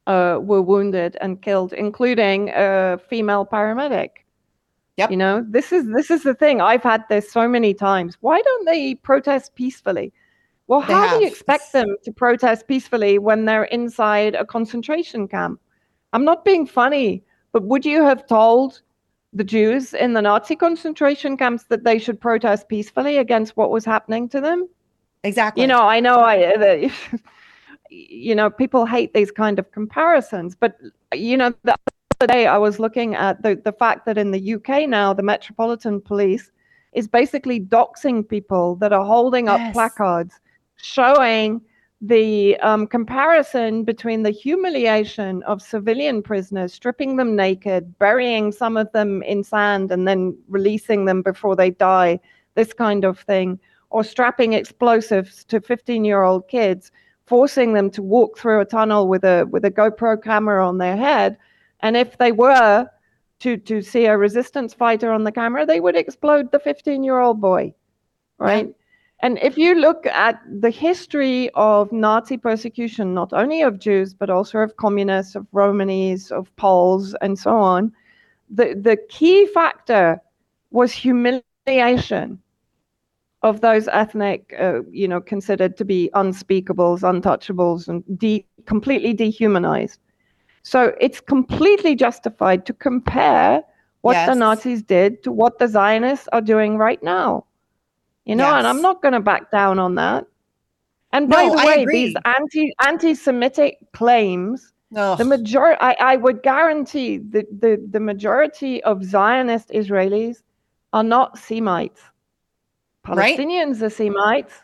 uh, 0.06 0.38
were 0.40 0.62
wounded 0.62 1.16
and 1.20 1.42
killed, 1.42 1.72
including 1.72 2.50
a 2.54 2.98
female 3.08 3.44
paramedic. 3.44 4.10
Yep. 4.96 5.10
You 5.10 5.16
know, 5.16 5.44
this 5.48 5.72
is 5.72 5.86
this 5.88 6.10
is 6.10 6.22
the 6.22 6.34
thing. 6.34 6.60
I've 6.60 6.82
had 6.82 7.04
this 7.08 7.30
so 7.30 7.46
many 7.46 7.74
times. 7.74 8.16
Why 8.20 8.40
don't 8.40 8.64
they 8.64 8.94
protest 8.94 9.54
peacefully? 9.54 10.12
Well, 10.68 10.80
they 10.80 10.94
how 10.94 11.08
have. 11.08 11.18
do 11.18 11.24
you 11.24 11.30
expect 11.30 11.72
them 11.72 11.96
to 12.04 12.12
protest 12.12 12.66
peacefully 12.66 13.18
when 13.18 13.44
they're 13.44 13.64
inside 13.64 14.34
a 14.34 14.44
concentration 14.44 15.28
camp? 15.28 15.60
I'm 16.12 16.24
not 16.24 16.44
being 16.44 16.66
funny, 16.66 17.22
but 17.52 17.64
would 17.64 17.84
you 17.84 18.02
have 18.02 18.26
told 18.26 18.80
the 19.36 19.44
Jews 19.44 19.92
in 19.92 20.14
the 20.14 20.22
Nazi 20.22 20.56
concentration 20.56 21.36
camps 21.36 21.64
that 21.64 21.84
they 21.84 21.98
should 21.98 22.20
protest 22.20 22.68
peacefully 22.68 23.18
against 23.18 23.56
what 23.56 23.70
was 23.70 23.84
happening 23.84 24.28
to 24.30 24.40
them? 24.40 24.68
Exactly. 25.24 25.60
You 25.60 25.66
know, 25.66 25.82
I 25.82 26.00
know 26.00 26.20
I 26.20 26.56
the, 26.56 26.92
you 27.90 28.34
know, 28.34 28.48
people 28.48 28.86
hate 28.86 29.12
these 29.12 29.30
kind 29.30 29.58
of 29.58 29.70
comparisons, 29.72 30.54
but 30.54 30.76
you 31.14 31.36
know, 31.36 31.52
the 31.64 31.76
other 32.20 32.32
day 32.32 32.46
I 32.46 32.56
was 32.56 32.78
looking 32.78 33.14
at 33.14 33.42
the, 33.42 33.60
the 33.62 33.72
fact 33.72 34.06
that 34.06 34.16
in 34.16 34.30
the 34.30 34.54
UK 34.54 34.88
now, 34.88 35.12
the 35.12 35.22
Metropolitan 35.22 36.00
Police 36.00 36.50
is 36.92 37.06
basically 37.06 37.60
doxing 37.60 38.26
people 38.26 38.76
that 38.76 38.92
are 38.92 39.04
holding 39.04 39.48
up 39.48 39.60
placards 39.74 40.40
showing 40.76 41.60
the 42.00 42.56
um, 42.58 42.86
comparison 42.86 43.84
between 43.84 44.22
the 44.22 44.30
humiliation 44.30 45.42
of 45.44 45.62
civilian 45.62 46.22
prisoners, 46.22 46.74
stripping 46.74 47.16
them 47.16 47.34
naked, 47.34 47.98
burying 47.98 48.52
some 48.52 48.76
of 48.76 48.90
them 48.92 49.22
in 49.22 49.42
sand, 49.42 49.90
and 49.90 50.06
then 50.06 50.36
releasing 50.48 51.06
them 51.06 51.22
before 51.22 51.56
they 51.56 51.70
die, 51.70 52.20
this 52.54 52.72
kind 52.72 53.04
of 53.04 53.18
thing, 53.20 53.58
or 53.90 54.04
strapping 54.04 54.52
explosives 54.52 55.44
to 55.44 55.60
15 55.60 56.04
year 56.04 56.22
old 56.22 56.46
kids, 56.48 56.92
forcing 57.26 57.72
them 57.72 57.90
to 57.90 58.02
walk 58.02 58.38
through 58.38 58.60
a 58.60 58.64
tunnel 58.64 59.08
with 59.08 59.24
a, 59.24 59.46
with 59.50 59.64
a 59.64 59.70
GoPro 59.70 60.22
camera 60.22 60.66
on 60.66 60.78
their 60.78 60.96
head 60.96 61.38
and 61.80 61.96
if 61.96 62.18
they 62.18 62.32
were 62.32 62.88
to 63.40 63.56
to 63.56 63.82
see 63.82 64.06
a 64.06 64.16
resistance 64.16 64.72
fighter 64.74 65.12
on 65.12 65.24
the 65.24 65.32
camera, 65.32 65.66
they 65.66 65.80
would 65.80 65.96
explode 65.96 66.50
the 66.52 66.58
15 66.58 67.04
year 67.04 67.18
old 67.18 67.40
boy, 67.40 67.74
right? 68.38 68.74
And 69.20 69.38
if 69.40 69.56
you 69.56 69.74
look 69.74 70.06
at 70.06 70.40
the 70.60 70.70
history 70.70 71.50
of 71.54 71.90
Nazi 71.90 72.36
persecution, 72.36 73.14
not 73.14 73.32
only 73.32 73.62
of 73.62 73.78
Jews, 73.78 74.12
but 74.12 74.28
also 74.28 74.58
of 74.58 74.76
communists, 74.76 75.34
of 75.34 75.46
Romanies, 75.52 76.30
of 76.30 76.54
Poles, 76.56 77.14
and 77.22 77.38
so 77.38 77.56
on, 77.56 77.92
the, 78.50 78.74
the 78.74 78.96
key 79.08 79.46
factor 79.46 80.20
was 80.70 80.92
humiliation 80.92 82.40
of 83.42 83.60
those 83.60 83.88
ethnic, 83.88 84.54
uh, 84.58 84.80
you 84.90 85.08
know, 85.08 85.20
considered 85.20 85.76
to 85.78 85.84
be 85.84 86.10
unspeakables, 86.14 87.00
untouchables, 87.02 87.88
and 87.88 88.02
de- 88.18 88.46
completely 88.66 89.12
dehumanized. 89.12 90.00
So 90.62 90.94
it's 91.00 91.20
completely 91.20 91.94
justified 91.94 92.66
to 92.66 92.72
compare 92.72 93.62
what 94.00 94.14
yes. 94.14 94.28
the 94.28 94.34
Nazis 94.34 94.82
did 94.82 95.22
to 95.22 95.32
what 95.32 95.58
the 95.58 95.68
Zionists 95.68 96.28
are 96.32 96.40
doing 96.40 96.76
right 96.76 97.02
now. 97.02 97.46
You 98.26 98.34
know, 98.34 98.48
yes. 98.48 98.58
and 98.58 98.66
I'm 98.66 98.82
not 98.82 99.02
going 99.02 99.12
to 99.14 99.20
back 99.20 99.50
down 99.50 99.78
on 99.78 99.94
that. 99.94 100.26
And 101.12 101.28
by 101.28 101.46
no, 101.46 101.56
the 101.56 101.64
way, 101.64 101.86
these 101.88 102.14
anti 102.24 102.72
anti-Semitic 102.84 103.78
claims, 103.92 104.72
Ugh. 104.94 105.16
the 105.16 105.24
majority, 105.24 105.78
I, 105.80 105.96
I 106.00 106.16
would 106.16 106.42
guarantee 106.42 107.18
the, 107.18 107.46
the 107.58 107.82
the 107.88 108.00
majority 108.00 108.82
of 108.82 109.04
Zionist 109.04 109.70
Israelis 109.70 110.42
are 110.92 111.04
not 111.04 111.38
Semites. 111.38 112.02
Palestinians 113.06 113.80
right? 113.80 113.82
are 113.82 113.90
Semites. 113.90 114.54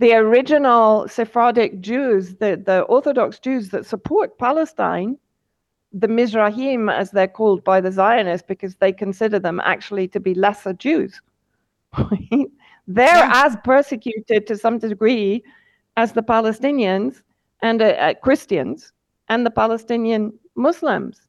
The 0.00 0.14
original 0.14 1.06
Sephardic 1.06 1.80
Jews, 1.80 2.34
the, 2.34 2.60
the 2.62 2.80
Orthodox 2.82 3.38
Jews 3.38 3.68
that 3.68 3.86
support 3.86 4.36
Palestine, 4.38 5.16
the 5.92 6.08
Mizrahim, 6.08 6.92
as 6.92 7.12
they're 7.12 7.28
called 7.28 7.62
by 7.62 7.80
the 7.80 7.92
Zionists, 7.92 8.44
because 8.46 8.74
they 8.74 8.92
consider 8.92 9.38
them 9.38 9.60
actually 9.64 10.08
to 10.08 10.18
be 10.18 10.34
lesser 10.34 10.72
Jews. 10.72 11.22
they're 12.86 13.06
yeah. 13.06 13.44
as 13.46 13.56
persecuted 13.64 14.46
to 14.46 14.56
some 14.56 14.78
degree 14.78 15.42
as 15.96 16.12
the 16.12 16.22
Palestinians 16.22 17.22
and 17.62 17.80
uh, 17.80 17.86
uh, 17.86 18.14
Christians 18.14 18.92
and 19.28 19.46
the 19.46 19.50
Palestinian 19.50 20.32
Muslims 20.54 21.26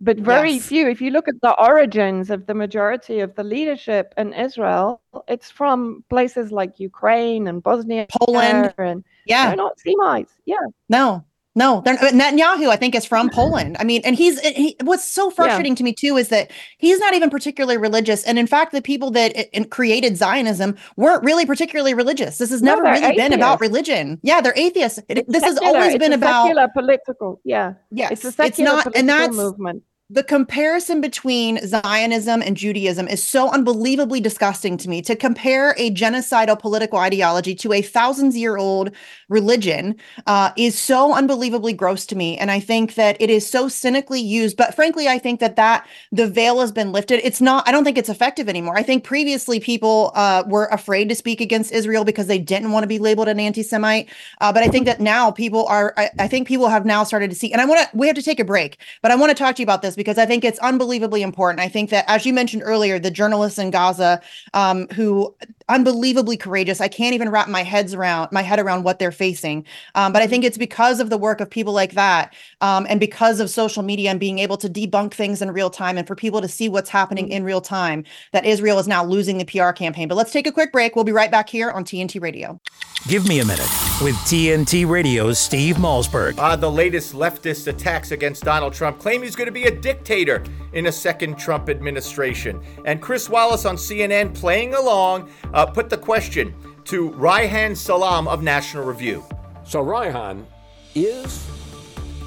but 0.00 0.18
very 0.18 0.52
yes. 0.52 0.66
few. 0.66 0.88
If 0.88 1.00
you 1.00 1.10
look 1.10 1.28
at 1.28 1.40
the 1.42 1.54
origins 1.60 2.30
of 2.30 2.46
the 2.46 2.54
majority 2.54 3.20
of 3.20 3.34
the 3.34 3.44
leadership 3.44 4.14
in 4.16 4.32
Israel, 4.32 5.02
it's 5.28 5.50
from 5.50 6.04
places 6.08 6.50
like 6.50 6.80
Ukraine 6.80 7.48
and 7.48 7.62
Bosnia, 7.62 8.06
Poland, 8.18 8.72
and 8.78 9.04
yeah, 9.26 9.48
they're 9.48 9.56
not 9.56 9.78
Semites. 9.78 10.32
Yeah, 10.46 10.56
no, 10.88 11.24
no, 11.60 11.82
they're, 11.84 11.94
uh, 11.94 12.10
Netanyahu, 12.10 12.70
I 12.70 12.76
think, 12.76 12.94
is 12.94 13.04
from 13.04 13.28
Poland. 13.28 13.76
I 13.78 13.84
mean, 13.84 14.00
and 14.02 14.16
he's 14.16 14.40
he, 14.40 14.76
what's 14.82 15.04
so 15.04 15.30
frustrating 15.30 15.72
yeah. 15.72 15.76
to 15.76 15.84
me 15.84 15.92
too 15.92 16.16
is 16.16 16.28
that 16.28 16.50
he's 16.78 16.98
not 16.98 17.12
even 17.12 17.28
particularly 17.28 17.76
religious, 17.76 18.24
and 18.24 18.38
in 18.38 18.46
fact, 18.46 18.72
the 18.72 18.80
people 18.80 19.10
that 19.10 19.36
uh, 19.36 19.42
it, 19.52 19.70
created 19.70 20.16
Zionism 20.16 20.74
weren't 20.96 21.22
really 21.22 21.44
particularly 21.44 21.92
religious. 21.92 22.38
This 22.38 22.48
has 22.48 22.62
no, 22.62 22.76
never 22.76 22.84
really 22.84 22.98
atheists. 22.98 23.20
been 23.20 23.32
about 23.34 23.60
religion. 23.60 24.18
Yeah, 24.22 24.40
they're 24.40 24.56
atheists. 24.56 25.00
It, 25.08 25.26
this 25.28 25.42
secular. 25.42 25.48
has 25.48 25.58
always 25.58 25.98
been 25.98 26.14
about 26.14 26.44
secular 26.44 26.68
political. 26.72 27.40
Yeah, 27.44 27.74
yes, 27.90 28.12
it's 28.12 28.24
a 28.24 28.32
secular 28.32 28.78
it's 28.78 28.86
not, 28.86 28.96
and 28.96 29.08
that's 29.08 29.36
movement 29.36 29.82
the 30.12 30.24
comparison 30.24 31.00
between 31.00 31.64
Zionism 31.64 32.42
and 32.42 32.56
Judaism 32.56 33.06
is 33.06 33.22
so 33.22 33.48
unbelievably 33.48 34.20
disgusting 34.20 34.76
to 34.78 34.88
me. 34.88 35.02
To 35.02 35.14
compare 35.14 35.76
a 35.78 35.92
genocidal 35.92 36.58
political 36.58 36.98
ideology 36.98 37.54
to 37.54 37.72
a 37.72 37.80
thousands 37.80 38.36
year 38.36 38.56
old 38.56 38.90
religion 39.28 39.94
uh, 40.26 40.50
is 40.56 40.76
so 40.76 41.14
unbelievably 41.14 41.74
gross 41.74 42.04
to 42.06 42.16
me. 42.16 42.36
And 42.38 42.50
I 42.50 42.58
think 42.58 42.96
that 42.96 43.16
it 43.20 43.30
is 43.30 43.48
so 43.48 43.68
cynically 43.68 44.20
used. 44.20 44.56
But 44.56 44.74
frankly, 44.74 45.06
I 45.06 45.20
think 45.20 45.38
that 45.38 45.54
that 45.54 45.86
the 46.10 46.26
veil 46.26 46.58
has 46.60 46.72
been 46.72 46.90
lifted. 46.90 47.20
It's 47.22 47.40
not, 47.40 47.68
I 47.68 47.70
don't 47.70 47.84
think 47.84 47.96
it's 47.96 48.08
effective 48.08 48.48
anymore. 48.48 48.76
I 48.76 48.82
think 48.82 49.04
previously 49.04 49.60
people 49.60 50.10
uh, 50.16 50.42
were 50.48 50.66
afraid 50.66 51.08
to 51.10 51.14
speak 51.14 51.40
against 51.40 51.70
Israel 51.70 52.02
because 52.02 52.26
they 52.26 52.38
didn't 52.38 52.72
want 52.72 52.82
to 52.82 52.88
be 52.88 52.98
labeled 52.98 53.28
an 53.28 53.38
anti 53.38 53.62
Semite. 53.62 54.08
Uh, 54.40 54.52
but 54.52 54.64
I 54.64 54.68
think 54.68 54.86
that 54.86 54.98
now 54.98 55.30
people 55.30 55.66
are, 55.66 55.94
I, 55.96 56.10
I 56.18 56.26
think 56.26 56.48
people 56.48 56.66
have 56.66 56.84
now 56.84 57.04
started 57.04 57.30
to 57.30 57.36
see, 57.36 57.52
and 57.52 57.62
I 57.62 57.64
want 57.64 57.88
to, 57.88 57.96
we 57.96 58.08
have 58.08 58.16
to 58.16 58.22
take 58.22 58.40
a 58.40 58.44
break, 58.44 58.78
but 59.02 59.12
I 59.12 59.14
want 59.14 59.30
to 59.30 59.36
talk 59.36 59.54
to 59.54 59.62
you 59.62 59.64
about 59.64 59.82
this 59.82 59.99
because 60.00 60.16
I 60.16 60.24
think 60.24 60.44
it's 60.44 60.58
unbelievably 60.60 61.20
important. 61.20 61.60
I 61.60 61.68
think 61.68 61.90
that, 61.90 62.06
as 62.08 62.24
you 62.24 62.32
mentioned 62.32 62.62
earlier, 62.64 62.98
the 62.98 63.10
journalists 63.10 63.58
in 63.58 63.70
Gaza 63.70 64.22
um, 64.54 64.88
who 64.94 65.34
unbelievably 65.70 66.36
courageous. 66.36 66.80
I 66.80 66.88
can't 66.88 67.14
even 67.14 67.30
wrap 67.30 67.48
my 67.48 67.62
heads 67.62 67.94
around 67.94 68.30
my 68.32 68.42
head 68.42 68.58
around 68.58 68.82
what 68.82 68.98
they're 68.98 69.12
facing. 69.12 69.64
Um, 69.94 70.12
but 70.12 70.20
I 70.20 70.26
think 70.26 70.44
it's 70.44 70.58
because 70.58 71.00
of 71.00 71.08
the 71.08 71.16
work 71.16 71.40
of 71.40 71.48
people 71.48 71.72
like 71.72 71.92
that, 71.92 72.34
um, 72.60 72.86
and 72.88 73.00
because 73.00 73.40
of 73.40 73.48
social 73.48 73.82
media 73.82 74.10
and 74.10 74.20
being 74.20 74.38
able 74.38 74.56
to 74.58 74.68
debunk 74.68 75.14
things 75.14 75.40
in 75.40 75.50
real 75.52 75.70
time, 75.70 75.96
and 75.96 76.06
for 76.06 76.14
people 76.14 76.40
to 76.40 76.48
see 76.48 76.68
what's 76.68 76.90
happening 76.90 77.26
mm-hmm. 77.26 77.34
in 77.34 77.44
real 77.44 77.60
time, 77.60 78.04
that 78.32 78.44
Israel 78.44 78.78
is 78.78 78.88
now 78.88 79.04
losing 79.04 79.38
the 79.38 79.44
PR 79.44 79.70
campaign. 79.70 80.08
But 80.08 80.16
let's 80.16 80.32
take 80.32 80.46
a 80.46 80.52
quick 80.52 80.72
break. 80.72 80.96
We'll 80.96 81.04
be 81.04 81.12
right 81.12 81.30
back 81.30 81.48
here 81.48 81.70
on 81.70 81.84
TNT 81.84 82.20
Radio. 82.20 82.60
Give 83.08 83.26
me 83.26 83.40
a 83.40 83.44
minute 83.46 83.60
with 84.02 84.14
TNT 84.26 84.86
Radio's 84.86 85.38
Steve 85.38 85.76
Malzberg. 85.76 86.38
Uh, 86.38 86.54
the 86.54 86.70
latest 86.70 87.14
leftist 87.14 87.66
attacks 87.66 88.10
against 88.10 88.44
Donald 88.44 88.74
Trump 88.74 88.98
claim 88.98 89.22
he's 89.22 89.34
going 89.34 89.46
to 89.46 89.52
be 89.52 89.64
a 89.64 89.70
dictator 89.70 90.44
in 90.74 90.86
a 90.86 90.92
second 90.92 91.38
Trump 91.38 91.70
administration. 91.70 92.62
And 92.84 93.00
Chris 93.00 93.30
Wallace 93.30 93.64
on 93.64 93.76
CNN 93.76 94.34
playing 94.34 94.74
along 94.74 95.30
uh, 95.54 95.59
Uh, 95.60 95.66
put 95.66 95.90
the 95.90 95.98
question 95.98 96.54
to 96.84 97.10
Reihan 97.10 97.76
Salam 97.76 98.26
of 98.26 98.42
National 98.42 98.82
Review. 98.82 99.22
So, 99.62 99.84
Reihan, 99.84 100.46
is 100.94 101.46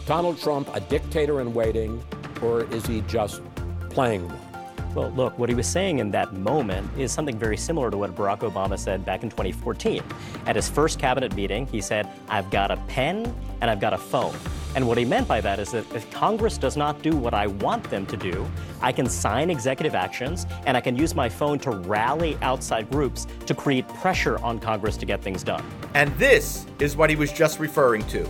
Donald 0.06 0.40
Trump 0.40 0.70
a 0.76 0.80
dictator 0.80 1.42
in 1.42 1.52
waiting, 1.52 2.04
or 2.44 2.72
is 2.72 2.86
he 2.86 3.02
just 3.08 3.42
playing 3.90 4.28
one? 4.28 4.94
Well, 4.94 5.10
look, 5.14 5.40
what 5.40 5.50
he 5.50 5.56
was 5.56 5.66
saying 5.66 5.98
in 5.98 6.12
that 6.12 6.34
moment 6.34 6.88
is 6.96 7.12
something 7.12 7.36
very 7.36 7.58
similar 7.58 7.90
to 7.90 7.98
what 7.98 8.16
Barack 8.16 8.42
Obama 8.42 8.78
said 8.78 9.04
back 9.04 9.24
in 9.24 9.32
2014. 9.32 10.04
At 10.46 10.56
his 10.56 10.70
first 10.70 11.00
cabinet 11.00 11.36
meeting, 11.36 11.66
he 11.66 11.82
said, 11.82 12.08
I've 12.30 12.52
got 12.52 12.70
a 12.70 12.78
pen 12.88 13.36
and 13.62 13.72
I've 13.72 13.80
got 13.80 13.94
a 13.94 13.98
phone. 13.98 14.36
And 14.76 14.88
what 14.88 14.98
he 14.98 15.06
meant 15.06 15.28
by 15.28 15.40
that 15.42 15.60
is 15.60 15.72
that 15.72 15.86
if 15.94 16.10
Congress 16.12 16.58
does 16.58 16.76
not 16.76 17.02
do 17.04 17.16
what 17.16 17.34
I 17.34 17.48
want 17.48 17.84
them 17.90 18.06
to 18.08 18.18
do, 18.18 18.50
I 18.82 18.92
can 18.92 19.08
sign 19.08 19.50
executive 19.50 19.94
actions 19.94 20.48
and 20.66 20.76
I 20.76 20.82
can 20.82 20.96
use 20.96 21.14
my 21.14 21.30
phone 21.30 21.60
to 21.60 21.72
rally 21.72 22.38
outside 22.42 22.90
groups 22.90 23.28
to 23.46 23.54
create 23.54 23.88
pressure 23.88 24.40
on 24.40 24.58
Congress 24.58 24.98
to 24.98 25.06
get 25.06 25.22
things 25.22 25.44
done. 25.44 25.64
And 25.94 26.12
this 26.18 26.66
is 26.80 26.98
what 26.98 27.10
he 27.10 27.16
was 27.16 27.32
just 27.32 27.60
referring 27.60 28.06
to. 28.08 28.28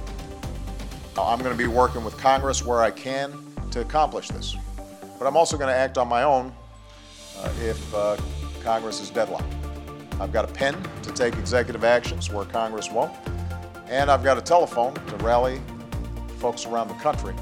I'm 1.18 1.40
going 1.40 1.52
to 1.52 1.58
be 1.58 1.68
working 1.68 2.04
with 2.04 2.18
Congress 2.18 2.66
where 2.66 2.82
I 2.82 2.92
can 2.92 3.34
to 3.72 3.82
accomplish 3.82 4.28
this. 4.28 4.58
But 5.18 5.28
I'm 5.28 5.38
also 5.38 5.58
going 5.58 5.70
to 5.70 5.76
act 5.76 5.98
on 5.98 6.08
my 6.08 6.24
own 6.24 6.54
uh, 7.40 7.50
if 7.62 7.94
uh, 7.94 8.18
Congress 8.62 9.00
is 9.00 9.10
deadlocked. 9.10 9.54
I've 10.20 10.34
got 10.34 10.50
a 10.50 10.54
pen 10.54 10.76
to 11.04 11.12
take 11.14 11.36
executive 11.38 11.84
actions 11.84 12.30
where 12.32 12.46
Congress 12.46 12.92
won't, 12.92 13.14
and 13.88 14.12
I've 14.12 14.24
got 14.24 14.38
a 14.38 14.42
telephone 14.42 14.94
to 14.94 15.16
rally 15.18 15.62
folks 16.44 16.66
around 16.66 16.90
the 16.90 16.94
country 16.96 17.34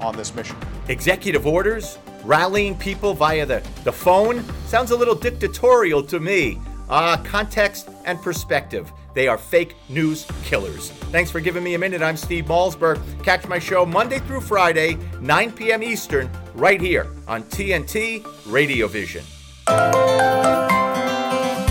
uh, 0.00 0.06
on 0.06 0.16
this 0.16 0.32
mission. 0.32 0.56
Executive 0.86 1.48
orders? 1.48 1.98
Rallying 2.22 2.78
people 2.78 3.12
via 3.12 3.44
the, 3.44 3.60
the 3.82 3.90
phone? 3.90 4.44
Sounds 4.66 4.92
a 4.92 4.96
little 4.96 5.16
dictatorial 5.16 6.04
to 6.04 6.20
me. 6.20 6.60
Uh, 6.88 7.16
context 7.24 7.90
and 8.04 8.22
perspective. 8.22 8.92
They 9.14 9.26
are 9.26 9.36
fake 9.36 9.74
news 9.88 10.28
killers. 10.44 10.90
Thanks 11.10 11.28
for 11.32 11.40
giving 11.40 11.64
me 11.64 11.74
a 11.74 11.78
minute. 11.78 12.00
I'm 12.00 12.16
Steve 12.16 12.44
Malzberg. 12.44 13.00
Catch 13.24 13.48
my 13.48 13.58
show 13.58 13.84
Monday 13.84 14.20
through 14.20 14.42
Friday, 14.42 14.96
9 15.20 15.50
p.m. 15.52 15.82
Eastern, 15.82 16.30
right 16.54 16.80
here 16.80 17.08
on 17.26 17.42
TNT 17.44 18.24
Radio 18.46 18.86
Vision. 18.86 19.24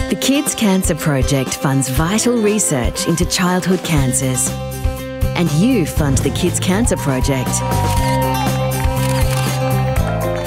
The 0.09 0.17
Kids 0.19 0.53
Cancer 0.55 0.95
Project 0.95 1.55
funds 1.55 1.88
vital 1.89 2.36
research 2.41 3.07
into 3.07 3.23
childhood 3.25 3.80
cancers 3.86 4.49
and 5.38 5.51
you 5.51 5.85
fund 5.85 6.17
the 6.19 6.31
Kids 6.31 6.59
Cancer 6.59 6.97
Project. 6.97 7.49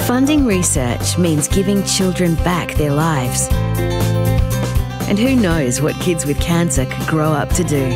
Funding 0.05 0.45
research 0.45 1.17
means 1.17 1.47
giving 1.47 1.83
children 1.85 2.35
back 2.35 2.75
their 2.75 2.91
lives. 2.91 3.47
And 5.07 5.17
who 5.17 5.35
knows 5.35 5.81
what 5.81 5.95
kids 5.95 6.25
with 6.25 6.39
cancer 6.41 6.85
could 6.85 7.07
grow 7.07 7.31
up 7.31 7.49
to 7.53 7.63
do? 7.63 7.89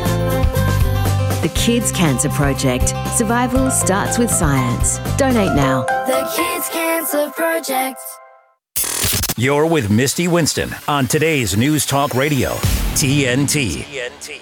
The 1.42 1.52
Kids 1.54 1.92
Cancer 1.92 2.30
Project. 2.30 2.94
Survival 3.14 3.70
starts 3.70 4.18
with 4.18 4.30
science. 4.30 4.98
Donate 5.16 5.54
now. 5.54 5.82
The 6.06 6.28
Kids 6.34 6.68
Cancer 6.70 7.30
Project. 7.30 8.00
You're 9.36 9.66
with 9.66 9.90
Misty 9.90 10.28
Winston 10.28 10.70
on 10.88 11.06
today's 11.06 11.58
News 11.58 11.84
Talk 11.84 12.14
Radio, 12.14 12.52
TNT. 12.94 13.82
TNT. 13.82 14.40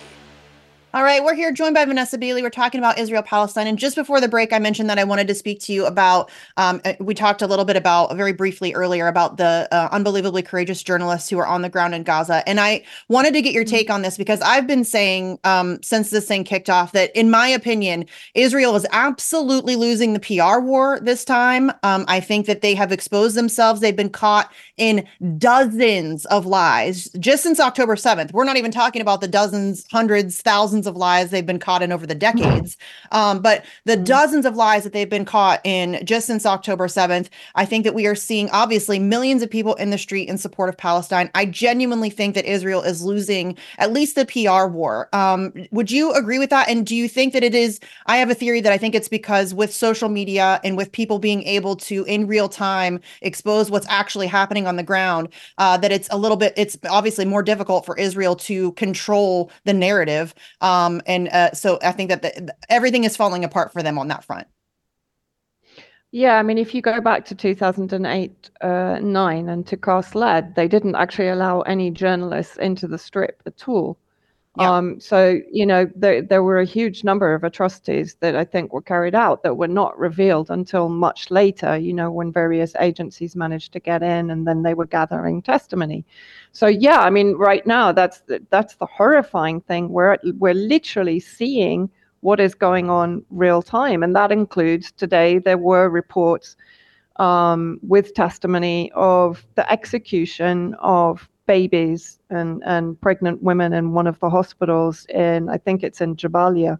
All 0.94 1.02
right, 1.02 1.24
we're 1.24 1.34
here 1.34 1.50
joined 1.50 1.74
by 1.74 1.84
Vanessa 1.84 2.16
Beeley. 2.16 2.40
We're 2.40 2.50
talking 2.50 2.78
about 2.78 3.00
Israel 3.00 3.24
Palestine. 3.24 3.66
And 3.66 3.76
just 3.76 3.96
before 3.96 4.20
the 4.20 4.28
break, 4.28 4.52
I 4.52 4.60
mentioned 4.60 4.88
that 4.88 4.96
I 4.96 5.02
wanted 5.02 5.26
to 5.26 5.34
speak 5.34 5.58
to 5.62 5.72
you 5.72 5.86
about. 5.86 6.30
Um, 6.56 6.80
uh, 6.84 6.92
we 7.00 7.14
talked 7.14 7.42
a 7.42 7.48
little 7.48 7.64
bit 7.64 7.74
about 7.74 8.14
very 8.16 8.32
briefly 8.32 8.72
earlier 8.74 9.08
about 9.08 9.36
the 9.36 9.66
uh, 9.72 9.88
unbelievably 9.90 10.42
courageous 10.42 10.84
journalists 10.84 11.28
who 11.28 11.36
are 11.38 11.48
on 11.48 11.62
the 11.62 11.68
ground 11.68 11.96
in 11.96 12.04
Gaza. 12.04 12.48
And 12.48 12.60
I 12.60 12.84
wanted 13.08 13.34
to 13.34 13.42
get 13.42 13.52
your 13.52 13.64
take 13.64 13.90
on 13.90 14.02
this 14.02 14.16
because 14.16 14.40
I've 14.40 14.68
been 14.68 14.84
saying 14.84 15.40
um, 15.42 15.82
since 15.82 16.10
this 16.10 16.28
thing 16.28 16.44
kicked 16.44 16.70
off 16.70 16.92
that, 16.92 17.10
in 17.16 17.28
my 17.28 17.48
opinion, 17.48 18.06
Israel 18.34 18.76
is 18.76 18.86
absolutely 18.92 19.74
losing 19.74 20.12
the 20.12 20.20
PR 20.20 20.60
war 20.60 21.00
this 21.00 21.24
time. 21.24 21.72
Um, 21.82 22.04
I 22.06 22.20
think 22.20 22.46
that 22.46 22.60
they 22.60 22.76
have 22.76 22.92
exposed 22.92 23.36
themselves. 23.36 23.80
They've 23.80 23.96
been 23.96 24.10
caught 24.10 24.52
in 24.76 25.08
dozens 25.38 26.24
of 26.26 26.46
lies 26.46 27.08
just 27.18 27.42
since 27.42 27.58
October 27.58 27.96
7th. 27.96 28.32
We're 28.32 28.44
not 28.44 28.58
even 28.58 28.70
talking 28.70 29.02
about 29.02 29.20
the 29.20 29.26
dozens, 29.26 29.84
hundreds, 29.90 30.40
thousands 30.40 30.83
of 30.86 30.96
lies 30.96 31.30
they've 31.30 31.46
been 31.46 31.58
caught 31.58 31.82
in 31.82 31.92
over 31.92 32.06
the 32.06 32.14
decades. 32.14 32.76
Um, 33.12 33.40
but 33.40 33.64
the 33.84 33.94
mm-hmm. 33.94 34.04
dozens 34.04 34.46
of 34.46 34.56
lies 34.56 34.84
that 34.84 34.92
they've 34.92 35.08
been 35.08 35.24
caught 35.24 35.60
in 35.64 36.04
just 36.04 36.26
since 36.26 36.46
October 36.46 36.86
7th, 36.86 37.28
I 37.54 37.64
think 37.64 37.84
that 37.84 37.94
we 37.94 38.06
are 38.06 38.14
seeing 38.14 38.50
obviously 38.50 38.98
millions 38.98 39.42
of 39.42 39.50
people 39.50 39.74
in 39.74 39.90
the 39.90 39.98
street 39.98 40.28
in 40.28 40.38
support 40.38 40.68
of 40.68 40.76
Palestine. 40.76 41.30
I 41.34 41.46
genuinely 41.46 42.10
think 42.10 42.34
that 42.34 42.44
Israel 42.44 42.82
is 42.82 43.02
losing 43.02 43.56
at 43.78 43.92
least 43.92 44.16
the 44.16 44.26
PR 44.26 44.66
war. 44.66 45.08
Um, 45.12 45.52
would 45.70 45.90
you 45.90 46.12
agree 46.12 46.38
with 46.38 46.50
that? 46.50 46.68
And 46.68 46.86
do 46.86 46.96
you 46.96 47.08
think 47.08 47.32
that 47.32 47.44
it 47.44 47.54
is? 47.54 47.80
I 48.06 48.16
have 48.16 48.30
a 48.30 48.34
theory 48.34 48.60
that 48.60 48.72
I 48.72 48.78
think 48.78 48.94
it's 48.94 49.08
because 49.08 49.54
with 49.54 49.72
social 49.72 50.08
media 50.08 50.60
and 50.64 50.76
with 50.76 50.92
people 50.92 51.18
being 51.18 51.42
able 51.44 51.76
to 51.76 52.04
in 52.04 52.26
real 52.26 52.48
time 52.48 53.00
expose 53.22 53.70
what's 53.70 53.86
actually 53.88 54.26
happening 54.26 54.66
on 54.66 54.76
the 54.76 54.82
ground, 54.82 55.28
uh, 55.58 55.76
that 55.78 55.92
it's 55.92 56.08
a 56.10 56.16
little 56.16 56.36
bit, 56.36 56.52
it's 56.56 56.76
obviously 56.88 57.24
more 57.24 57.42
difficult 57.42 57.86
for 57.86 57.96
Israel 57.98 58.36
to 58.36 58.72
control 58.72 59.50
the 59.64 59.72
narrative. 59.72 60.34
Um, 60.60 60.73
um, 60.74 61.02
and 61.06 61.28
uh, 61.28 61.52
so 61.52 61.78
I 61.82 61.92
think 61.92 62.10
that 62.10 62.22
the, 62.22 62.54
everything 62.68 63.04
is 63.04 63.16
falling 63.16 63.44
apart 63.44 63.72
for 63.72 63.82
them 63.82 63.98
on 63.98 64.08
that 64.08 64.24
front. 64.24 64.46
Yeah, 66.10 66.38
I 66.38 66.42
mean, 66.44 66.58
if 66.58 66.74
you 66.74 66.80
go 66.80 67.00
back 67.00 67.24
to 67.26 67.34
2008, 67.34 68.50
uh, 68.60 68.98
9 69.02 69.48
and 69.48 69.66
to 69.66 69.76
Cast 69.76 70.14
Lead, 70.14 70.54
they 70.54 70.68
didn't 70.68 70.94
actually 70.94 71.28
allow 71.28 71.62
any 71.62 71.90
journalists 71.90 72.56
into 72.56 72.86
the 72.86 72.98
strip 72.98 73.42
at 73.46 73.68
all. 73.68 73.98
Yeah. 74.56 74.70
Um, 74.70 75.00
so, 75.00 75.40
you 75.50 75.66
know, 75.66 75.90
there, 75.96 76.22
there 76.22 76.44
were 76.44 76.60
a 76.60 76.64
huge 76.64 77.02
number 77.02 77.34
of 77.34 77.42
atrocities 77.42 78.16
that 78.20 78.36
I 78.36 78.44
think 78.44 78.72
were 78.72 78.82
carried 78.82 79.14
out 79.16 79.42
that 79.42 79.56
were 79.56 79.66
not 79.66 79.98
revealed 79.98 80.48
until 80.48 80.88
much 80.88 81.28
later, 81.32 81.76
you 81.76 81.92
know, 81.92 82.08
when 82.08 82.30
various 82.30 82.72
agencies 82.78 83.34
managed 83.34 83.72
to 83.72 83.80
get 83.80 84.04
in 84.04 84.30
and 84.30 84.46
then 84.46 84.62
they 84.62 84.74
were 84.74 84.86
gathering 84.86 85.42
testimony. 85.42 86.04
So, 86.52 86.68
yeah, 86.68 87.00
I 87.00 87.10
mean, 87.10 87.32
right 87.32 87.66
now, 87.66 87.90
that's 87.90 88.20
the, 88.20 88.40
that's 88.50 88.76
the 88.76 88.86
horrifying 88.86 89.60
thing. 89.62 89.88
We're, 89.88 90.18
we're 90.38 90.54
literally 90.54 91.18
seeing 91.18 91.90
what 92.20 92.38
is 92.38 92.54
going 92.54 92.88
on 92.88 93.24
real 93.30 93.60
time. 93.60 94.04
And 94.04 94.14
that 94.14 94.30
includes 94.30 94.92
today, 94.92 95.40
there 95.40 95.58
were 95.58 95.90
reports 95.90 96.54
um, 97.16 97.80
with 97.82 98.14
testimony 98.14 98.92
of 98.94 99.44
the 99.56 99.70
execution 99.70 100.74
of 100.78 101.28
babies 101.46 102.18
and, 102.30 102.62
and 102.64 103.00
pregnant 103.00 103.42
women 103.42 103.72
in 103.72 103.92
one 103.92 104.06
of 104.06 104.18
the 104.20 104.30
hospitals 104.30 105.06
in, 105.06 105.48
I 105.48 105.58
think 105.58 105.82
it's 105.82 106.00
in 106.00 106.16
Jabalia 106.16 106.78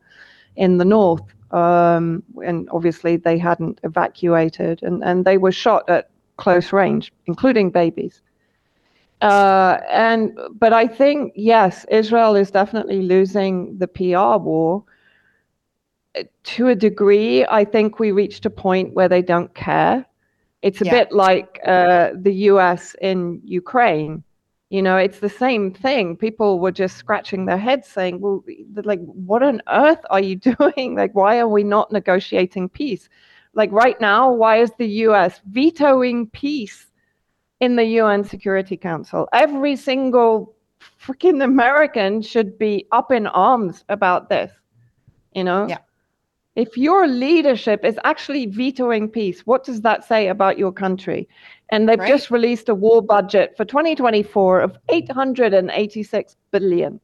in 0.57 0.79
the 0.79 0.85
north. 0.85 1.23
Um, 1.51 2.23
and 2.45 2.69
obviously 2.71 3.17
they 3.17 3.39
hadn't 3.39 3.79
evacuated 3.85 4.83
and, 4.83 5.05
and 5.05 5.25
they 5.25 5.39
were 5.39 5.53
shot 5.53 5.89
at 5.89 6.11
close 6.37 6.73
range, 6.73 7.13
including 7.27 7.71
babies. 7.71 8.23
Uh, 9.21 9.79
and 9.89 10.39
but 10.59 10.73
I 10.73 10.87
think 10.87 11.33
yes, 11.35 11.87
Israel 11.91 12.35
is 12.35 12.51
definitely 12.51 13.03
losing 13.03 13.79
the 13.79 13.89
PR 13.89 14.43
war. 14.43 14.85
To 16.45 16.69
a 16.69 16.75
degree, 16.75 17.45
I 17.47 17.65
think 17.65 17.99
we 17.99 18.13
reached 18.13 18.47
a 18.47 18.51
point 18.51 18.95
where 18.95 19.09
they 19.09 19.23
don't 19.23 19.53
care. 19.55 20.05
It's 20.63 20.81
a 20.81 20.85
yeah. 20.85 20.91
bit 20.93 21.13
like 21.13 21.61
uh, 21.67 22.11
the 22.15 22.33
U.S. 22.51 22.95
in 23.01 23.41
Ukraine. 23.45 24.23
You 24.71 24.83
know, 24.83 24.97
it's 24.97 25.21
the 25.21 25.29
same 25.29 25.73
thing. 25.73 26.17
People 26.17 26.59
were 26.59 26.73
just 26.73 26.97
scratching 26.97 27.47
their 27.47 27.59
heads 27.59 27.87
saying, 27.87 28.21
well, 28.21 28.45
like, 28.83 29.01
what 29.01 29.43
on 29.43 29.63
earth 29.69 30.01
are 30.11 30.21
you 30.21 30.37
doing? 30.59 30.97
Like, 30.97 31.15
why 31.15 31.39
are 31.39 31.49
we 31.49 31.63
not 31.63 31.93
negotiating 31.93 32.71
peace? 32.71 33.09
Like, 33.55 33.71
right 33.71 34.01
now, 34.01 34.33
why 34.33 34.61
is 34.61 34.73
the 34.79 34.89
US 35.07 35.41
vetoing 35.47 36.29
peace 36.29 36.87
in 37.61 37.77
the 37.77 37.85
UN 37.85 38.25
Security 38.25 38.77
Council? 38.77 39.29
Every 39.33 39.77
single 39.77 40.55
freaking 41.01 41.45
American 41.45 42.23
should 42.23 42.59
be 42.59 42.87
up 42.91 43.13
in 43.13 43.27
arms 43.29 43.85
about 43.89 44.29
this, 44.29 44.53
you 45.35 45.45
know? 45.45 45.69
Yeah. 45.69 45.79
If 46.57 46.77
your 46.77 47.09
leadership 47.09 47.85
is 47.85 47.99
actually 48.05 48.47
vetoing 48.47 49.09
peace, 49.09 49.41
what 49.41 49.65
does 49.65 49.81
that 49.81 50.05
say 50.05 50.29
about 50.29 50.57
your 50.57 50.73
country? 50.73 51.29
And 51.71 51.89
they've 51.89 51.99
right. 51.99 52.09
just 52.09 52.31
released 52.31 52.69
a 52.69 52.75
war 52.75 53.03
budget 53.03 53.57
for 53.57 53.65
2024 53.65 54.61
of 54.61 54.77
886 54.91 56.37
billion. 56.51 57.01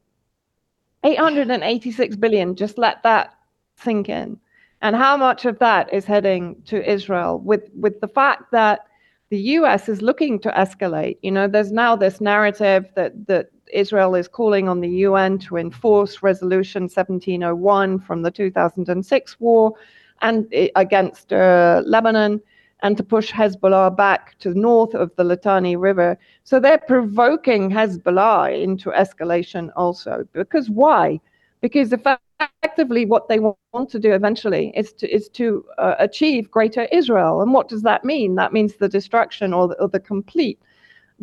886 1.02 2.16
billion, 2.16 2.54
just 2.54 2.76
let 2.76 3.02
that 3.02 3.34
sink 3.76 4.08
in. 4.08 4.38
And 4.82 4.96
how 4.96 5.16
much 5.16 5.44
of 5.44 5.58
that 5.58 5.92
is 5.92 6.04
heading 6.04 6.56
to 6.66 6.88
Israel 6.90 7.38
with, 7.40 7.68
with 7.74 8.00
the 8.00 8.08
fact 8.08 8.50
that 8.52 8.86
the 9.30 9.38
US 9.38 9.88
is 9.88 10.02
looking 10.02 10.38
to 10.40 10.50
escalate. 10.50 11.16
You 11.22 11.30
know, 11.30 11.46
there's 11.46 11.72
now 11.72 11.96
this 11.96 12.20
narrative 12.20 12.86
that, 12.96 13.26
that 13.28 13.50
Israel 13.72 14.14
is 14.16 14.26
calling 14.26 14.68
on 14.68 14.80
the 14.80 14.88
UN 14.88 15.38
to 15.38 15.56
enforce 15.56 16.22
Resolution 16.22 16.82
1701 16.84 18.00
from 18.00 18.22
the 18.22 18.30
2006 18.30 19.40
war 19.40 19.72
and 20.22 20.46
eh, 20.52 20.68
against 20.74 21.32
uh, 21.32 21.82
Lebanon 21.86 22.40
and 22.82 22.96
to 22.96 23.02
push 23.02 23.32
Hezbollah 23.32 23.96
back 23.96 24.38
to 24.38 24.50
the 24.50 24.58
north 24.58 24.94
of 24.94 25.14
the 25.16 25.24
Litani 25.24 25.76
River. 25.78 26.18
So 26.44 26.60
they're 26.60 26.78
provoking 26.78 27.70
Hezbollah 27.70 28.60
into 28.62 28.90
escalation 28.90 29.70
also. 29.76 30.26
Because 30.32 30.70
why? 30.70 31.20
Because 31.60 31.92
effectively 31.92 33.04
what 33.04 33.28
they 33.28 33.38
want 33.38 33.90
to 33.90 33.98
do 33.98 34.12
eventually 34.12 34.72
is 34.74 34.92
to, 34.94 35.14
is 35.14 35.28
to 35.30 35.64
uh, 35.78 35.94
achieve 35.98 36.50
greater 36.50 36.84
Israel. 36.92 37.42
And 37.42 37.52
what 37.52 37.68
does 37.68 37.82
that 37.82 38.04
mean? 38.04 38.34
That 38.36 38.52
means 38.52 38.74
the 38.74 38.88
destruction 38.88 39.52
or 39.52 39.68
the, 39.68 39.74
or 39.80 39.88
the 39.88 40.00
complete 40.00 40.58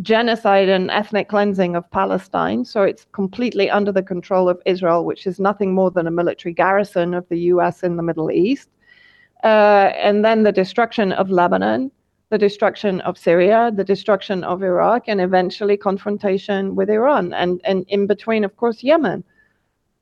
genocide 0.01 0.69
and 0.69 0.91
ethnic 0.91 1.27
cleansing 1.27 1.75
of 1.75 1.89
Palestine. 1.89 2.63
So 2.65 2.83
it's 2.83 3.07
completely 3.13 3.67
under 3.69 3.91
the 3.91 4.03
control 4.03 4.47
of 4.47 4.61
Israel, 4.65 5.05
which 5.05 5.25
is 5.25 5.39
nothing 5.39 5.73
more 5.73 5.89
than 5.89 6.05
a 6.05 6.11
military 6.11 6.53
garrison 6.53 7.15
of 7.15 7.27
the 7.29 7.39
US 7.51 7.81
in 7.81 7.97
the 7.97 8.03
Middle 8.03 8.29
East 8.29 8.69
uh, 9.43 9.91
and 9.95 10.25
then 10.25 10.43
the 10.43 10.51
destruction 10.51 11.11
of 11.11 11.29
Lebanon, 11.29 11.91
the 12.29 12.37
destruction 12.37 13.01
of 13.01 13.17
Syria, 13.17 13.71
the 13.73 13.83
destruction 13.83 14.43
of 14.43 14.63
Iraq, 14.63 15.03
and 15.07 15.21
eventually 15.21 15.77
confrontation 15.77 16.75
with 16.75 16.89
Iran. 16.89 17.33
And, 17.33 17.61
and 17.63 17.85
in 17.87 18.07
between, 18.07 18.43
of 18.43 18.55
course, 18.57 18.83
Yemen. 18.83 19.23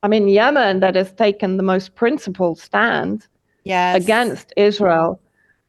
I 0.03 0.07
mean, 0.07 0.27
Yemen 0.27 0.79
that 0.79 0.95
has 0.95 1.11
taken 1.13 1.57
the 1.57 1.63
most 1.63 1.95
principled 1.95 2.59
stand 2.59 3.27
yes. 3.63 4.01
against 4.01 4.53
Israel 4.55 5.19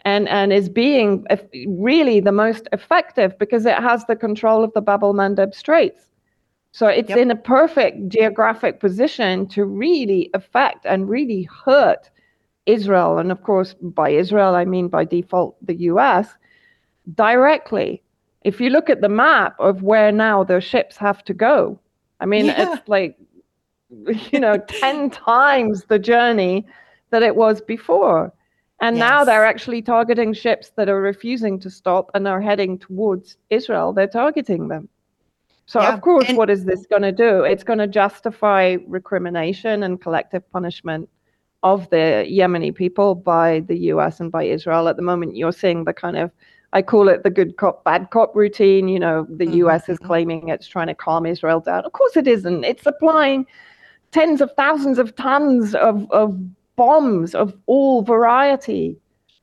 and, 0.02 0.28
and 0.28 0.52
is 0.52 0.68
being 0.68 1.26
really 1.66 2.20
the 2.20 2.32
most 2.32 2.68
effective 2.72 3.38
because 3.38 3.66
it 3.66 3.74
has 3.74 4.04
the 4.04 4.16
control 4.16 4.62
of 4.62 4.72
the 4.72 4.80
Bab 4.80 5.02
el 5.02 5.14
Mandeb 5.14 5.54
Straits. 5.54 6.06
So 6.72 6.86
it's 6.86 7.08
yep. 7.08 7.18
in 7.18 7.30
a 7.30 7.36
perfect 7.36 8.08
geographic 8.08 8.80
position 8.80 9.48
to 9.48 9.64
really 9.64 10.30
affect 10.34 10.84
and 10.84 11.08
really 11.08 11.48
hurt 11.64 12.10
Israel, 12.66 13.18
and 13.18 13.30
of 13.32 13.42
course, 13.42 13.74
by 13.74 14.10
Israel, 14.10 14.54
I 14.54 14.64
mean 14.64 14.88
by 14.88 15.04
default 15.04 15.56
the 15.64 15.76
US, 15.92 16.28
directly. 17.14 18.02
If 18.42 18.60
you 18.60 18.70
look 18.70 18.90
at 18.90 19.00
the 19.00 19.08
map 19.08 19.56
of 19.58 19.82
where 19.82 20.12
now 20.12 20.44
their 20.44 20.60
ships 20.60 20.96
have 20.96 21.24
to 21.24 21.34
go, 21.34 21.78
I 22.20 22.26
mean, 22.26 22.46
yeah. 22.46 22.74
it's 22.74 22.88
like, 22.88 23.16
you 24.32 24.40
know, 24.40 24.56
10 24.58 25.10
times 25.10 25.84
the 25.84 25.98
journey 25.98 26.66
that 27.10 27.22
it 27.22 27.36
was 27.36 27.60
before. 27.60 28.32
And 28.80 28.96
yes. 28.96 29.08
now 29.08 29.24
they're 29.24 29.46
actually 29.46 29.80
targeting 29.80 30.34
ships 30.34 30.70
that 30.76 30.88
are 30.88 31.00
refusing 31.00 31.58
to 31.60 31.70
stop 31.70 32.10
and 32.14 32.28
are 32.28 32.40
heading 32.40 32.78
towards 32.78 33.36
Israel. 33.48 33.92
They're 33.92 34.06
targeting 34.06 34.68
them. 34.68 34.88
So, 35.66 35.80
yeah. 35.80 35.94
of 35.94 36.00
course, 36.00 36.28
and- 36.28 36.36
what 36.36 36.50
is 36.50 36.64
this 36.64 36.86
going 36.86 37.02
to 37.02 37.12
do? 37.12 37.42
It's 37.42 37.64
going 37.64 37.78
to 37.78 37.86
justify 37.86 38.76
recrimination 38.86 39.82
and 39.82 40.00
collective 40.00 40.48
punishment 40.52 41.08
of 41.62 41.88
the 41.90 42.26
Yemeni 42.28 42.74
people 42.74 43.14
by 43.14 43.60
the 43.60 43.76
US 43.92 44.20
and 44.20 44.30
by 44.30 44.44
Israel. 44.44 44.88
At 44.88 44.96
the 44.96 45.02
moment, 45.02 45.36
you're 45.36 45.52
seeing 45.52 45.84
the 45.84 45.92
kind 45.92 46.16
of 46.16 46.30
I 46.72 46.82
call 46.82 47.08
it 47.08 47.22
the 47.22 47.30
good 47.30 47.56
cop, 47.56 47.84
bad 47.84 48.10
cop 48.10 48.34
routine. 48.34 48.88
You 48.88 48.98
know, 48.98 49.26
the 49.30 49.46
mm-hmm. 49.46 49.66
US 49.66 49.88
is 49.88 49.98
claiming 49.98 50.48
it's 50.48 50.68
trying 50.68 50.88
to 50.88 50.94
calm 50.94 51.24
Israel 51.24 51.60
down. 51.60 51.84
Of 51.84 51.92
course, 51.92 52.16
it 52.16 52.26
isn't. 52.26 52.64
It's 52.64 52.82
supplying 52.82 53.46
tens 54.12 54.40
of 54.40 54.52
thousands 54.56 54.98
of 54.98 55.14
tons 55.16 55.74
of, 55.74 56.10
of 56.10 56.38
bombs 56.76 57.34
of 57.34 57.54
all 57.66 58.02
variety 58.02 58.96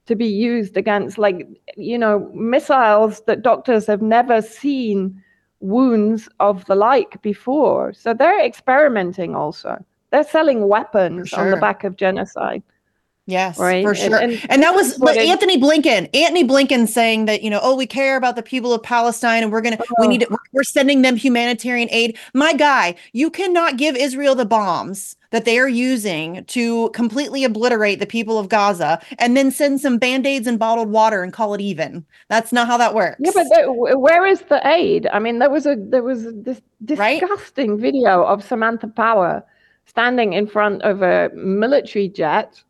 to 0.06 0.16
be 0.16 0.28
used 0.28 0.76
against, 0.78 1.18
like, 1.18 1.48
you 1.78 1.98
know, 1.98 2.30
missiles 2.34 3.22
that 3.22 3.42
doctors 3.42 3.88
have 3.88 4.02
never 4.02 4.42
seen 4.42 5.22
wounds 5.60 6.28
of 6.40 6.66
the 6.66 6.76
like 6.76 7.22
before. 7.22 7.94
So 7.94 8.14
they're 8.14 8.46
experimenting 8.46 9.34
also. 9.34 9.84
They're 10.14 10.24
selling 10.24 10.68
weapons 10.68 11.32
For 11.32 11.40
on 11.40 11.50
the 11.50 11.58
back 11.58 11.84
of 11.84 11.98
genocide. 11.98 12.62
Yes, 13.26 13.58
Right, 13.58 13.84
for 13.84 13.96
sure. 13.96 14.18
And, 14.18 14.34
and 14.48 14.62
that 14.62 14.76
was 14.76 15.02
Antony 15.02 15.60
Blinken. 15.60 16.14
Antony 16.14 16.44
Blinken 16.44 16.88
saying 16.88 17.26
that 17.26 17.42
you 17.42 17.50
know, 17.50 17.60
oh, 17.64 17.76
we 17.76 17.88
care 17.88 18.16
about 18.16 18.36
the 18.36 18.44
people 18.44 18.74
of 18.74 18.84
Palestine, 18.84 19.42
and 19.42 19.52
we're 19.52 19.62
gonna, 19.62 19.80
we 19.98 20.06
oh. 20.06 20.10
need, 20.10 20.20
to, 20.22 20.28
we're- 20.52 20.64
sending 20.66 21.02
them 21.02 21.16
humanitarian 21.16 21.90
aid. 21.90 22.18
My 22.36 22.54
guy, 22.54 22.94
you 23.14 23.32
cannot 23.32 23.78
give 23.78 23.96
Israel 23.96 24.36
the 24.36 24.46
bombs 24.46 25.16
that 25.32 25.46
they 25.46 25.58
are 25.58 25.70
using 25.70 26.46
to 26.46 26.90
completely 26.90 27.44
obliterate 27.44 28.00
the 28.00 28.06
people 28.06 28.38
of 28.38 28.50
Gaza, 28.50 29.02
and 29.18 29.36
then 29.36 29.50
send 29.50 29.82
some 29.82 29.98
band 29.98 30.28
aids 30.28 30.46
and 30.46 30.60
bottled 30.60 30.90
water 30.90 31.24
and 31.24 31.34
call 31.34 31.56
it 31.56 31.62
even. 31.62 32.06
That's 32.28 32.52
not 32.52 32.68
how 32.68 32.78
that 32.78 32.94
works. 32.94 33.18
Yeah, 33.20 33.32
but 33.34 34.00
where 34.00 34.28
is 34.28 34.42
the 34.42 34.62
aid? 34.68 35.08
I 35.12 35.18
mean, 35.18 35.40
there 35.40 35.50
was 35.50 35.66
a 35.66 35.76
there 35.76 36.04
was 36.04 36.26
this 36.44 36.62
disgusting 36.84 37.80
video 37.80 38.24
of 38.24 38.44
Samantha 38.44 38.90
Power 38.90 39.44
standing 39.86 40.34
in 40.34 40.48
front 40.48 40.82
of 40.84 41.02
a 41.02 41.30
military 41.34 42.10
jet. 42.10 42.62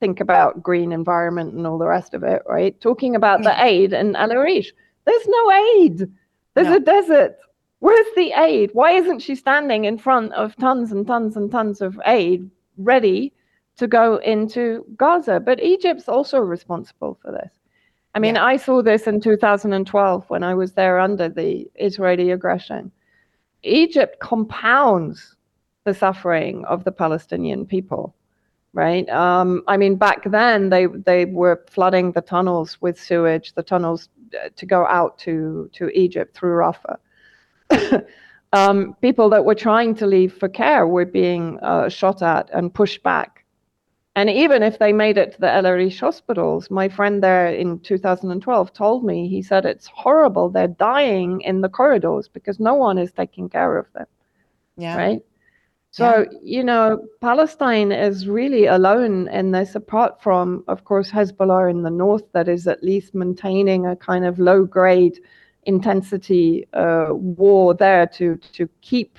Think 0.00 0.20
about 0.20 0.62
green 0.62 0.92
environment 0.92 1.54
and 1.54 1.66
all 1.66 1.78
the 1.78 1.86
rest 1.86 2.14
of 2.14 2.22
it, 2.22 2.42
right? 2.46 2.78
Talking 2.80 3.14
about 3.14 3.42
the 3.42 3.50
mm. 3.50 3.62
aid 3.62 3.92
in 3.92 4.16
El 4.16 4.32
Arish. 4.32 4.72
There's 5.04 5.28
no 5.28 5.52
aid. 5.52 6.10
There's 6.54 6.68
a 6.68 6.80
desert. 6.80 7.36
Where's 7.78 8.14
the 8.14 8.32
aid? 8.32 8.70
Why 8.74 8.92
isn't 8.92 9.20
she 9.20 9.34
standing 9.34 9.84
in 9.86 9.98
front 9.98 10.32
of 10.34 10.54
tons 10.56 10.92
and 10.92 11.06
tons 11.06 11.36
and 11.36 11.50
tons 11.50 11.80
of 11.80 12.00
aid 12.06 12.48
ready 12.78 13.32
to 13.76 13.88
go 13.88 14.16
into 14.16 14.84
Gaza? 14.96 15.40
But 15.40 15.62
Egypt's 15.62 16.08
also 16.08 16.38
responsible 16.38 17.18
for 17.20 17.32
this. 17.32 17.50
I 18.14 18.18
mean, 18.18 18.36
I 18.36 18.56
saw 18.56 18.82
this 18.82 19.06
in 19.06 19.20
2012 19.20 20.28
when 20.28 20.42
I 20.42 20.54
was 20.54 20.72
there 20.72 20.98
under 20.98 21.28
the 21.28 21.68
Israeli 21.76 22.30
aggression. 22.30 22.92
Egypt 23.62 24.20
compounds 24.20 25.36
the 25.84 25.94
suffering 25.94 26.64
of 26.66 26.84
the 26.84 26.92
Palestinian 26.92 27.66
people, 27.66 28.14
right? 28.72 29.08
Um, 29.08 29.62
I 29.66 29.76
mean, 29.76 29.96
back 29.96 30.30
then 30.30 30.70
they 30.70 30.86
they 30.86 31.24
were 31.24 31.64
flooding 31.70 32.12
the 32.12 32.20
tunnels 32.20 32.78
with 32.80 32.98
sewage, 32.98 33.54
the 33.54 33.62
tunnels 33.62 34.08
uh, 34.34 34.48
to 34.56 34.66
go 34.66 34.86
out 34.86 35.18
to 35.20 35.68
to 35.74 35.88
Egypt 35.98 36.36
through 36.36 36.56
Rafah. 36.56 36.96
um, 38.52 38.94
people 39.00 39.30
that 39.30 39.44
were 39.44 39.54
trying 39.54 39.94
to 39.96 40.06
leave 40.06 40.34
for 40.34 40.48
care 40.48 40.86
were 40.86 41.06
being 41.06 41.58
uh, 41.60 41.88
shot 41.88 42.22
at 42.22 42.50
and 42.52 42.72
pushed 42.72 43.02
back. 43.02 43.42
And 44.14 44.28
even 44.28 44.62
if 44.62 44.78
they 44.78 44.92
made 44.92 45.16
it 45.16 45.32
to 45.32 45.40
the 45.40 45.50
El 45.50 45.64
Arish 45.66 45.98
hospitals, 45.98 46.70
my 46.70 46.88
friend 46.88 47.22
there 47.22 47.46
in 47.46 47.78
2012 47.80 48.72
told 48.74 49.04
me, 49.04 49.26
he 49.26 49.40
said, 49.40 49.64
it's 49.64 49.86
horrible. 49.86 50.50
They're 50.50 50.68
dying 50.68 51.40
in 51.40 51.62
the 51.62 51.70
corridors 51.70 52.28
because 52.28 52.60
no 52.60 52.74
one 52.74 52.98
is 52.98 53.10
taking 53.10 53.48
care 53.48 53.78
of 53.78 53.90
them. 53.94 54.06
Yeah. 54.76 54.98
Right. 54.98 55.22
So, 55.94 56.24
you 56.42 56.64
know, 56.64 57.06
Palestine 57.20 57.92
is 57.92 58.26
really 58.26 58.64
alone 58.64 59.28
in 59.28 59.50
this, 59.50 59.74
apart 59.74 60.22
from, 60.22 60.64
of 60.66 60.84
course, 60.84 61.10
Hezbollah 61.10 61.70
in 61.70 61.82
the 61.82 61.90
north, 61.90 62.24
that 62.32 62.48
is 62.48 62.66
at 62.66 62.82
least 62.82 63.14
maintaining 63.14 63.86
a 63.86 63.94
kind 63.94 64.24
of 64.24 64.38
low 64.38 64.64
grade 64.64 65.20
intensity 65.64 66.66
uh, 66.72 67.08
war 67.10 67.74
there 67.74 68.06
to, 68.06 68.36
to 68.54 68.66
keep 68.80 69.18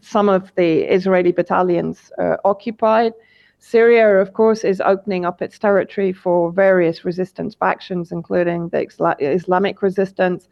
some 0.00 0.28
of 0.28 0.52
the 0.54 0.82
Israeli 0.82 1.32
battalions 1.32 2.12
uh, 2.20 2.36
occupied. 2.44 3.12
Syria, 3.58 4.20
of 4.20 4.32
course, 4.32 4.62
is 4.62 4.80
opening 4.80 5.24
up 5.24 5.42
its 5.42 5.58
territory 5.58 6.12
for 6.12 6.52
various 6.52 7.04
resistance 7.04 7.56
factions, 7.56 8.12
including 8.12 8.68
the 8.68 8.86
Isla- 8.86 9.16
Islamic 9.18 9.82
resistance 9.82 10.46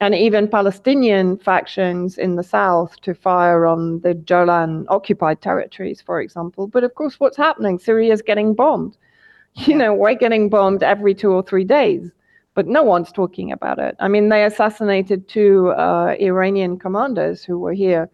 and 0.00 0.14
even 0.14 0.48
Palestinian 0.48 1.38
factions 1.38 2.18
in 2.18 2.36
the 2.36 2.42
south 2.42 3.00
to 3.00 3.14
fire 3.14 3.66
on 3.66 4.00
the 4.00 4.14
Jolan 4.14 4.84
occupied 4.88 5.40
territories, 5.40 6.02
for 6.02 6.20
example. 6.20 6.66
But 6.66 6.84
of 6.84 6.94
course, 6.94 7.18
what's 7.18 7.36
happening? 7.36 7.78
Syria 7.78 8.12
is 8.12 8.22
getting 8.22 8.54
bombed. 8.54 8.96
You 9.66 9.74
know, 9.74 9.94
we're 9.94 10.12
getting 10.12 10.50
bombed 10.50 10.82
every 10.82 11.14
two 11.14 11.32
or 11.32 11.42
three 11.42 11.64
days, 11.64 12.10
but 12.52 12.66
no 12.66 12.82
one's 12.82 13.10
talking 13.10 13.52
about 13.52 13.78
it. 13.78 13.96
I 13.98 14.06
mean, 14.06 14.28
they 14.28 14.44
assassinated 14.44 15.28
two 15.28 15.70
uh, 15.70 16.14
Iranian 16.20 16.78
commanders 16.78 17.42
who 17.42 17.58
were 17.58 17.72
here 17.72 18.10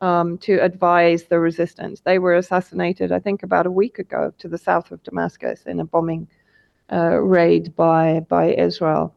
um, 0.00 0.38
to 0.38 0.54
advise 0.64 1.24
the 1.24 1.40
resistance. 1.40 2.00
They 2.00 2.18
were 2.18 2.34
assassinated, 2.34 3.12
I 3.12 3.18
think, 3.18 3.42
about 3.42 3.66
a 3.66 3.70
week 3.70 3.98
ago 3.98 4.32
to 4.38 4.48
the 4.48 4.56
south 4.56 4.90
of 4.90 5.02
Damascus 5.02 5.64
in 5.66 5.78
a 5.78 5.84
bombing 5.84 6.26
uh, 6.90 7.18
raid 7.18 7.76
by 7.76 8.20
by 8.20 8.54
Israel. 8.54 9.14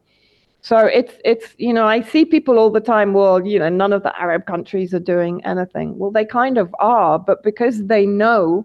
So 0.62 0.86
it's 0.86 1.14
it's 1.24 1.54
you 1.58 1.72
know 1.72 1.86
I 1.86 2.02
see 2.02 2.24
people 2.24 2.58
all 2.58 2.70
the 2.70 2.80
time. 2.80 3.12
Well, 3.12 3.44
you 3.44 3.58
know, 3.58 3.68
none 3.68 3.92
of 3.92 4.04
the 4.04 4.18
Arab 4.18 4.46
countries 4.46 4.94
are 4.94 5.00
doing 5.00 5.44
anything. 5.44 5.98
Well, 5.98 6.12
they 6.12 6.24
kind 6.24 6.56
of 6.56 6.72
are, 6.78 7.18
but 7.18 7.42
because 7.42 7.86
they 7.86 8.06
know 8.06 8.64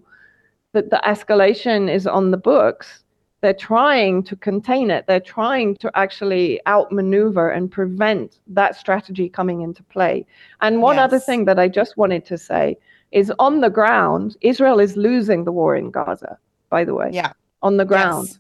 that 0.74 0.92
the 0.92 1.02
escalation 1.04 1.92
is 1.92 2.06
on 2.06 2.30
the 2.30 2.38
books, 2.38 3.04
they're 3.42 3.54
trying 3.54 4.22
to 4.24 4.36
contain 4.36 4.92
it. 4.92 5.08
They're 5.08 5.20
trying 5.20 5.76
to 5.78 5.92
actually 5.96 6.62
outmaneuver 6.68 7.50
and 7.50 7.72
prevent 7.72 8.40
that 8.46 8.76
strategy 8.76 9.28
coming 9.28 9.62
into 9.62 9.82
play. 9.82 10.24
And 10.62 10.84
one 10.84 11.00
other 11.00 11.20
thing 11.20 11.46
that 11.46 11.58
I 11.58 11.68
just 11.68 11.98
wanted 11.98 12.26
to 12.26 12.38
say 12.38 12.78
is 13.12 13.34
on 13.40 13.62
the 13.62 13.72
ground, 13.72 14.38
Israel 14.42 14.80
is 14.80 14.98
losing 14.98 15.46
the 15.46 15.52
war 15.52 15.76
in 15.76 15.90
Gaza. 15.90 16.38
By 16.70 16.84
the 16.84 16.94
way, 16.94 17.10
yeah, 17.12 17.32
on 17.64 17.78
the 17.78 17.86
ground. 17.86 18.38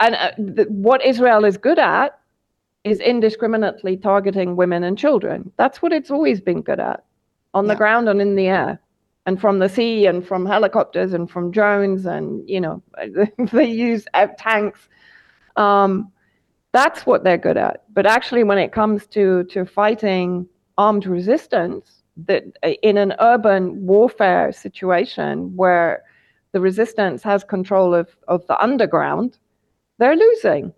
And 0.00 0.14
uh, 0.14 0.30
th- 0.36 0.68
what 0.68 1.04
Israel 1.04 1.44
is 1.44 1.58
good 1.58 1.78
at 1.78 2.18
is 2.86 3.00
indiscriminately 3.00 3.96
targeting 3.96 4.54
women 4.54 4.84
and 4.84 4.96
children. 4.96 5.50
That's 5.56 5.82
what 5.82 5.92
it's 5.92 6.10
always 6.10 6.40
been 6.40 6.62
good 6.62 6.78
at, 6.78 7.04
on 7.52 7.66
the 7.66 7.74
ground 7.74 8.08
and 8.08 8.20
in 8.22 8.36
the 8.36 8.46
air, 8.46 8.80
and 9.26 9.40
from 9.40 9.58
the 9.58 9.68
sea 9.68 10.06
and 10.06 10.24
from 10.24 10.46
helicopters 10.46 11.12
and 11.12 11.28
from 11.28 11.50
drones 11.50 12.06
and 12.06 12.48
you 12.48 12.60
know 12.60 12.80
they 13.52 13.64
use 13.64 14.06
uh, 14.14 14.28
tanks. 14.38 14.88
Um, 15.56 16.12
that's 16.72 17.04
what 17.06 17.24
they're 17.24 17.38
good 17.38 17.56
at. 17.56 17.82
But 17.92 18.06
actually, 18.06 18.44
when 18.44 18.58
it 18.58 18.70
comes 18.70 19.08
to 19.08 19.42
to 19.44 19.66
fighting 19.66 20.48
armed 20.78 21.06
resistance, 21.06 22.04
that 22.28 22.44
uh, 22.62 22.68
in 22.82 22.96
an 22.98 23.14
urban 23.18 23.84
warfare 23.84 24.52
situation 24.52 25.56
where 25.56 26.04
the 26.52 26.60
resistance 26.60 27.22
has 27.24 27.42
control 27.42 27.94
of, 27.94 28.16
of 28.28 28.46
the 28.46 28.62
underground, 28.62 29.38
they're 29.98 30.16
losing. 30.16 30.72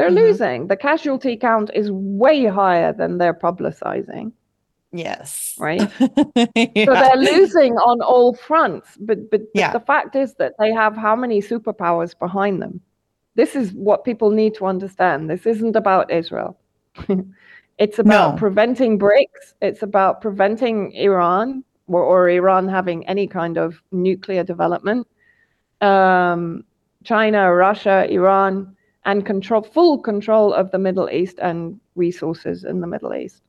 They're 0.00 0.10
losing. 0.10 0.66
The 0.66 0.76
casualty 0.76 1.36
count 1.36 1.70
is 1.74 1.90
way 1.90 2.46
higher 2.46 2.92
than 2.92 3.18
they're 3.18 3.34
publicizing. 3.34 4.32
Yes. 4.92 5.54
Right. 5.58 5.88
So 6.86 6.94
they're 6.94 7.16
losing 7.16 7.74
on 7.74 8.00
all 8.02 8.34
fronts. 8.34 8.96
But 9.00 9.30
but, 9.30 9.40
but 9.40 9.60
Yeah. 9.60 9.72
the 9.72 9.80
fact 9.80 10.16
is 10.16 10.34
that 10.34 10.54
they 10.58 10.72
have 10.72 10.96
how 10.96 11.14
many 11.14 11.40
superpowers 11.40 12.18
behind 12.18 12.60
them? 12.62 12.80
This 13.36 13.54
is 13.54 13.72
what 13.72 14.04
people 14.04 14.30
need 14.30 14.54
to 14.56 14.66
understand. 14.66 15.30
This 15.30 15.46
isn't 15.46 15.76
about 15.76 16.10
Israel. 16.10 16.58
it's 17.78 17.98
about 18.00 18.34
No. 18.34 18.38
preventing 18.38 18.98
BRICS. 18.98 19.54
It's 19.62 19.82
about 19.82 20.20
preventing 20.20 20.92
Iran 20.92 21.62
or, 21.86 22.02
or 22.02 22.28
Iran 22.28 22.66
having 22.68 23.06
any 23.06 23.26
kind 23.28 23.56
of 23.58 23.80
nuclear 23.92 24.42
development. 24.42 25.06
Um, 25.80 26.64
China, 27.04 27.54
Russia, 27.54 28.06
Iran, 28.10 28.76
and 29.04 29.24
control 29.26 29.62
full 29.62 29.98
control 29.98 30.52
of 30.52 30.70
the 30.70 30.78
Middle 30.78 31.08
East 31.10 31.38
and 31.40 31.80
resources 31.94 32.64
in 32.64 32.80
the 32.80 32.86
Middle 32.86 33.14
East. 33.14 33.42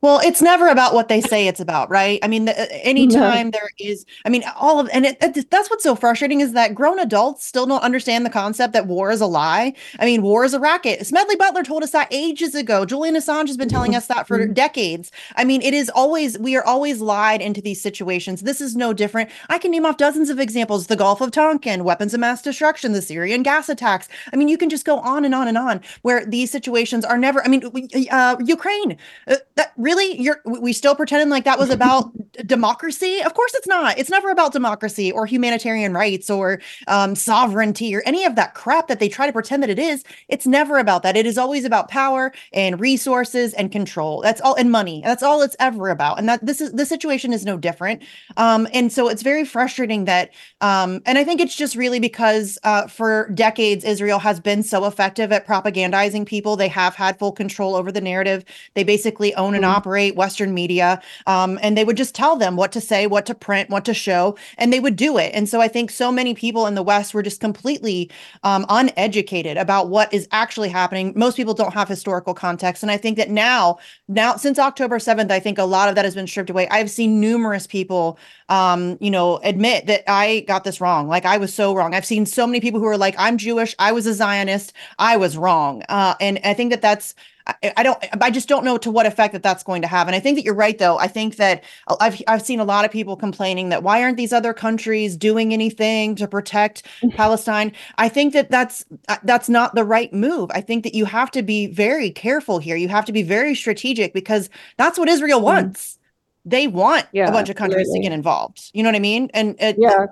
Well, 0.00 0.20
it's 0.20 0.40
never 0.40 0.68
about 0.68 0.94
what 0.94 1.08
they 1.08 1.20
say 1.20 1.48
it's 1.48 1.58
about, 1.58 1.90
right? 1.90 2.20
I 2.22 2.28
mean, 2.28 2.44
the, 2.44 2.56
uh, 2.56 2.66
anytime 2.70 3.50
there 3.50 3.70
is, 3.80 4.06
I 4.24 4.28
mean, 4.28 4.44
all 4.54 4.78
of, 4.78 4.88
and 4.92 5.04
it, 5.04 5.16
it, 5.20 5.50
that's 5.50 5.68
what's 5.68 5.82
so 5.82 5.96
frustrating 5.96 6.40
is 6.40 6.52
that 6.52 6.72
grown 6.72 7.00
adults 7.00 7.44
still 7.44 7.66
don't 7.66 7.82
understand 7.82 8.24
the 8.24 8.30
concept 8.30 8.74
that 8.74 8.86
war 8.86 9.10
is 9.10 9.20
a 9.20 9.26
lie. 9.26 9.72
I 9.98 10.04
mean, 10.04 10.22
war 10.22 10.44
is 10.44 10.54
a 10.54 10.60
racket. 10.60 11.04
Smedley 11.04 11.34
Butler 11.34 11.64
told 11.64 11.82
us 11.82 11.90
that 11.90 12.06
ages 12.12 12.54
ago. 12.54 12.84
Julian 12.84 13.16
Assange 13.16 13.48
has 13.48 13.56
been 13.56 13.68
telling 13.68 13.96
us 13.96 14.06
that 14.06 14.28
for 14.28 14.46
decades. 14.46 15.10
I 15.34 15.42
mean, 15.42 15.62
it 15.62 15.74
is 15.74 15.90
always, 15.90 16.38
we 16.38 16.54
are 16.54 16.64
always 16.64 17.00
lied 17.00 17.42
into 17.42 17.60
these 17.60 17.82
situations. 17.82 18.42
This 18.42 18.60
is 18.60 18.76
no 18.76 18.92
different. 18.92 19.30
I 19.48 19.58
can 19.58 19.72
name 19.72 19.84
off 19.84 19.96
dozens 19.96 20.30
of 20.30 20.38
examples 20.38 20.86
the 20.86 20.94
Gulf 20.94 21.20
of 21.20 21.32
Tonkin, 21.32 21.82
weapons 21.82 22.14
of 22.14 22.20
mass 22.20 22.40
destruction, 22.40 22.92
the 22.92 23.02
Syrian 23.02 23.42
gas 23.42 23.68
attacks. 23.68 24.08
I 24.32 24.36
mean, 24.36 24.46
you 24.46 24.58
can 24.58 24.70
just 24.70 24.84
go 24.84 25.00
on 25.00 25.24
and 25.24 25.34
on 25.34 25.48
and 25.48 25.58
on 25.58 25.80
where 26.02 26.24
these 26.24 26.52
situations 26.52 27.04
are 27.04 27.18
never, 27.18 27.44
I 27.44 27.48
mean, 27.48 27.64
uh, 28.12 28.36
Ukraine, 28.44 28.96
uh, 29.26 29.38
that 29.56 29.72
really, 29.76 29.87
you're, 29.96 30.40
we 30.44 30.72
still 30.72 30.94
pretending 30.94 31.28
like 31.28 31.44
that 31.44 31.58
was 31.58 31.70
about 31.70 32.12
democracy? 32.46 33.20
Of 33.22 33.34
course 33.34 33.54
it's 33.54 33.66
not. 33.66 33.98
It's 33.98 34.10
never 34.10 34.30
about 34.30 34.52
democracy 34.52 35.10
or 35.12 35.26
humanitarian 35.26 35.92
rights 35.92 36.30
or 36.30 36.60
um, 36.86 37.14
sovereignty 37.14 37.94
or 37.94 38.02
any 38.06 38.24
of 38.24 38.36
that 38.36 38.54
crap 38.54 38.88
that 38.88 39.00
they 39.00 39.08
try 39.08 39.26
to 39.26 39.32
pretend 39.32 39.62
that 39.62 39.70
it 39.70 39.78
is. 39.78 40.04
It's 40.28 40.46
never 40.46 40.78
about 40.78 41.02
that. 41.02 41.16
It 41.16 41.26
is 41.26 41.38
always 41.38 41.64
about 41.64 41.88
power 41.88 42.32
and 42.52 42.80
resources 42.80 43.54
and 43.54 43.72
control. 43.72 44.20
That's 44.22 44.40
all, 44.40 44.54
and 44.54 44.70
money. 44.70 45.02
That's 45.04 45.22
all 45.22 45.42
it's 45.42 45.56
ever 45.58 45.88
about. 45.88 46.18
And 46.18 46.28
that 46.28 46.44
this 46.44 46.60
is 46.60 46.72
the 46.72 46.86
situation 46.86 47.32
is 47.32 47.44
no 47.44 47.56
different. 47.56 48.02
Um, 48.36 48.68
and 48.72 48.92
so 48.92 49.08
it's 49.08 49.22
very 49.22 49.44
frustrating 49.44 50.04
that, 50.04 50.30
um, 50.60 51.00
and 51.06 51.18
I 51.18 51.24
think 51.24 51.40
it's 51.40 51.56
just 51.56 51.76
really 51.76 52.00
because 52.00 52.58
uh, 52.64 52.86
for 52.86 53.30
decades 53.34 53.84
Israel 53.84 54.18
has 54.18 54.40
been 54.40 54.62
so 54.62 54.84
effective 54.84 55.32
at 55.32 55.46
propagandizing 55.46 56.26
people. 56.26 56.56
They 56.56 56.68
have 56.68 56.94
had 56.94 57.18
full 57.18 57.32
control 57.32 57.74
over 57.74 57.90
the 57.90 58.00
narrative. 58.00 58.44
They 58.74 58.84
basically 58.84 59.34
own 59.34 59.54
and 59.54 59.64
operate 59.78 60.16
Western 60.16 60.52
media, 60.54 61.00
um, 61.28 61.56
and 61.62 61.78
they 61.78 61.84
would 61.84 61.96
just 61.96 62.14
tell 62.14 62.34
them 62.34 62.56
what 62.56 62.72
to 62.72 62.80
say, 62.80 63.06
what 63.06 63.24
to 63.26 63.34
print, 63.34 63.70
what 63.70 63.84
to 63.84 63.94
show, 63.94 64.36
and 64.58 64.72
they 64.72 64.80
would 64.80 64.96
do 64.96 65.18
it. 65.18 65.30
And 65.34 65.48
so 65.48 65.60
I 65.60 65.68
think 65.68 65.92
so 65.92 66.10
many 66.10 66.34
people 66.34 66.66
in 66.66 66.74
the 66.74 66.82
West 66.82 67.14
were 67.14 67.22
just 67.22 67.40
completely 67.40 68.10
um, 68.42 68.66
uneducated 68.68 69.56
about 69.56 69.88
what 69.88 70.12
is 70.12 70.26
actually 70.32 70.68
happening. 70.68 71.12
Most 71.14 71.36
people 71.36 71.54
don't 71.54 71.72
have 71.74 71.88
historical 71.88 72.34
context. 72.34 72.82
And 72.82 72.90
I 72.90 72.96
think 72.96 73.16
that 73.18 73.30
now, 73.30 73.78
now 74.08 74.34
since 74.36 74.58
October 74.58 74.98
7th, 74.98 75.30
I 75.30 75.38
think 75.38 75.58
a 75.58 75.64
lot 75.64 75.88
of 75.88 75.94
that 75.94 76.04
has 76.04 76.14
been 76.16 76.26
stripped 76.26 76.50
away. 76.50 76.66
I've 76.70 76.90
seen 76.90 77.20
numerous 77.20 77.66
people, 77.66 78.18
um, 78.48 78.98
you 79.00 79.12
know, 79.12 79.38
admit 79.44 79.86
that 79.86 80.02
I 80.08 80.40
got 80.48 80.64
this 80.64 80.80
wrong. 80.80 81.06
Like 81.06 81.24
I 81.24 81.38
was 81.38 81.54
so 81.54 81.74
wrong. 81.74 81.94
I've 81.94 82.10
seen 82.12 82.26
so 82.26 82.46
many 82.46 82.60
people 82.60 82.80
who 82.80 82.86
are 82.86 82.98
like, 82.98 83.14
I'm 83.16 83.38
Jewish. 83.38 83.76
I 83.78 83.92
was 83.92 84.06
a 84.06 84.14
Zionist. 84.14 84.72
I 84.98 85.16
was 85.16 85.36
wrong. 85.36 85.84
Uh, 85.88 86.14
and 86.20 86.40
I 86.42 86.54
think 86.54 86.70
that 86.72 86.82
that's, 86.82 87.14
I, 87.48 87.72
I 87.78 87.82
don't 87.82 88.04
I 88.20 88.30
just 88.30 88.48
don't 88.48 88.64
know 88.64 88.76
to 88.78 88.90
what 88.90 89.06
effect 89.06 89.32
that 89.32 89.42
that's 89.42 89.62
going 89.62 89.82
to 89.82 89.88
have. 89.88 90.06
And 90.06 90.14
I 90.14 90.20
think 90.20 90.36
that 90.36 90.44
you're 90.44 90.54
right 90.54 90.78
though. 90.78 90.98
I 90.98 91.08
think 91.08 91.36
that 91.36 91.64
I've 92.00 92.20
I've 92.28 92.42
seen 92.42 92.60
a 92.60 92.64
lot 92.64 92.84
of 92.84 92.90
people 92.90 93.16
complaining 93.16 93.70
that 93.70 93.82
why 93.82 94.02
aren't 94.02 94.16
these 94.16 94.32
other 94.32 94.52
countries 94.52 95.16
doing 95.16 95.52
anything 95.52 96.14
to 96.16 96.28
protect 96.28 96.86
Palestine? 97.16 97.72
I 97.96 98.08
think 98.08 98.34
that 98.34 98.50
that's 98.50 98.84
uh, 99.08 99.16
that's 99.24 99.48
not 99.48 99.74
the 99.74 99.84
right 99.84 100.12
move. 100.12 100.50
I 100.54 100.60
think 100.60 100.84
that 100.84 100.94
you 100.94 101.06
have 101.06 101.30
to 101.32 101.42
be 101.42 101.66
very 101.66 102.10
careful 102.10 102.58
here. 102.58 102.76
You 102.76 102.88
have 102.88 103.06
to 103.06 103.12
be 103.12 103.22
very 103.22 103.54
strategic 103.54 104.12
because 104.12 104.50
that's 104.76 104.98
what 104.98 105.08
Israel 105.08 105.40
wants. 105.40 105.98
They 106.44 106.66
want 106.66 107.06
Yeah, 107.12 107.28
a 107.28 107.32
bunch 107.32 107.48
of 107.48 107.56
countries 107.56 107.90
to 107.92 108.00
get 108.00 108.12
involved. 108.12 108.70
You 108.72 108.82
know 108.82 108.88
what 108.88 108.96
I 108.96 109.00
mean? 109.00 109.30
And 109.34 109.56
it, 109.58 109.76
Yeah. 109.78 110.06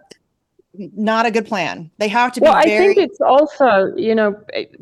not 0.75 1.25
a 1.25 1.31
good 1.31 1.47
plan. 1.47 1.91
They 1.99 2.09
have 2.09 2.33
to 2.33 2.41
be. 2.41 2.45
well, 2.45 2.55
be 2.63 2.75
I 2.75 2.77
think 2.77 2.99
it's 2.99 3.21
also, 3.21 3.95
you 3.97 4.15
know, 4.15 4.39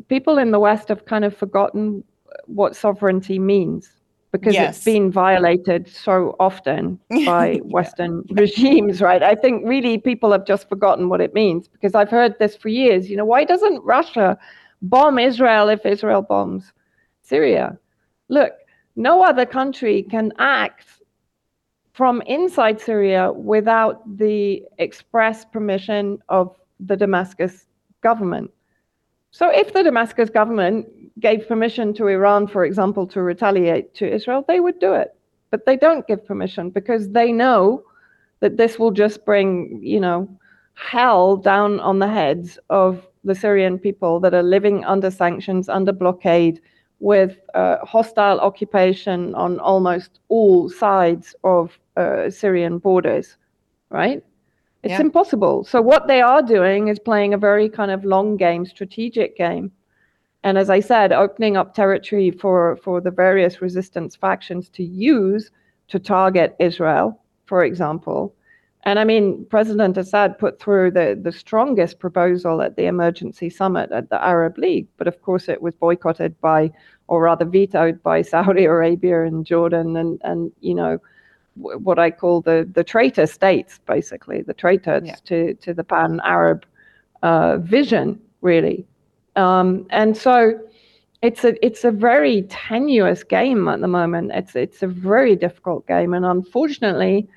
people 0.09 0.37
in 0.37 0.51
the 0.51 0.59
West 0.59 0.89
have 0.89 1.05
kind 1.05 1.23
of 1.23 1.35
forgotten 1.35 2.03
what 2.47 2.75
sovereignty 2.75 3.39
means 3.39 3.89
because 4.31 4.53
Yes. 4.53 4.75
it's 4.77 4.85
been 4.85 5.11
violated 5.11 5.87
so 5.87 6.35
often 6.39 6.99
by 7.25 7.59
Western 7.63 8.23
regimes, 8.31 9.01
right? 9.01 9.23
I 9.23 9.33
think 9.35 9.63
really 9.65 9.97
people 9.97 10.31
have 10.31 10.45
just 10.45 10.67
forgotten 10.67 11.07
what 11.07 11.21
it 11.21 11.33
means 11.33 11.67
because 11.69 11.95
I've 11.95 12.09
heard 12.09 12.37
this 12.37 12.55
for 12.55 12.67
years. 12.69 13.09
You 13.09 13.15
know, 13.17 13.25
why 13.25 13.45
doesn't 13.45 13.81
Russia 13.83 14.37
bomb 14.81 15.19
Israel 15.19 15.69
if 15.69 15.85
Israel 15.85 16.21
bombs 16.21 16.73
Syria? 17.21 17.77
Look, 18.27 18.53
no 18.97 19.23
other 19.23 19.45
country 19.45 20.03
can 20.03 20.33
act 20.37 20.85
from 21.93 22.21
inside 22.23 22.81
Syria 22.81 23.31
without 23.31 24.01
the 24.17 24.63
express 24.79 25.45
permission 25.45 26.19
of 26.27 26.57
the 26.81 26.97
Damascus 26.97 27.67
government. 28.01 28.51
So, 29.35 29.49
if 29.49 29.73
the 29.73 29.83
Damascus 29.83 30.29
government 30.29 30.87
gave 31.19 31.45
permission 31.45 31.93
to 31.95 32.07
Iran, 32.07 32.47
for 32.47 32.63
example, 32.63 33.05
to 33.07 33.21
retaliate 33.21 33.93
to 33.95 34.09
Israel, 34.09 34.45
they 34.47 34.61
would 34.61 34.79
do 34.79 34.93
it. 34.93 35.13
But 35.51 35.65
they 35.65 35.75
don't 35.75 36.07
give 36.07 36.25
permission 36.25 36.69
because 36.69 37.09
they 37.09 37.33
know 37.33 37.83
that 38.39 38.55
this 38.55 38.79
will 38.79 38.91
just 38.91 39.25
bring, 39.25 39.81
you 39.83 39.99
know, 39.99 40.29
hell 40.75 41.35
down 41.35 41.81
on 41.81 41.99
the 41.99 42.07
heads 42.07 42.57
of 42.69 43.05
the 43.25 43.35
Syrian 43.35 43.77
people 43.77 44.21
that 44.21 44.33
are 44.33 44.41
living 44.41 44.85
under 44.85 45.11
sanctions, 45.11 45.67
under 45.67 45.91
blockade, 45.91 46.61
with 47.01 47.37
uh, 47.55 47.79
hostile 47.83 48.39
occupation 48.39 49.35
on 49.35 49.59
almost 49.59 50.21
all 50.29 50.69
sides 50.69 51.35
of 51.43 51.77
uh, 51.97 52.29
Syrian 52.29 52.77
borders, 52.77 53.35
right? 53.89 54.23
It's 54.85 54.91
Yeah. 54.91 55.01
impossible. 55.01 55.63
So 55.63 55.81
what 55.81 56.07
they 56.07 56.21
are 56.21 56.43
doing 56.43 56.89
is 56.89 56.99
playing 56.99 57.33
a 57.33 57.39
very 57.39 57.67
kind 57.67 57.89
of 57.89 58.05
long 58.05 58.37
game, 58.37 58.65
strategic 58.65 59.35
game. 59.35 59.71
And 60.43 60.59
as 60.59 60.69
I 60.69 60.79
said, 60.79 61.11
opening 61.11 61.57
up 61.57 61.73
territory 61.73 62.29
for, 62.29 62.77
for 62.83 63.01
the 63.01 63.09
various 63.09 63.63
resistance 63.63 64.15
factions 64.15 64.69
to 64.69 64.83
use 64.83 65.49
to 65.87 65.97
target 65.97 66.55
Israel, 66.59 67.19
for 67.45 67.63
example. 67.63 68.35
And 68.83 68.99
I 68.99 69.03
mean, 69.05 69.47
President 69.49 69.97
Assad 69.97 70.37
put 70.37 70.59
through 70.59 70.91
the, 70.91 71.19
the 71.19 71.31
strongest 71.31 71.97
proposal 71.97 72.61
at 72.61 72.75
the 72.75 72.85
emergency 72.85 73.49
summit 73.49 73.91
at 73.91 74.11
the 74.11 74.23
Arab 74.23 74.59
League, 74.59 74.87
but 74.97 75.07
of 75.07 75.19
course 75.23 75.49
it 75.49 75.63
was 75.63 75.73
boycotted 75.73 76.39
by, 76.41 76.71
or 77.07 77.23
rather 77.23 77.45
vetoed 77.45 78.03
by 78.03 78.21
Saudi 78.33 78.65
Arabia 78.65 79.23
and 79.23 79.47
Jordan 79.47 79.97
and, 79.97 80.21
and 80.23 80.51
you 80.59 80.75
know, 80.75 80.99
what 81.55 81.99
I 81.99 82.11
call 82.11 82.41
the, 82.41 82.69
the 82.73 82.83
traitor 82.83 83.25
states, 83.27 83.79
basically, 83.85 84.41
the 84.41 84.53
traitors 84.53 85.09
to, 85.25 85.53
to 85.55 85.73
the 85.73 85.83
pan 85.83 86.19
Arab 86.23 86.65
uh, 87.23 87.57
vision, 87.57 88.19
really. 88.41 88.85
Um, 89.35 89.85
and 89.89 90.15
so 90.15 90.59
it's 91.21 91.43
a 91.43 91.65
it's 91.65 91.83
a 91.83 91.91
very 91.91 92.43
tenuous 92.43 93.23
game 93.23 93.67
at 93.67 93.81
the 93.81 93.87
moment. 93.87 94.31
It's 94.33 94.55
it's 94.55 94.83
a 94.83 94.87
very 94.87 95.35
difficult 95.35 95.87
game, 95.87 96.13
and 96.13 96.25
unfortunately, 96.25 97.27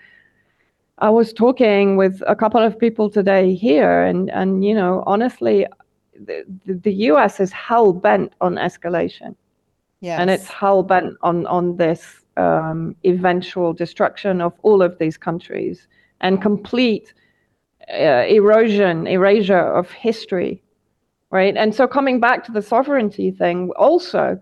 I 0.99 1.11
was 1.11 1.33
talking 1.33 1.97
with 1.97 2.23
a 2.27 2.37
couple 2.37 2.62
of 2.62 2.79
people 2.79 3.09
today 3.11 3.55
here, 3.55 4.03
and 4.05 4.31
and 4.31 4.64
you 4.64 4.75
know 4.75 5.03
honestly, 5.07 5.66
the, 6.14 6.45
the, 6.66 6.75
the 6.75 6.93
U.S. 7.11 7.41
is 7.41 7.51
hell 7.53 7.93
bent 7.93 8.33
on 8.41 8.57
escalation, 8.57 9.35
Yes. 10.01 10.21
and 10.21 10.31
it's 10.31 10.47
hell 10.49 10.83
bent 10.83 11.16
on 11.23 11.47
on 11.47 11.77
this 11.77 12.18
um, 12.39 12.95
eventual 13.05 13.72
destruction 13.72 14.41
of 14.41 14.53
all 14.62 14.82
of 14.82 14.99
these 14.99 15.16
countries 15.16 15.89
and 16.20 16.41
complete 16.41 17.12
uh, 17.93 18.24
erosion, 18.28 19.07
erasure 19.07 19.59
of 19.59 19.91
history 19.91 20.62
right? 21.30 21.57
And 21.57 21.74
so 21.74 21.86
coming 21.86 22.20
back 22.20 22.45
to 22.45 22.53
the 22.53 22.62
sovereignty 22.62 23.30
thing, 23.30 23.70
also 23.76 24.41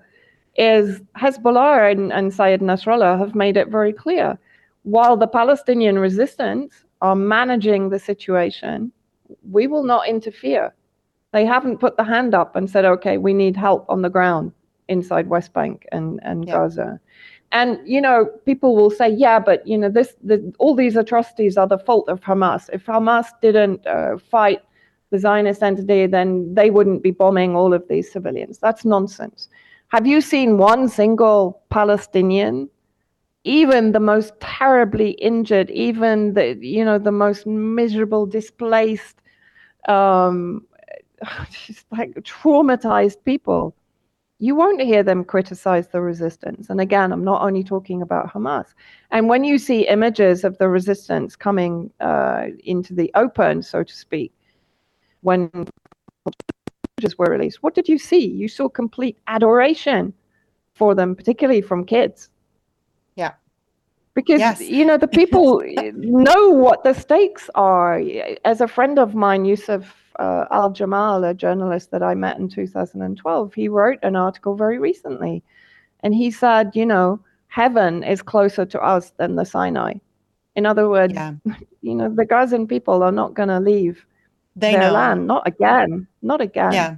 is 0.57 1.01
Hezbollah 1.17 1.91
and, 1.91 2.13
and 2.13 2.33
Sayed 2.33 2.61
Nasrallah 2.61 3.19
have 3.19 3.35
made 3.35 3.57
it 3.57 3.69
very 3.69 3.93
clear. 3.93 4.39
While 4.83 5.17
the 5.17 5.27
Palestinian 5.27 5.99
resistance 5.99 6.85
are 7.03 7.17
managing 7.17 7.91
the 7.91 7.99
situation, 7.99 8.93
we 9.51 9.67
will 9.67 9.83
not 9.83 10.09
interfere. 10.09 10.75
They 11.33 11.45
haven't 11.45 11.79
put 11.79 11.97
the 11.97 12.05
hand 12.05 12.35
up 12.35 12.57
and 12.57 12.71
said, 12.71 12.85
okay, 12.85 13.19
we 13.19 13.35
need 13.35 13.57
help 13.57 13.85
on 13.89 14.03
the 14.03 14.09
ground 14.09 14.53
inside 14.89 15.27
West 15.27 15.53
Bank 15.53 15.85
and, 15.91 16.21
and 16.23 16.47
Gaza. 16.47 17.01
And 17.53 17.79
you 17.87 18.01
know, 18.01 18.27
people 18.45 18.75
will 18.75 18.91
say, 18.91 19.09
"Yeah, 19.09 19.39
but 19.39 19.67
you 19.67 19.79
know, 19.79 19.89
this, 19.89 20.15
the, 20.23 20.53
all 20.59 20.75
these 20.75 20.97
atrocities 20.97 21.57
are 21.57 21.67
the 21.67 21.79
fault 21.79 22.09
of 22.09 22.21
Hamas. 22.21 22.69
If 22.73 22.87
Hamas 22.87 23.27
didn't 23.41 23.87
uh, 23.87 24.19
fight 24.19 24.63
the 25.11 25.19
Zionist 25.19 25.63
entity, 25.63 26.07
then 26.07 26.53
they 26.55 26.71
wouldn't 26.71 27.03
be 27.03 27.13
bombing 27.13 27.55
all 27.55 27.73
of 27.73 27.87
these 27.89 28.11
civilians. 28.11 28.59
That's 28.59 28.85
nonsense. 28.85 29.49
Have 29.89 30.07
you 30.07 30.21
seen 30.21 30.59
one 30.59 30.89
single 30.89 31.63
Palestinian, 31.71 32.69
even 33.45 33.93
the 33.93 34.01
most 34.01 34.33
terribly 34.41 35.11
injured, 35.13 35.71
even 35.71 36.35
the 36.35 36.57
you 36.61 36.85
know 36.85 36.99
the 36.99 37.13
most 37.13 37.47
miserable, 37.47 38.27
displaced, 38.27 39.23
um, 39.89 40.67
just 41.67 41.87
like 41.93 42.11
traumatized 42.23 43.23
people? 43.25 43.77
You 44.39 44.55
won't 44.55 44.83
hear 44.83 45.03
them 45.03 45.25
criticize 45.25 45.89
the 45.89 46.03
resistance. 46.03 46.69
And 46.69 46.81
again, 46.81 47.11
I'm 47.13 47.25
not 47.25 47.43
only 47.43 47.65
talking 47.65 48.03
about 48.03 48.33
Hamas. 48.33 48.67
And 49.11 49.29
when 49.29 49.45
you 49.45 49.57
see 49.57 49.89
images 49.89 50.45
of 50.45 50.59
the 50.59 50.69
resistance 50.69 51.37
coming 51.37 51.91
uh, 52.01 52.49
into 52.65 52.95
the 52.95 53.11
open, 53.15 53.63
so 53.63 53.83
to 53.83 53.95
speak, 53.95 54.33
when 55.23 55.51
images 56.99 57.17
were 57.17 57.31
released, 57.31 57.63
what 57.63 57.75
did 57.75 57.89
you 57.89 57.99
see? 57.99 58.27
You 58.27 58.49
saw 58.49 58.69
complete 58.69 59.17
adoration 59.27 60.13
for 60.75 60.95
them, 60.95 61.17
particularly 61.17 61.63
from 61.63 61.87
kids. 61.87 62.29
Yeah. 64.17 64.23
Because 64.23 64.41
Yes. 64.41 64.61
you 64.61 64.85
know 64.85 64.97
the 64.99 65.09
people 65.09 65.63
know 65.95 66.51
what 66.51 66.83
the 66.85 66.95
stakes 66.95 67.51
are. 67.55 68.01
As 68.45 68.61
a 68.61 68.69
friend 68.69 68.99
of 68.99 69.15
mine, 69.15 69.45
Yusuf 69.45 69.95
uh, 70.19 70.47
Al 70.51 70.71
Jamal, 70.73 71.25
a 71.25 71.35
journalist 71.35 71.91
that 71.91 72.03
I 72.03 72.15
met 72.15 72.39
in 72.39 72.49
2012, 72.49 73.55
he 73.55 73.69
wrote 73.69 73.99
an 74.03 74.17
article 74.17 74.55
very 74.57 74.79
recently, 74.79 75.43
and 76.01 76.15
he 76.15 76.31
said, 76.31 76.75
you 76.75 76.87
know, 76.87 77.21
heaven 77.49 78.03
is 78.03 78.23
closer 78.23 78.65
to 78.67 78.81
us 78.81 79.13
than 79.19 79.37
the 79.37 79.45
Sinai. 79.45 79.95
In 80.55 80.65
other 80.67 80.89
words, 80.89 81.13
you 81.83 81.95
know, 81.95 82.09
the 82.09 82.25
Gazan 82.25 82.67
people 82.67 83.03
are 83.03 83.13
not 83.13 83.35
going 83.35 83.51
to 83.51 83.61
leave 83.61 84.07
They 84.57 84.73
their 84.73 84.89
know. 84.89 84.93
land, 84.93 85.27
not 85.27 85.47
again, 85.47 86.07
not 86.23 86.41
again. 86.41 86.73
Yeah. 86.73 86.97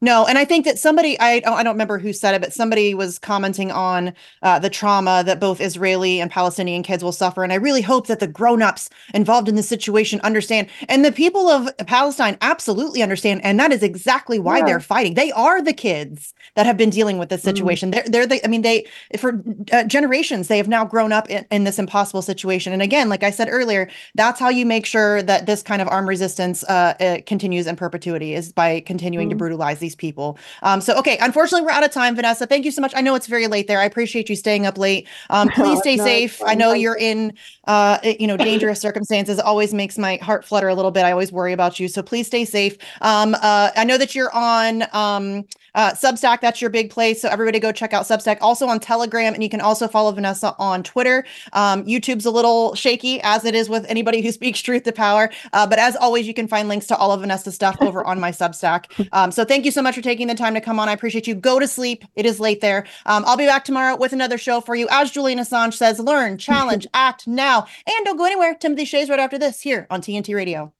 No, 0.00 0.26
and 0.26 0.38
I 0.38 0.44
think 0.44 0.64
that 0.64 0.78
somebody 0.78 1.18
I 1.20 1.34
I 1.46 1.62
don't 1.62 1.74
remember 1.74 1.98
who 1.98 2.12
said 2.12 2.34
it, 2.34 2.40
but 2.40 2.52
somebody 2.52 2.94
was 2.94 3.18
commenting 3.18 3.70
on 3.72 4.12
uh, 4.42 4.58
the 4.58 4.70
trauma 4.70 5.22
that 5.26 5.40
both 5.40 5.60
Israeli 5.60 6.20
and 6.20 6.30
Palestinian 6.30 6.82
kids 6.82 7.02
will 7.02 7.12
suffer, 7.12 7.42
and 7.42 7.52
I 7.52 7.56
really 7.56 7.82
hope 7.82 8.06
that 8.06 8.20
the 8.20 8.26
grown-ups 8.28 8.90
involved 9.14 9.48
in 9.48 9.54
this 9.56 9.68
situation 9.68 10.20
understand, 10.22 10.68
and 10.88 11.04
the 11.04 11.12
people 11.12 11.48
of 11.48 11.68
Palestine 11.86 12.36
absolutely 12.42 13.02
understand, 13.02 13.40
and 13.44 13.58
that 13.58 13.72
is 13.72 13.82
exactly 13.82 14.38
why 14.38 14.58
Yeah. 14.58 14.62
they're 14.62 14.80
fighting. 14.80 15.14
They 15.14 15.32
are 15.32 15.60
the 15.62 15.72
kids 15.72 16.32
that 16.54 16.66
have 16.66 16.76
been 16.76 16.90
dealing 16.90 17.18
with 17.18 17.28
this 17.28 17.44
Mm-hmm. 17.44 17.48
situation. 17.48 17.90
They're 17.90 18.04
they're 18.06 18.26
the 18.26 18.44
I 18.44 18.48
mean 18.48 18.62
they 18.62 18.86
for 19.18 19.42
uh, 19.72 19.84
generations 19.84 20.48
they 20.48 20.56
have 20.58 20.68
now 20.68 20.84
grown 20.84 21.12
up 21.12 21.28
in, 21.30 21.44
in 21.50 21.64
this 21.64 21.78
impossible 21.78 22.22
situation, 22.22 22.72
and 22.72 22.82
again, 22.82 23.08
like 23.08 23.22
I 23.22 23.30
said 23.30 23.48
earlier, 23.50 23.88
that's 24.14 24.40
how 24.40 24.48
you 24.48 24.66
make 24.66 24.86
sure 24.86 25.22
that 25.22 25.46
this 25.46 25.62
kind 25.62 25.82
of 25.82 25.88
armed 25.88 26.08
resistance 26.08 26.62
uh, 26.64 27.18
continues 27.26 27.66
in 27.66 27.76
perpetuity 27.76 28.34
is 28.34 28.52
by 28.52 28.80
continuing 28.80 29.28
Mhm. 29.28 29.30
to 29.30 29.36
brutalize 29.36 29.67
these 29.74 29.94
people. 29.94 30.38
Um, 30.62 30.80
so 30.80 30.96
okay, 30.98 31.18
unfortunately, 31.20 31.64
we're 31.64 31.72
out 31.72 31.84
of 31.84 31.90
time, 31.90 32.16
Vanessa. 32.16 32.46
Thank 32.46 32.64
you 32.64 32.70
so 32.70 32.80
much. 32.80 32.92
I 32.96 33.00
know 33.00 33.14
it's 33.14 33.26
very 33.26 33.46
late 33.46 33.66
there. 33.68 33.78
I 33.80 33.84
appreciate 33.84 34.28
you 34.28 34.36
staying 34.36 34.66
up 34.66 34.78
late. 34.78 35.06
Um, 35.30 35.48
please 35.54 35.78
stay 35.80 35.96
No, 35.96 36.04
safe. 36.04 36.40
I 36.42 36.54
know 36.54 36.72
you're 36.72 36.96
in, 36.96 37.34
uh, 37.66 37.98
you 38.02 38.26
know, 38.26 38.36
dangerous 38.36 38.80
circumstances. 38.80 39.38
It 39.38 39.44
always 39.44 39.74
makes 39.74 39.98
my 39.98 40.16
heart 40.16 40.44
flutter 40.44 40.68
a 40.68 40.74
little 40.74 40.90
bit. 40.90 41.04
I 41.04 41.12
always 41.12 41.32
worry 41.32 41.52
about 41.52 41.78
you. 41.78 41.88
So 41.88 42.02
please 42.02 42.26
stay 42.26 42.44
safe. 42.44 42.76
Um, 43.02 43.34
uh, 43.42 43.70
I 43.76 43.84
know 43.84 43.98
that 43.98 44.14
you're 44.14 44.34
on 44.34 44.84
um, 44.92 45.44
uh, 45.78 45.92
Substack. 45.92 46.40
That's 46.40 46.60
your 46.60 46.70
big 46.70 46.90
place. 46.90 47.22
So 47.22 47.28
everybody 47.28 47.60
go 47.60 47.70
check 47.70 47.92
out 47.92 48.04
Substack. 48.04 48.38
Also 48.40 48.66
on 48.66 48.80
Telegram, 48.80 49.32
and 49.32 49.42
you 49.44 49.48
can 49.48 49.60
also 49.60 49.86
follow 49.86 50.10
Vanessa 50.10 50.54
on 50.58 50.82
Twitter. 50.82 51.24
Um, 51.52 51.84
YouTube's 51.84 52.26
a 52.26 52.32
little 52.32 52.74
shaky, 52.74 53.20
as 53.22 53.44
it 53.44 53.54
is 53.54 53.68
with 53.68 53.86
anybody 53.88 54.20
who 54.20 54.32
speaks 54.38 54.60
truth 54.60 54.82
to 54.82 54.92
power. 54.92 55.30
Uh, 55.52 55.66
but 55.66 55.78
as 55.78 55.94
always, 55.94 56.26
you 56.26 56.34
can 56.34 56.48
find 56.48 56.68
links 56.68 56.88
to 56.88 56.96
all 56.96 57.12
of 57.12 57.20
Vanessa's 57.20 57.54
stuff 57.54 57.76
over 57.80 58.04
on 58.04 58.18
my 58.18 58.32
Substack. 58.32 59.08
Um, 59.12 59.30
so 59.30 59.44
thank 59.44 59.64
you 59.64 59.70
so 59.70 59.80
much 59.80 59.94
for 59.94 60.02
taking 60.02 60.26
the 60.26 60.34
time 60.34 60.54
to 60.54 60.60
come 60.60 60.80
on. 60.80 60.88
I 60.88 60.92
appreciate 60.92 61.28
you. 61.28 61.36
Go 61.36 61.60
to 61.60 61.68
sleep. 61.68 62.04
It 62.16 62.26
is 62.26 62.40
late 62.40 62.60
there. 62.60 62.84
Um, 63.06 63.22
I'll 63.24 63.36
be 63.36 63.46
back 63.46 63.64
tomorrow 63.64 63.96
with 63.96 64.12
another 64.12 64.36
show 64.36 64.60
for 64.60 64.74
you. 64.74 64.88
As 64.90 65.12
Julian 65.12 65.38
Assange 65.38 65.74
says, 65.74 66.00
learn, 66.00 66.38
challenge, 66.38 66.88
act 66.94 67.28
now, 67.28 67.66
and 67.86 68.04
don't 68.04 68.16
go 68.16 68.24
anywhere. 68.24 68.54
Timothy 68.54 68.84
Shays 68.84 69.08
right 69.08 69.20
after 69.20 69.38
this 69.38 69.60
here 69.60 69.86
on 69.90 70.00
TNT 70.00 70.34
Radio. 70.34 70.72